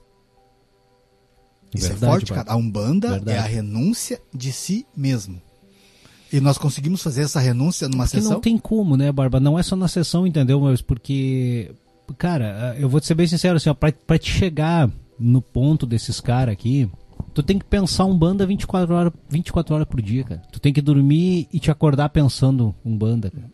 [1.73, 2.51] Isso Verdade, é forte, cara.
[2.51, 3.37] A Umbanda Verdade.
[3.37, 5.41] é a renúncia de si mesmo.
[6.33, 8.33] E nós conseguimos fazer essa renúncia numa Porque sessão?
[8.33, 9.39] não tem como, né, Barba?
[9.39, 10.61] Não é só na sessão, entendeu?
[10.61, 11.71] Mas porque,
[12.17, 15.85] cara, eu vou te ser bem sincero, assim, ó, pra, pra te chegar no ponto
[15.85, 16.89] desses caras aqui,
[17.33, 20.41] tu tem que pensar um banda 24 horas, 24 horas por dia, cara.
[20.51, 23.51] Tu tem que dormir e te acordar pensando um banda, cara.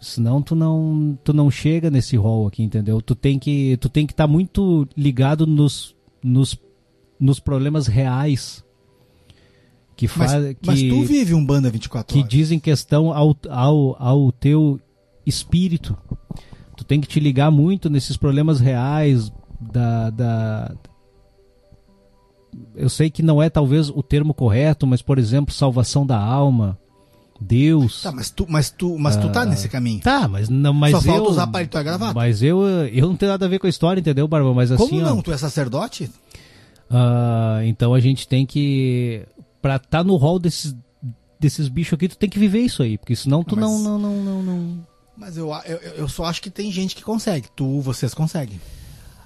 [0.00, 3.00] Senão tu não, tu não chega nesse rol aqui, entendeu?
[3.00, 6.58] Tu tem que tu tem que estar tá muito ligado nos, nos,
[7.20, 8.64] nos problemas reais
[9.94, 12.28] que faz mas, que, mas tu vive um banda 24 que horas.
[12.28, 14.80] Que dizem questão ao, ao, ao teu
[15.24, 15.96] espírito.
[16.82, 19.30] Tu tem que te ligar muito nesses problemas reais
[19.60, 20.74] da, da
[22.74, 26.76] eu sei que não é talvez o termo correto, mas por exemplo, salvação da alma,
[27.40, 28.02] Deus.
[28.02, 30.00] Tá, mas tu, mas tu, mas tu tá ah, nesse caminho.
[30.00, 32.14] Tá, mas não, mas Só eu, falta usar palito a gravata.
[32.14, 34.52] Mas eu, eu não tenho nada a ver com a história, entendeu, Barba?
[34.52, 35.18] Mas assim, Como não?
[35.18, 36.10] Ó, tu é sacerdote?
[36.90, 39.24] Uh, então a gente tem que
[39.62, 40.76] pra estar tá no rol desses
[41.38, 43.98] desses bichos aqui, tu tem que viver isso aí, porque senão tu não, mas, não,
[43.98, 44.86] não, não, não,
[45.22, 47.46] Mas eu, eu, eu só acho que tem gente que consegue.
[47.54, 48.60] Tu, vocês conseguem.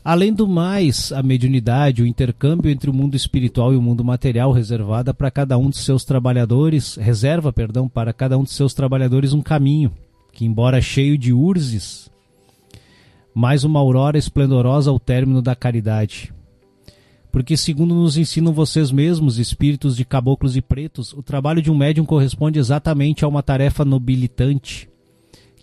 [0.05, 4.53] Além do mais, a mediunidade, o intercâmbio entre o mundo espiritual e o mundo material
[4.53, 9.33] reservada para cada um de seus trabalhadores, reserva, perdão, para cada um de seus trabalhadores
[9.33, 9.91] um caminho,
[10.35, 12.11] que embora cheio de urzes,
[13.35, 16.31] mais uma aurora esplendorosa ao término da caridade.
[17.33, 21.75] Porque segundo nos ensinam vocês mesmos, espíritos de caboclos e pretos, o trabalho de um
[21.75, 24.91] médium corresponde exatamente a uma tarefa nobilitante,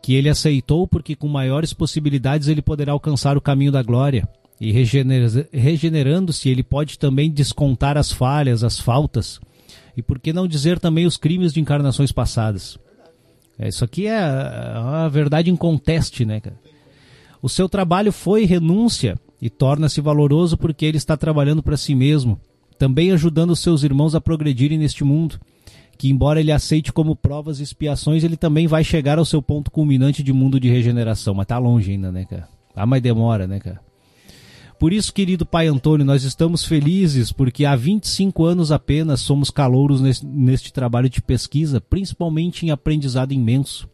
[0.03, 4.27] que ele aceitou porque com maiores possibilidades ele poderá alcançar o caminho da glória.
[4.59, 9.39] E regenerando-se, ele pode também descontar as falhas, as faltas,
[9.95, 12.77] e por que não dizer também os crimes de encarnações passadas.
[13.57, 16.59] É, isso aqui é a, a verdade inconteste, né, cara?
[17.41, 22.39] O seu trabalho foi renúncia e torna-se valoroso porque ele está trabalhando para si mesmo,
[22.77, 25.39] também ajudando os seus irmãos a progredirem neste mundo
[26.03, 29.71] que embora ele aceite como provas e expiações, ele também vai chegar ao seu ponto
[29.71, 32.45] culminante de mundo de regeneração, mas tá longe ainda, né, cara?
[32.75, 33.79] Ah, mas demora, né, cara?
[34.77, 40.01] Por isso, querido pai Antônio, nós estamos felizes porque há 25 anos apenas somos calouros
[40.01, 43.87] neste, neste trabalho de pesquisa, principalmente em aprendizado imenso.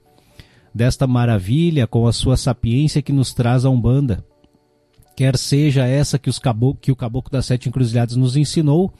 [0.73, 4.25] Desta maravilha com a sua sapiência que nos traz a Umbanda.
[5.15, 6.41] Quer seja essa que, os
[6.81, 8.91] que o Caboclo das Sete Encruzilhadas nos ensinou,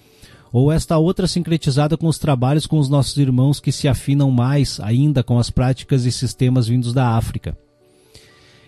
[0.52, 4.80] ou esta outra sincretizada com os trabalhos com os nossos irmãos que se afinam mais
[4.80, 7.58] ainda com as práticas e sistemas vindos da África.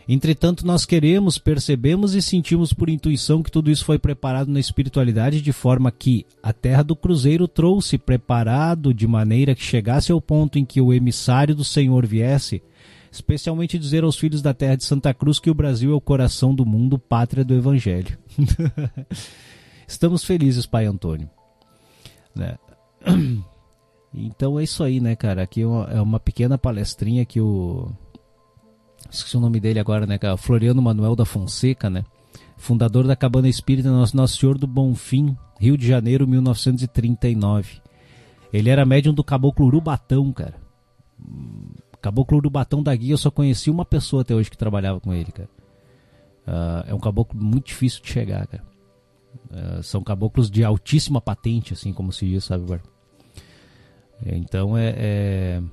[0.08, 5.41] Entretanto, nós queremos, percebemos e sentimos por intuição que tudo isso foi preparado na espiritualidade
[5.41, 10.58] de forma que a terra do cruzeiro trouxe preparado de maneira que chegasse ao ponto
[10.58, 12.62] em que o emissário do Senhor viesse,
[13.12, 16.53] especialmente dizer aos filhos da terra de Santa Cruz que o Brasil é o coração
[16.53, 18.18] do mundo, pátria do Evangelho.
[19.88, 21.30] Estamos felizes, Pai Antônio.
[22.36, 22.58] Né?
[24.14, 25.41] Então é isso aí, né, cara?
[25.44, 27.90] Aqui é, é uma pequena palestrinha que o.
[29.10, 30.36] Esqueci o nome dele agora, né, cara?
[30.36, 32.03] Floriano Manuel da Fonseca, né?
[32.58, 37.82] Fundador da Cabana Espírita Nosso, Nosso Senhor do Bonfim, Rio de Janeiro, 1939.
[38.53, 40.56] Ele era médium do Caboclo Urubatão, cara.
[42.02, 45.32] Caboclo Urubatão da Guia, eu só conheci uma pessoa até hoje que trabalhava com ele,
[45.32, 45.49] cara.
[46.48, 48.64] Uh, é um caboclo muito difícil de chegar, cara.
[49.49, 52.82] Uh, são caboclos de altíssima patente, assim como se diz, sabe, Bar?
[54.26, 55.64] Então é, é,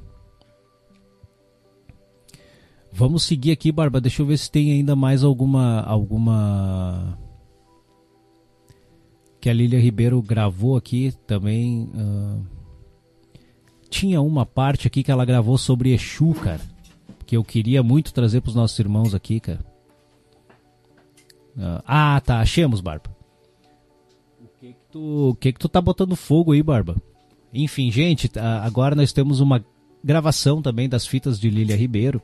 [2.92, 4.00] Vamos seguir aqui, Barba.
[4.00, 5.82] Deixa eu ver se tem ainda mais alguma.
[5.82, 7.18] alguma.
[9.40, 11.88] Que a Lília Ribeiro gravou aqui também.
[11.94, 12.44] Uh...
[13.88, 16.60] Tinha uma parte aqui que ela gravou sobre Exu, cara.
[17.24, 19.64] Que eu queria muito trazer para os nossos irmãos aqui, cara.
[21.56, 21.82] Uh...
[21.86, 22.40] Ah, tá.
[22.40, 23.17] Achemos, Barba
[24.98, 26.96] tu, que que tu tá botando fogo aí, Barba?
[27.54, 28.30] Enfim, gente,
[28.62, 29.64] agora nós temos uma
[30.02, 32.20] gravação também das fitas de Lília Ribeiro.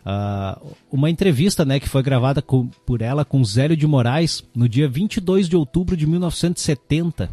[0.00, 4.66] Uh, uma entrevista né, que foi gravada com, por ela com Zélio de Moraes no
[4.66, 7.30] dia 22 de outubro de 1970,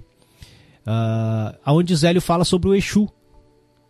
[0.85, 3.07] uh, onde Zélio fala sobre o Exu,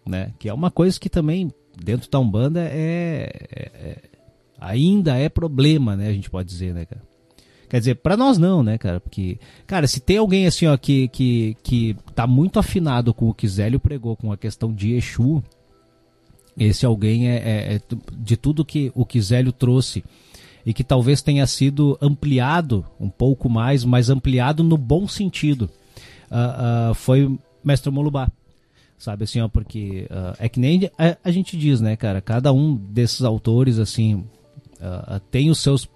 [0.05, 4.01] né, que é uma coisa que também dentro da Umbanda é, é, é
[4.61, 7.06] ainda é problema, né, a gente pode dizer, né, cara?
[7.69, 8.99] Quer dizer, para nós não, né, cara?
[8.99, 13.33] Porque, cara, se tem alguém assim, ó, que, que, que tá muito afinado com o
[13.33, 15.43] que Zélio pregou, com a questão de Exu,
[16.57, 17.81] esse alguém é, é, é
[18.17, 20.03] de tudo que o que Zélio trouxe
[20.65, 25.69] e que talvez tenha sido ampliado um pouco mais, mas ampliado no bom sentido,
[26.29, 28.29] uh, uh, foi Mestre Molubá.
[28.97, 32.19] Sabe assim, ó, porque uh, é que nem a, a, gente diz, né, cara?
[32.19, 34.25] Cada um desses autores, assim,
[35.31, 35.87] tem os seus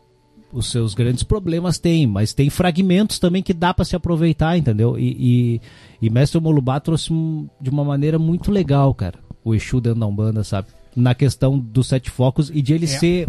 [0.53, 4.97] os seus grandes problemas tem, mas tem fragmentos também que dá para se aproveitar, entendeu?
[4.97, 5.59] E,
[5.99, 9.99] e, e Mestre Molubá trouxe um, de uma maneira muito legal, cara, o Exu dentro
[9.99, 10.67] da Umbanda, sabe?
[10.95, 12.87] Na questão dos sete focos e de ele é.
[12.87, 13.27] ser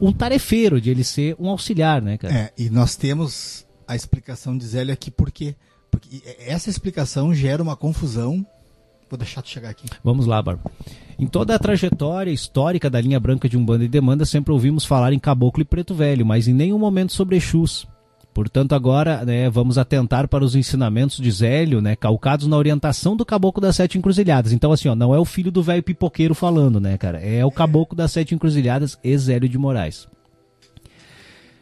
[0.00, 2.34] um tarefeiro, de ele ser um auxiliar, né, cara?
[2.34, 5.54] É, e nós temos a explicação de Zélio aqui por quê?
[5.90, 8.44] Porque essa explicação gera uma confusão.
[9.12, 9.84] Vou deixar tu chegar aqui.
[10.02, 10.72] Vamos lá, Bárbara.
[11.18, 15.12] Em toda a trajetória histórica da linha branca de Umbanda e Demanda, sempre ouvimos falar
[15.12, 17.86] em Caboclo e Preto Velho, mas em nenhum momento sobre Exus.
[18.32, 23.26] Portanto, agora né, vamos atentar para os ensinamentos de Zélio, né, calcados na orientação do
[23.26, 24.50] Caboclo das Sete Encruzilhadas.
[24.50, 27.20] Então, assim, ó, não é o filho do velho pipoqueiro falando, né, cara?
[27.20, 30.08] É o Caboclo das Sete Encruzilhadas e Zélio de Moraes.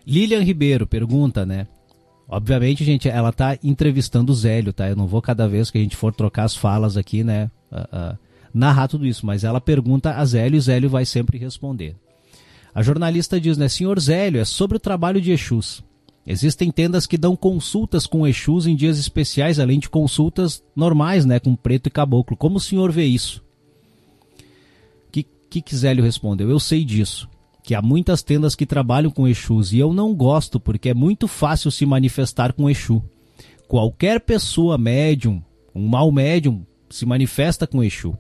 [0.06, 1.66] Lilian Ribeiro pergunta, né?
[2.32, 4.89] Obviamente, gente, ela tá entrevistando o Zélio, tá?
[4.89, 7.51] Eu não vou cada vez que a gente for trocar as falas aqui, né?
[7.73, 8.19] Uh, uh,
[8.55, 11.97] narrar tudo isso, mas ela pergunta a Zélio e Zélio vai sempre responder.
[12.73, 13.69] A jornalista diz, né?
[13.69, 15.82] Senhor Zélio, é sobre o trabalho de Exus.
[16.24, 21.40] Existem tendas que dão consultas com Exus em dias especiais, além de consultas normais, né?
[21.40, 22.36] Com preto e caboclo.
[22.36, 23.43] Como o senhor vê isso?
[25.11, 26.48] Que, que, que Zélio respondeu?
[26.48, 27.28] Eu sei disso
[27.70, 31.28] que há muitas tendas que trabalham com Exus e eu não gosto porque é muito
[31.28, 33.01] fácil se manifestar com Exu.
[33.68, 35.40] Qualquer pessoa médium,
[35.72, 38.18] um mau médium, se manifesta com Exu.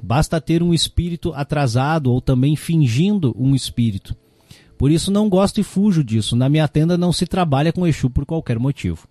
[0.00, 4.14] Basta ter um espírito atrasado ou também fingindo um espírito.
[4.78, 6.36] Por isso não gosto e fujo disso.
[6.36, 9.08] Na minha tenda não se trabalha com Exu por qualquer motivo.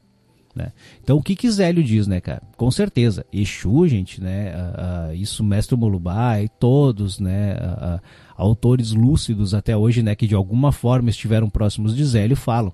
[0.56, 0.72] Né?
[1.02, 2.42] Então o que que Zélio diz, né, cara?
[2.58, 4.54] Com certeza, Exu, gente, né?
[4.54, 7.56] Uh, uh, isso Mestre Molubá e todos, né?
[7.56, 8.02] Uh,
[8.36, 10.14] autores lúcidos até hoje, né?
[10.14, 12.74] Que de alguma forma estiveram próximos de Zélio falam,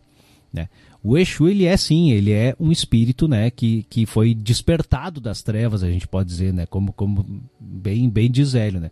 [0.51, 0.69] né?
[1.03, 3.51] O Exu, ele é sim, ele é um espírito, né?
[3.51, 6.65] Que, que foi despertado das trevas, a gente pode dizer, né?
[6.65, 8.89] Como, como bem, bem diz Zélio, né?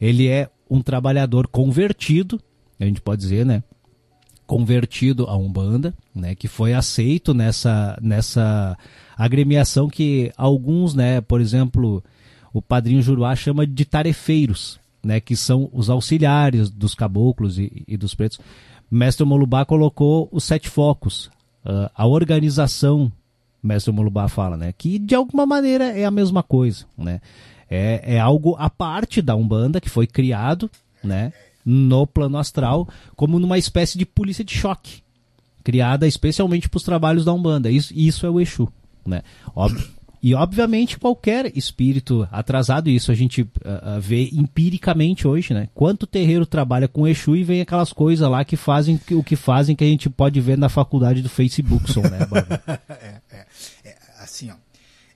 [0.00, 2.40] Ele é um trabalhador convertido,
[2.80, 3.62] a gente pode dizer, né?
[4.46, 8.76] Convertido a Umbanda, né, que foi aceito nessa, nessa
[9.16, 12.02] agremiação que alguns, né, por exemplo,
[12.52, 17.96] o padrinho Juruá chama de tarefeiros, né, que são os auxiliares dos caboclos e, e
[17.96, 18.38] dos pretos.
[18.90, 21.26] Mestre Molubá colocou os sete focos,
[21.64, 23.10] uh, a organização,
[23.62, 27.20] Mestre Molubá fala, né, que de alguma maneira é a mesma coisa, né,
[27.70, 30.70] é, é algo à parte da Umbanda que foi criado,
[31.02, 31.32] né,
[31.64, 35.02] no plano astral como numa espécie de polícia de choque,
[35.62, 37.70] criada especialmente para os trabalhos da Umbanda.
[37.70, 38.68] Isso, isso é o Exu.
[39.06, 39.22] Né?
[40.22, 45.68] E, obviamente, qualquer espírito atrasado, isso a gente uh, vê empiricamente hoje, né?
[45.74, 49.76] Quanto terreiro trabalha com Exu e vem aquelas coisas lá que fazem o que fazem
[49.76, 52.20] que a gente pode ver na faculdade do Facebook, né,
[52.88, 53.46] é, é,
[53.84, 54.54] é, assim, ó.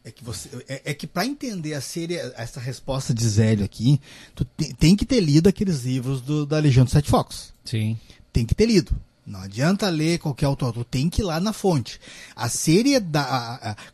[0.08, 4.00] É que, você, é, é que para entender a série, essa resposta de Zélio aqui,
[4.34, 7.52] tu te, tem que ter lido aqueles livros do, da Legião dos Sete Focos.
[7.62, 7.98] Sim.
[8.32, 8.96] Tem que ter lido.
[9.26, 12.00] Não adianta ler qualquer autor, tu tem que ir lá na fonte.
[12.34, 12.94] A série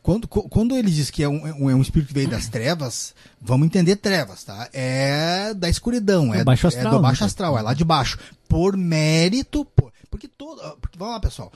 [0.05, 3.67] quando, quando ele diz que é um, é um espírito que veio das trevas, vamos
[3.67, 4.69] entender trevas, tá?
[4.73, 7.27] É da escuridão, é, é, baixo astral, é do baixo né?
[7.27, 8.21] astral, é lá de baixo.
[8.49, 9.65] Por mérito.
[9.65, 10.61] Por, porque todo.
[10.81, 11.53] Porque, vamos lá, pessoal.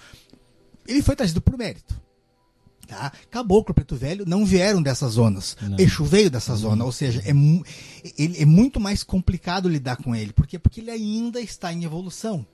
[0.85, 2.08] Ele foi trazido por mérito.
[2.89, 3.13] Tá?
[3.31, 5.59] Caboclo, Preto Velho não vieram dessas zonas.
[5.61, 5.77] Não.
[5.79, 6.59] Exu veio dessa uhum.
[6.59, 7.33] zona, ou seja, é,
[8.17, 10.33] ele, é muito mais complicado lidar com ele.
[10.33, 10.59] Por quê?
[10.59, 12.47] Porque ele ainda está em evolução.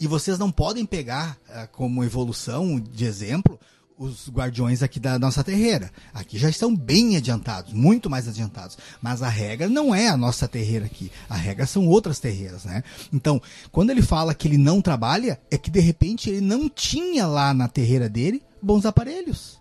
[0.00, 3.58] E vocês não podem pegar uh, como evolução, de exemplo,
[3.96, 5.92] os guardiões aqui da nossa terreira.
[6.12, 8.76] Aqui já estão bem adiantados, muito mais adiantados.
[9.00, 11.10] Mas a regra não é a nossa terreira aqui.
[11.28, 12.82] A regra são outras terreiras, né?
[13.12, 13.40] Então,
[13.70, 17.54] quando ele fala que ele não trabalha, é que de repente ele não tinha lá
[17.54, 19.57] na terreira dele bons aparelhos.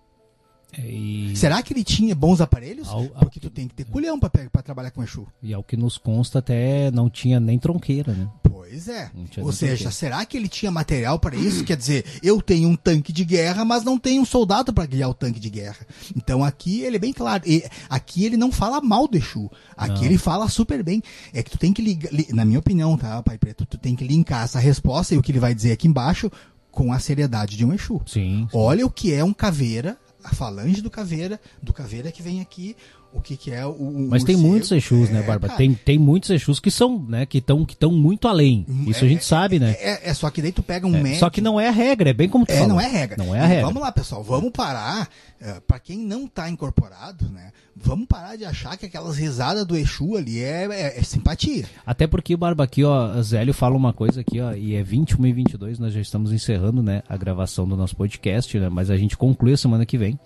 [0.78, 1.34] E...
[1.36, 2.88] Será que ele tinha bons aparelhos?
[2.88, 5.28] Ao, ao Porque tu tem que ter culhão para trabalhar com Exu.
[5.42, 8.30] E ao que nos consta, até não tinha nem tronqueira, né?
[8.44, 9.12] Pois é.
[9.38, 9.92] Ou seja, tronqueira.
[9.92, 11.64] será que ele tinha material para isso?
[11.64, 15.10] Quer dizer, eu tenho um tanque de guerra, mas não tenho um soldado para guiar
[15.10, 15.86] o tanque de guerra.
[16.16, 17.44] Então aqui ele é bem claro.
[17.46, 19.50] E, aqui ele não fala mal do Exu.
[19.76, 20.06] Aqui não.
[20.06, 21.02] ele fala super bem.
[21.34, 23.66] É que tu tem que ligar, na minha opinião, tá, Pai Preto?
[23.66, 26.30] Tu tem que linkar essa resposta e o que ele vai dizer aqui embaixo
[26.70, 28.02] com a seriedade de um Exu.
[28.06, 28.50] Sim, sim.
[28.54, 29.98] Olha o que é um caveira
[30.28, 32.76] a falange do caveira, do caveira que vem aqui,
[33.14, 35.54] o que, que é o, o Mas tem muitos Exus, né, é, né, Bárbara?
[35.56, 38.66] Tem, tem muitos Exus que são, né, que estão que tão muito além.
[38.86, 39.76] Isso é, a gente sabe, né?
[39.80, 41.20] É, é, só que daí tu pega um é, médico...
[41.20, 42.70] Só que não é a regra, é bem como tu É, falou.
[42.70, 43.18] não é regra.
[43.18, 43.66] Não é a regra.
[43.66, 45.10] vamos lá, pessoal, vamos parar,
[45.42, 49.76] uh, para quem não está incorporado, né, vamos parar de achar que aquelas risadas do
[49.76, 51.66] Exu ali é, é, é simpatia.
[51.86, 55.34] Até porque, Barba, aqui, ó, Zélio fala uma coisa aqui, ó, e é 21 e
[55.34, 59.18] 22, nós já estamos encerrando, né, a gravação do nosso podcast, né, mas a gente
[59.18, 60.20] conclui a semana que vem.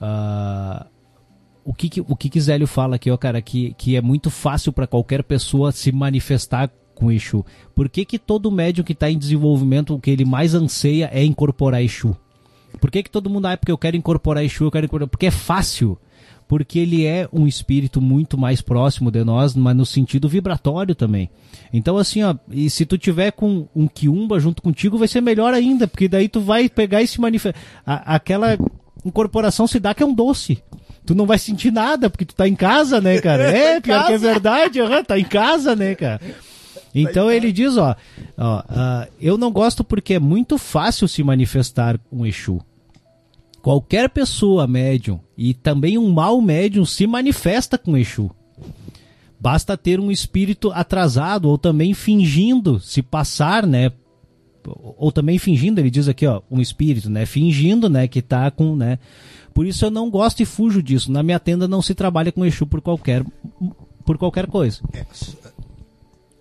[0.00, 0.97] Uh,
[1.68, 4.30] o que, que, o que, que Zélio fala aqui, ó, cara, que, que é muito
[4.30, 7.44] fácil para qualquer pessoa se manifestar com Exu.
[7.74, 11.22] Por que, que todo médium que está em desenvolvimento, o que ele mais anseia é
[11.22, 12.16] incorporar Exu?
[12.80, 15.10] Por que, que todo mundo, ah, é porque eu quero incorporar Exu, eu quero incorporar...
[15.10, 15.98] Porque é fácil.
[16.48, 21.28] porque ele é um espírito muito mais próximo de nós, mas no sentido vibratório também.
[21.70, 25.52] Então assim, ó, e se tu tiver com um quiumba junto contigo, vai ser melhor
[25.52, 27.60] ainda, porque daí tu vai pegar e se manifestar.
[27.84, 28.56] Aquela
[29.04, 30.62] incorporação se dá que é um doce.
[31.08, 33.48] Tu não vai sentir nada, porque tu tá em casa, né, cara?
[33.50, 36.20] É, pior que é verdade, uhum, tá em casa, né, cara?
[36.94, 37.96] Então ele diz, ó,
[38.36, 42.60] ó uh, eu não gosto porque é muito fácil se manifestar um Exu.
[43.62, 48.30] Qualquer pessoa médium e também um mau médium se manifesta com Exu.
[49.40, 53.92] Basta ter um espírito atrasado ou também fingindo se passar, né?
[54.98, 57.24] Ou também fingindo, ele diz aqui, ó, um espírito, né?
[57.24, 58.98] Fingindo, né, que tá com, né?
[59.58, 61.10] Por isso eu não gosto e fujo disso.
[61.10, 63.24] Na minha tenda não se trabalha com Exu por qualquer
[64.04, 64.80] por qualquer coisa.
[64.92, 65.04] É,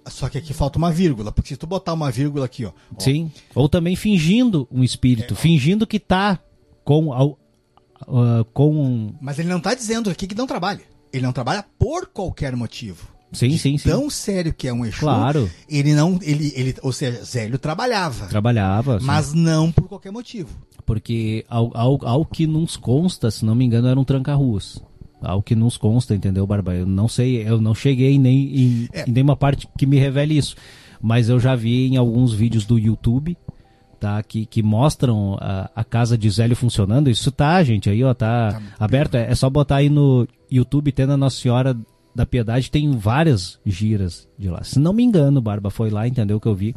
[0.08, 2.70] só que aqui falta uma vírgula, porque se tu botar uma vírgula aqui, ó.
[2.70, 3.32] ó Sim.
[3.56, 6.38] Ou também fingindo um espírito, é, fingindo que tá
[6.84, 10.84] com uh, com Mas ele não tá dizendo aqui que não trabalha.
[11.12, 13.08] Ele não trabalha por qualquer motivo.
[13.32, 13.90] Sim, sim, sim.
[13.90, 15.00] Tão sério que é um Exu.
[15.00, 15.50] Claro.
[15.70, 18.28] Ele não, ele, ele, ou seja, Zélio trabalhava.
[18.28, 19.00] Trabalhava.
[19.02, 19.40] Mas sim.
[19.40, 20.50] não por qualquer motivo.
[20.86, 24.82] Porque ao, ao, ao que nos consta, se não me engano, era um tranca-ruas
[25.22, 26.76] ao que nos consta, entendeu, Barba?
[26.76, 29.10] Eu não sei, eu não cheguei nem em, é.
[29.10, 30.56] em nenhuma parte que me revele isso,
[31.02, 33.38] mas eu já vi em alguns vídeos do YouTube,
[34.00, 37.10] tá, que, que mostram a, a casa de Zélio funcionando.
[37.10, 39.16] Isso tá, gente, aí ó, tá, tá aberto.
[39.16, 41.76] É, é, só botar aí no YouTube, tendo a Nossa Senhora
[42.18, 44.64] da Piedade, tem várias giras de lá.
[44.64, 46.76] Se não me engano, Barba foi lá, entendeu que eu vi.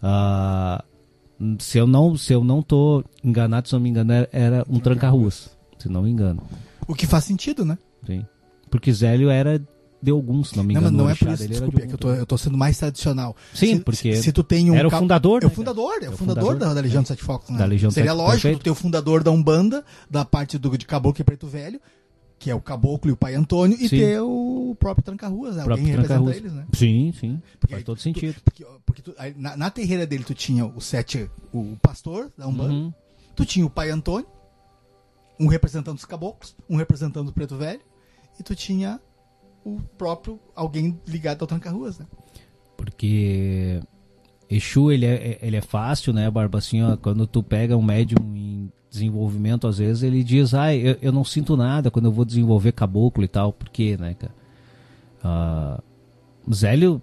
[0.00, 4.66] Uh, se eu não se eu não tô enganado, se não me engano, era, era
[4.70, 6.40] um tranca-ruas, se não me engano.
[6.86, 7.76] O que faz sentido, né?
[8.06, 8.24] Sim.
[8.70, 9.60] Porque Zélio era
[10.00, 10.96] de alguns, se não me engano.
[10.96, 13.34] Não, não é por isso, desculpe, é que eu tô, eu tô sendo mais tradicional.
[13.52, 16.08] Sim, se, porque se, se, tu tem um era o fundador, É o fundador, é
[16.08, 17.58] o fundador, fundador da, da Legião dos Sete Focos, né?
[17.58, 20.86] Da Legião Seria Sete, lógico tu ter o fundador da Umbanda, da parte do, de
[20.86, 21.80] Caboclo e Preto Velho,
[22.40, 23.98] que é o Caboclo e o Pai Antônio, e sim.
[23.98, 25.62] ter o próprio Tranca-Ruas, né?
[25.62, 26.66] Alguém representa eles, né?
[26.72, 27.42] Sim, sim.
[27.60, 28.40] Porque faz todo tu, sentido.
[28.42, 32.72] Porque, porque tu, na, na, terreira dele tu tinha o sete, o pastor da Umbanda,
[32.72, 32.94] uhum.
[33.36, 34.26] tu tinha o Pai Antônio,
[35.38, 37.82] um representando os caboclos, um representando o preto velho,
[38.38, 38.98] e tu tinha
[39.62, 42.06] o próprio alguém ligado ao tranca-ruas, né?
[42.74, 43.82] Porque
[44.50, 46.58] Exu, ele é, ele é fácil, né, Barba?
[46.58, 50.96] Assim, ó, quando tu pega um médium em desenvolvimento, às vezes ele diz, ah, eu,
[51.00, 53.52] eu não sinto nada quando eu vou desenvolver caboclo e tal.
[53.52, 54.34] Por quê, né, cara?
[55.22, 57.00] Uh, Zélio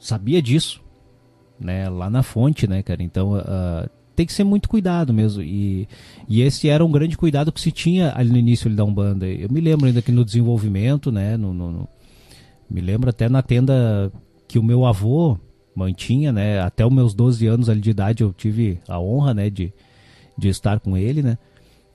[0.00, 0.82] sabia disso,
[1.60, 3.02] né, lá na fonte, né, cara?
[3.02, 5.42] Então, uh, tem que ser muito cuidado mesmo.
[5.42, 5.86] E,
[6.28, 9.26] e esse era um grande cuidado que se tinha ali no início da Umbanda.
[9.26, 11.36] Eu me lembro ainda que no desenvolvimento, né?
[11.36, 11.88] No, no, no,
[12.68, 14.10] me lembro até na tenda
[14.48, 15.38] que o meu avô
[15.76, 16.60] mantinha, né?
[16.60, 19.50] Até os meus 12 anos ali de idade eu tive a honra, né?
[19.50, 19.72] De,
[20.36, 21.36] de estar com ele, né?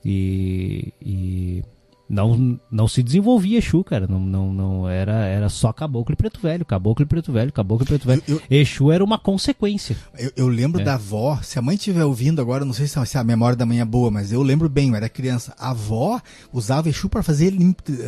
[0.04, 1.64] E, e
[2.12, 4.06] não, não se desenvolvia Exu, cara.
[4.06, 7.86] Não, não, não era, era só caboclo e preto velho, caboclo e preto velho, caboclo
[7.86, 8.22] e preto velho.
[8.28, 9.96] Eu, eu, Exu era uma consequência.
[10.18, 10.84] Eu, eu lembro é.
[10.84, 13.64] da avó, se a mãe estiver ouvindo agora, não sei se, se, a memória da
[13.64, 15.54] mãe é boa, mas eu lembro bem, eu era criança.
[15.58, 16.20] A avó
[16.52, 17.50] usava Exu para fazer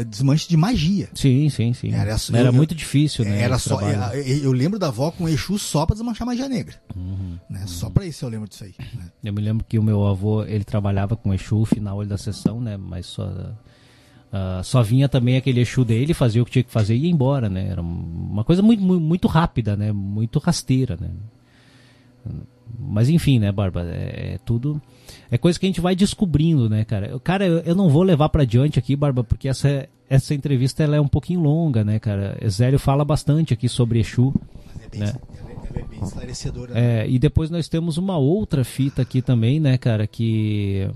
[0.06, 1.09] desmanche de magia.
[1.14, 1.94] Sim, sim, sim.
[1.94, 3.40] Era, era muito difícil, né?
[3.40, 6.74] Era só, eu, lembro da avó com Exu só para desmanchar magia negra.
[6.94, 7.60] Uhum, né?
[7.62, 7.68] Uhum.
[7.68, 8.74] Só para isso eu lembro disso aí.
[8.78, 9.10] Né?
[9.24, 12.76] Eu me lembro que o meu avô, ele trabalhava com Exu, final da sessão, né?
[12.76, 13.32] Mas só
[14.35, 17.11] Uh, só vinha também aquele Exu dele, fazia o que tinha que fazer e ia
[17.11, 17.69] embora, né?
[17.69, 19.93] Era uma coisa muito, muito rápida, né?
[19.93, 21.09] Muito rasteira, né?
[22.77, 23.82] Mas enfim, né, Barba?
[23.82, 24.82] É, é, tudo.
[25.31, 27.16] É coisa que a gente vai descobrindo, né, cara?
[27.20, 30.97] Cara, eu, eu não vou levar para diante aqui, Barba, porque essa, essa entrevista ela
[30.97, 32.36] é um pouquinho longa, né, cara?
[32.48, 34.35] Zélio fala bastante aqui sobre Exu.
[34.74, 35.15] Mas é bem, né?
[35.70, 36.74] ela é bem esclarecedora.
[36.74, 37.02] Né?
[37.02, 40.09] É, e depois nós temos uma outra fita aqui também, né, cara?
[40.09, 40.90] Que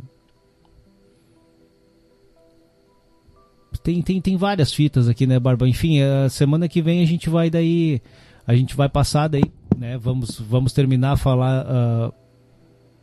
[3.89, 5.66] tem, tem, tem várias fitas aqui, né, Barba?
[5.66, 8.02] Enfim, a semana que vem a gente vai daí.
[8.47, 9.44] A gente vai passar daí,
[9.78, 9.97] né?
[9.97, 12.15] Vamos, vamos terminar a falar uh,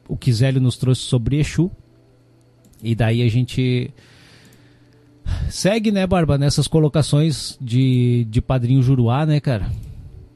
[0.07, 1.71] o que Zélio nos trouxe sobre Exu.
[2.83, 3.91] E daí a gente
[5.49, 9.71] segue, né, Barba, nessas colocações de, de Padrinho Juruá, né, cara?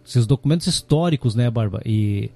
[0.03, 1.79] Esses documentos históricos, né, Barba?
[1.85, 2.31] E,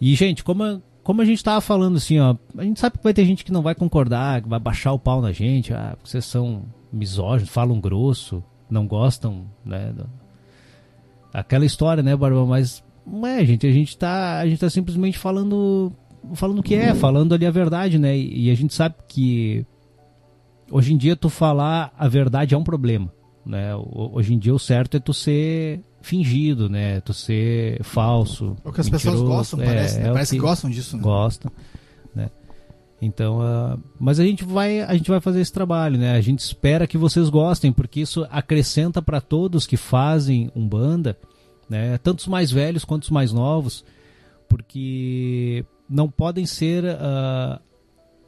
[0.00, 3.14] e gente, como, como a gente tava falando assim, ó, a gente sabe que vai
[3.14, 6.24] ter gente que não vai concordar, que vai baixar o pau na gente, ah, vocês
[6.24, 9.94] são misóginos, falam grosso, não gostam, né?
[11.32, 12.44] Aquela história, né, Barba?
[12.46, 15.92] Mas não é, gente, a gente tá, a gente tá simplesmente falando
[16.34, 18.16] falando o que é, falando ali a verdade, né?
[18.16, 19.64] E a gente sabe que
[20.70, 23.12] hoje em dia tu falar a verdade é um problema,
[23.44, 23.74] né?
[23.76, 27.00] Hoje em dia o certo é tu ser fingido, né?
[27.00, 28.56] Tu ser falso.
[28.64, 30.08] É o que as pessoas gostam, é, parece, né?
[30.08, 31.02] é parece que, que, gostam disso, né?
[31.02, 31.50] Gostam?
[33.02, 36.12] Então, uh, mas a gente vai a gente vai fazer esse trabalho, né?
[36.12, 41.16] A gente espera que vocês gostem, porque isso acrescenta para todos que fazem umbanda,
[41.68, 41.96] né?
[41.98, 43.84] Tanto os mais velhos quanto os mais novos,
[44.48, 47.58] porque não podem ser uh,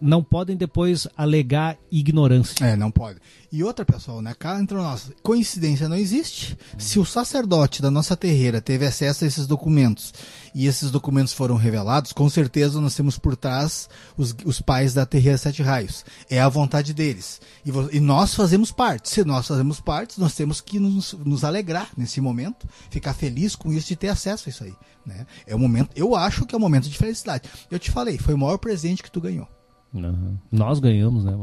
[0.02, 2.64] não podem depois alegar ignorância.
[2.64, 3.20] É, não pode.
[3.52, 4.34] E outra, pessoal, né?
[4.36, 6.58] Cá entre nós, coincidência não existe.
[6.76, 10.12] Se o sacerdote da nossa terreira teve acesso a esses documentos
[10.54, 15.06] e esses documentos foram revelados, com certeza nós temos por trás os, os pais da
[15.06, 16.04] terreira Sete Raios.
[16.28, 17.40] É a vontade deles.
[17.64, 19.08] E, e nós fazemos parte.
[19.08, 23.72] Se nós fazemos parte, nós temos que nos, nos alegrar nesse momento, ficar feliz com
[23.72, 24.74] isso e ter acesso a isso aí.
[25.06, 25.26] Né?
[25.46, 27.48] É o momento, eu acho que é o momento de felicidade.
[27.70, 29.48] Eu te falei, foi o maior presente que tu ganhou.
[29.92, 30.38] Uhum.
[30.50, 31.38] Nós ganhamos, né?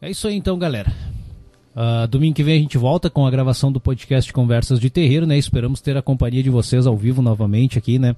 [0.00, 0.92] É isso aí então, galera.
[1.74, 5.26] Uh, domingo que vem a gente volta com a gravação do podcast Conversas de Terreiro,
[5.26, 5.36] né?
[5.36, 8.14] Esperamos ter a companhia de vocês ao vivo novamente aqui, né?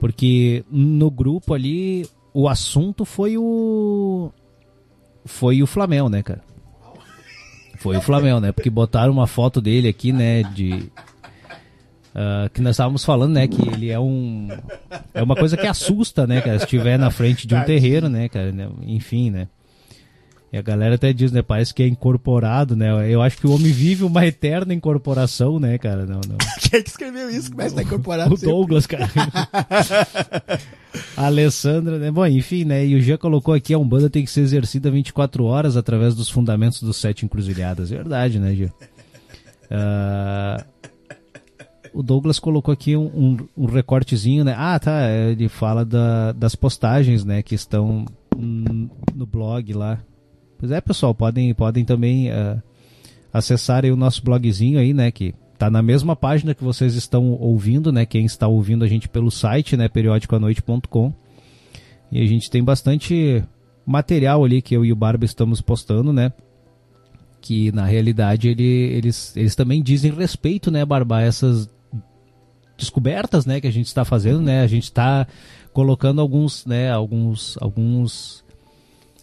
[0.00, 4.30] Porque no grupo ali o assunto foi o
[5.26, 6.42] foi o Flamengo, né, cara?
[7.76, 8.52] Foi o Flamengo, né?
[8.52, 10.90] Porque botaram uma foto dele aqui, né, de
[12.08, 14.48] Uh, que nós estávamos falando, né, que ele é um
[15.14, 18.28] é uma coisa que assusta, né, cara, se estiver na frente de um terreiro, né,
[18.28, 18.52] cara,
[18.84, 19.46] enfim, né.
[20.50, 23.12] E a galera até diz, né, parece que é incorporado, né?
[23.12, 26.06] Eu acho que o homem vive uma eterna incorporação, né, cara?
[26.06, 26.38] Não, não.
[26.60, 27.50] Quem é que escreveu isso?
[27.50, 28.32] Começa a estar incorporado.
[28.32, 28.54] O sempre.
[28.54, 29.10] Douglas, cara.
[31.16, 32.10] a Alessandra, né?
[32.10, 32.86] Bom, enfim, né?
[32.86, 36.30] E o Jean colocou aqui, a Umbanda tem que ser exercida 24 horas através dos
[36.30, 37.90] fundamentos dos sete encruzilhadas.
[37.90, 38.72] Verdade, né, Jean?
[39.70, 40.64] Uh,
[41.92, 44.54] o Douglas colocou aqui um, um, um, recortezinho, né?
[44.56, 45.10] Ah, tá.
[45.10, 47.42] Ele fala da, das postagens, né?
[47.42, 49.98] Que estão no blog lá.
[50.58, 52.60] Pois é, pessoal, podem, podem também uh,
[53.32, 55.10] acessar o nosso blogzinho aí, né?
[55.10, 58.04] Que tá na mesma página que vocês estão ouvindo, né?
[58.04, 59.88] Quem está ouvindo a gente pelo site, né?
[59.88, 61.12] periodicanoite.com.
[62.10, 63.44] E a gente tem bastante
[63.86, 66.32] material ali que eu e o Barba estamos postando, né?
[67.40, 71.70] Que na realidade ele, eles, eles também dizem respeito, né, Barba, a essas
[72.76, 74.62] descobertas, né, que a gente está fazendo, né?
[74.62, 75.26] A gente está
[75.72, 78.44] colocando alguns, né, alguns, alguns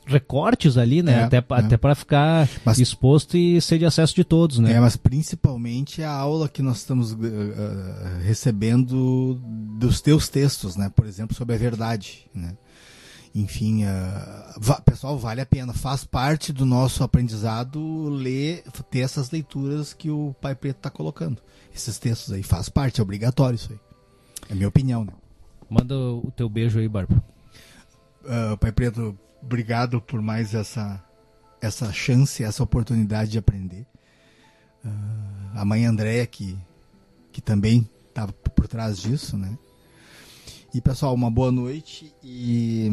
[0.06, 1.22] recortes ali, né?
[1.22, 1.44] É, até é.
[1.50, 4.74] até para ficar mas, exposto e ser de acesso de todos, né?
[4.74, 7.18] É, mas principalmente a aula que nós estamos uh,
[8.24, 9.40] recebendo
[9.80, 10.92] dos teus textos, né?
[10.96, 12.56] Por exemplo, sobre a verdade, né?
[13.34, 15.74] Enfim, uh, pessoal, vale a pena.
[15.74, 21.42] Faz parte do nosso aprendizado ler, ter essas leituras que o Pai Preto está colocando
[21.74, 22.44] esses textos aí.
[22.44, 23.80] Faz parte, é obrigatório isso aí.
[24.50, 25.12] É a minha opinião, né?
[25.70, 27.22] Manda o teu beijo aí, Barba.
[28.24, 31.02] Uh, Pai Preto, obrigado por mais essa,
[31.62, 33.86] essa chance, essa oportunidade de aprender.
[34.84, 36.58] Uh, a mãe Andréia, que,
[37.32, 39.58] que também estava por trás disso, né?
[40.74, 42.90] E pessoal, uma boa noite e.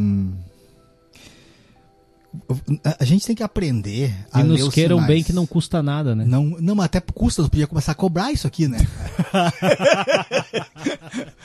[2.99, 5.15] A gente tem que aprender a e nos queiram sinais.
[5.15, 6.25] bem que não custa nada, né?
[6.25, 8.79] Não, não, mas até custa, podia começar a cobrar isso aqui, né?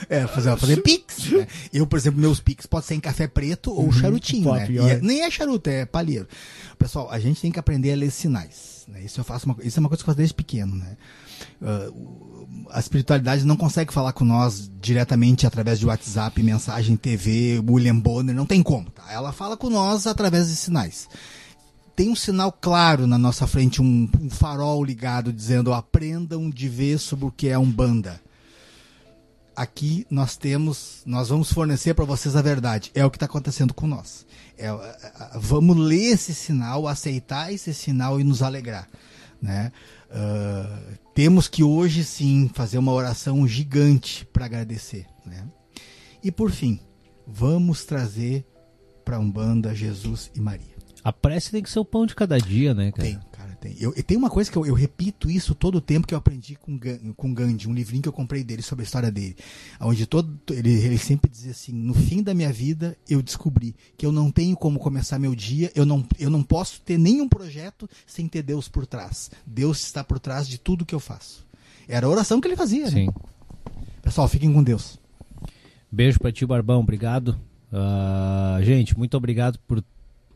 [0.10, 1.30] é, fazer, fazer pix.
[1.30, 1.46] Né?
[1.74, 4.68] Eu, por exemplo, meus pix pode ser em café preto ou uhum, charutinho, né?
[4.92, 6.28] É, nem é charuto, é palheiro.
[6.80, 8.86] Pessoal, a gente tem que aprender a ler sinais.
[8.88, 9.04] Né?
[9.04, 10.96] Isso eu faço uma, isso é uma coisa que eu faço desde pequeno, né?
[11.62, 12.37] Uh,
[12.70, 18.36] a espiritualidade não consegue falar com nós diretamente através de WhatsApp, mensagem, TV, William Bonner,
[18.36, 18.90] não tem como.
[18.92, 19.12] Tá?
[19.12, 21.08] Ela fala com nós através de sinais.
[21.96, 27.00] Tem um sinal claro na nossa frente, um, um farol ligado dizendo aprendam de ver
[27.00, 28.22] sobre o que é Umbanda.
[29.56, 32.92] Aqui nós temos, nós vamos fornecer para vocês a verdade.
[32.94, 34.28] É o que está acontecendo com nós.
[34.56, 34.68] É,
[35.36, 38.88] vamos ler esse sinal, aceitar esse sinal e nos alegrar.
[39.42, 39.72] Né?
[40.12, 45.08] Uh, temos que hoje sim fazer uma oração gigante para agradecer.
[45.26, 45.48] Né?
[46.24, 46.80] E por fim,
[47.26, 48.46] vamos trazer
[49.04, 50.76] para Umbanda Jesus e Maria.
[51.04, 53.10] A prece tem que ser o pão de cada dia, né, cara?
[53.10, 53.20] Tem,
[53.68, 53.76] tem.
[53.80, 56.56] Eu, tem uma coisa que eu, eu, repito isso todo o tempo que eu aprendi
[56.56, 56.80] com,
[57.16, 59.36] com Gandhi, um livrinho que eu comprei dele sobre a história dele.
[59.80, 64.06] Onde todo, ele, ele sempre dizia assim: no fim da minha vida, eu descobri que
[64.06, 67.90] eu não tenho como começar meu dia, eu não, eu não posso ter nenhum projeto
[68.06, 69.30] sem ter Deus por trás.
[69.46, 71.46] Deus está por trás de tudo que eu faço.
[71.88, 72.92] Era a oração que ele fazia, né?
[72.92, 73.06] Sim.
[73.08, 73.14] Né?
[74.02, 75.00] Pessoal, fiquem com Deus.
[75.92, 76.80] Beijo para ti, Barbão.
[76.80, 77.38] Obrigado.
[77.72, 79.84] Uh, gente, muito obrigado por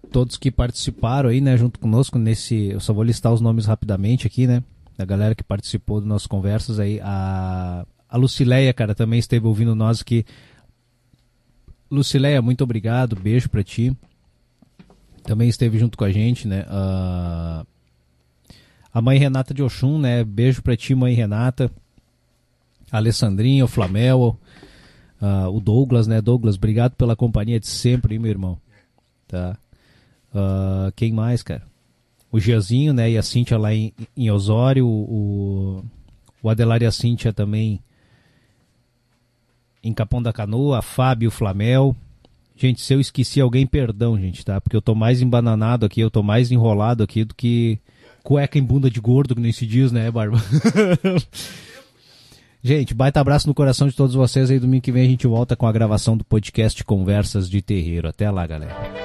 [0.10, 2.70] todos que participaram aí, né, junto conosco nesse.
[2.70, 4.64] Eu só vou listar os nomes rapidamente aqui, né?
[4.98, 7.00] Da galera que participou das nossas conversas aí.
[7.02, 10.26] A, a Lucileia, cara, também esteve ouvindo nós aqui.
[11.90, 13.16] Lucileia, muito obrigado.
[13.16, 13.96] Beijo pra ti.
[15.24, 16.64] Também esteve junto com a gente, né?
[16.64, 17.66] Uh,
[18.94, 20.24] a mãe Renata de Oxum, né?
[20.24, 21.72] Beijo pra ti, mãe Renata.
[22.92, 24.38] A Alessandrinha, o Flamel.
[25.54, 26.20] O Douglas, né?
[26.20, 28.58] Douglas, obrigado pela companhia de sempre, hein, meu irmão.
[29.28, 29.56] Tá.
[30.34, 31.64] Uh, quem mais, cara?
[32.32, 33.12] O Giazinho, né?
[33.12, 34.88] E a Cíntia lá em, em Osório.
[34.88, 35.84] O,
[36.42, 37.82] o Adelar e a Cíntia também
[39.84, 40.82] em Capão da Canoa.
[40.82, 41.96] Fábio Flamel.
[42.56, 44.62] Gente, se eu esqueci alguém, perdão, gente, tá?
[44.62, 47.80] Porque eu tô mais embananado aqui, eu tô mais enrolado aqui do que
[48.24, 50.38] cueca em bunda de gordo, que nem se diz, né, Barba?
[52.64, 54.60] Gente, baita abraço no coração de todos vocês aí.
[54.60, 58.08] Domingo que vem a gente volta com a gravação do podcast Conversas de Terreiro.
[58.08, 59.01] Até lá, galera.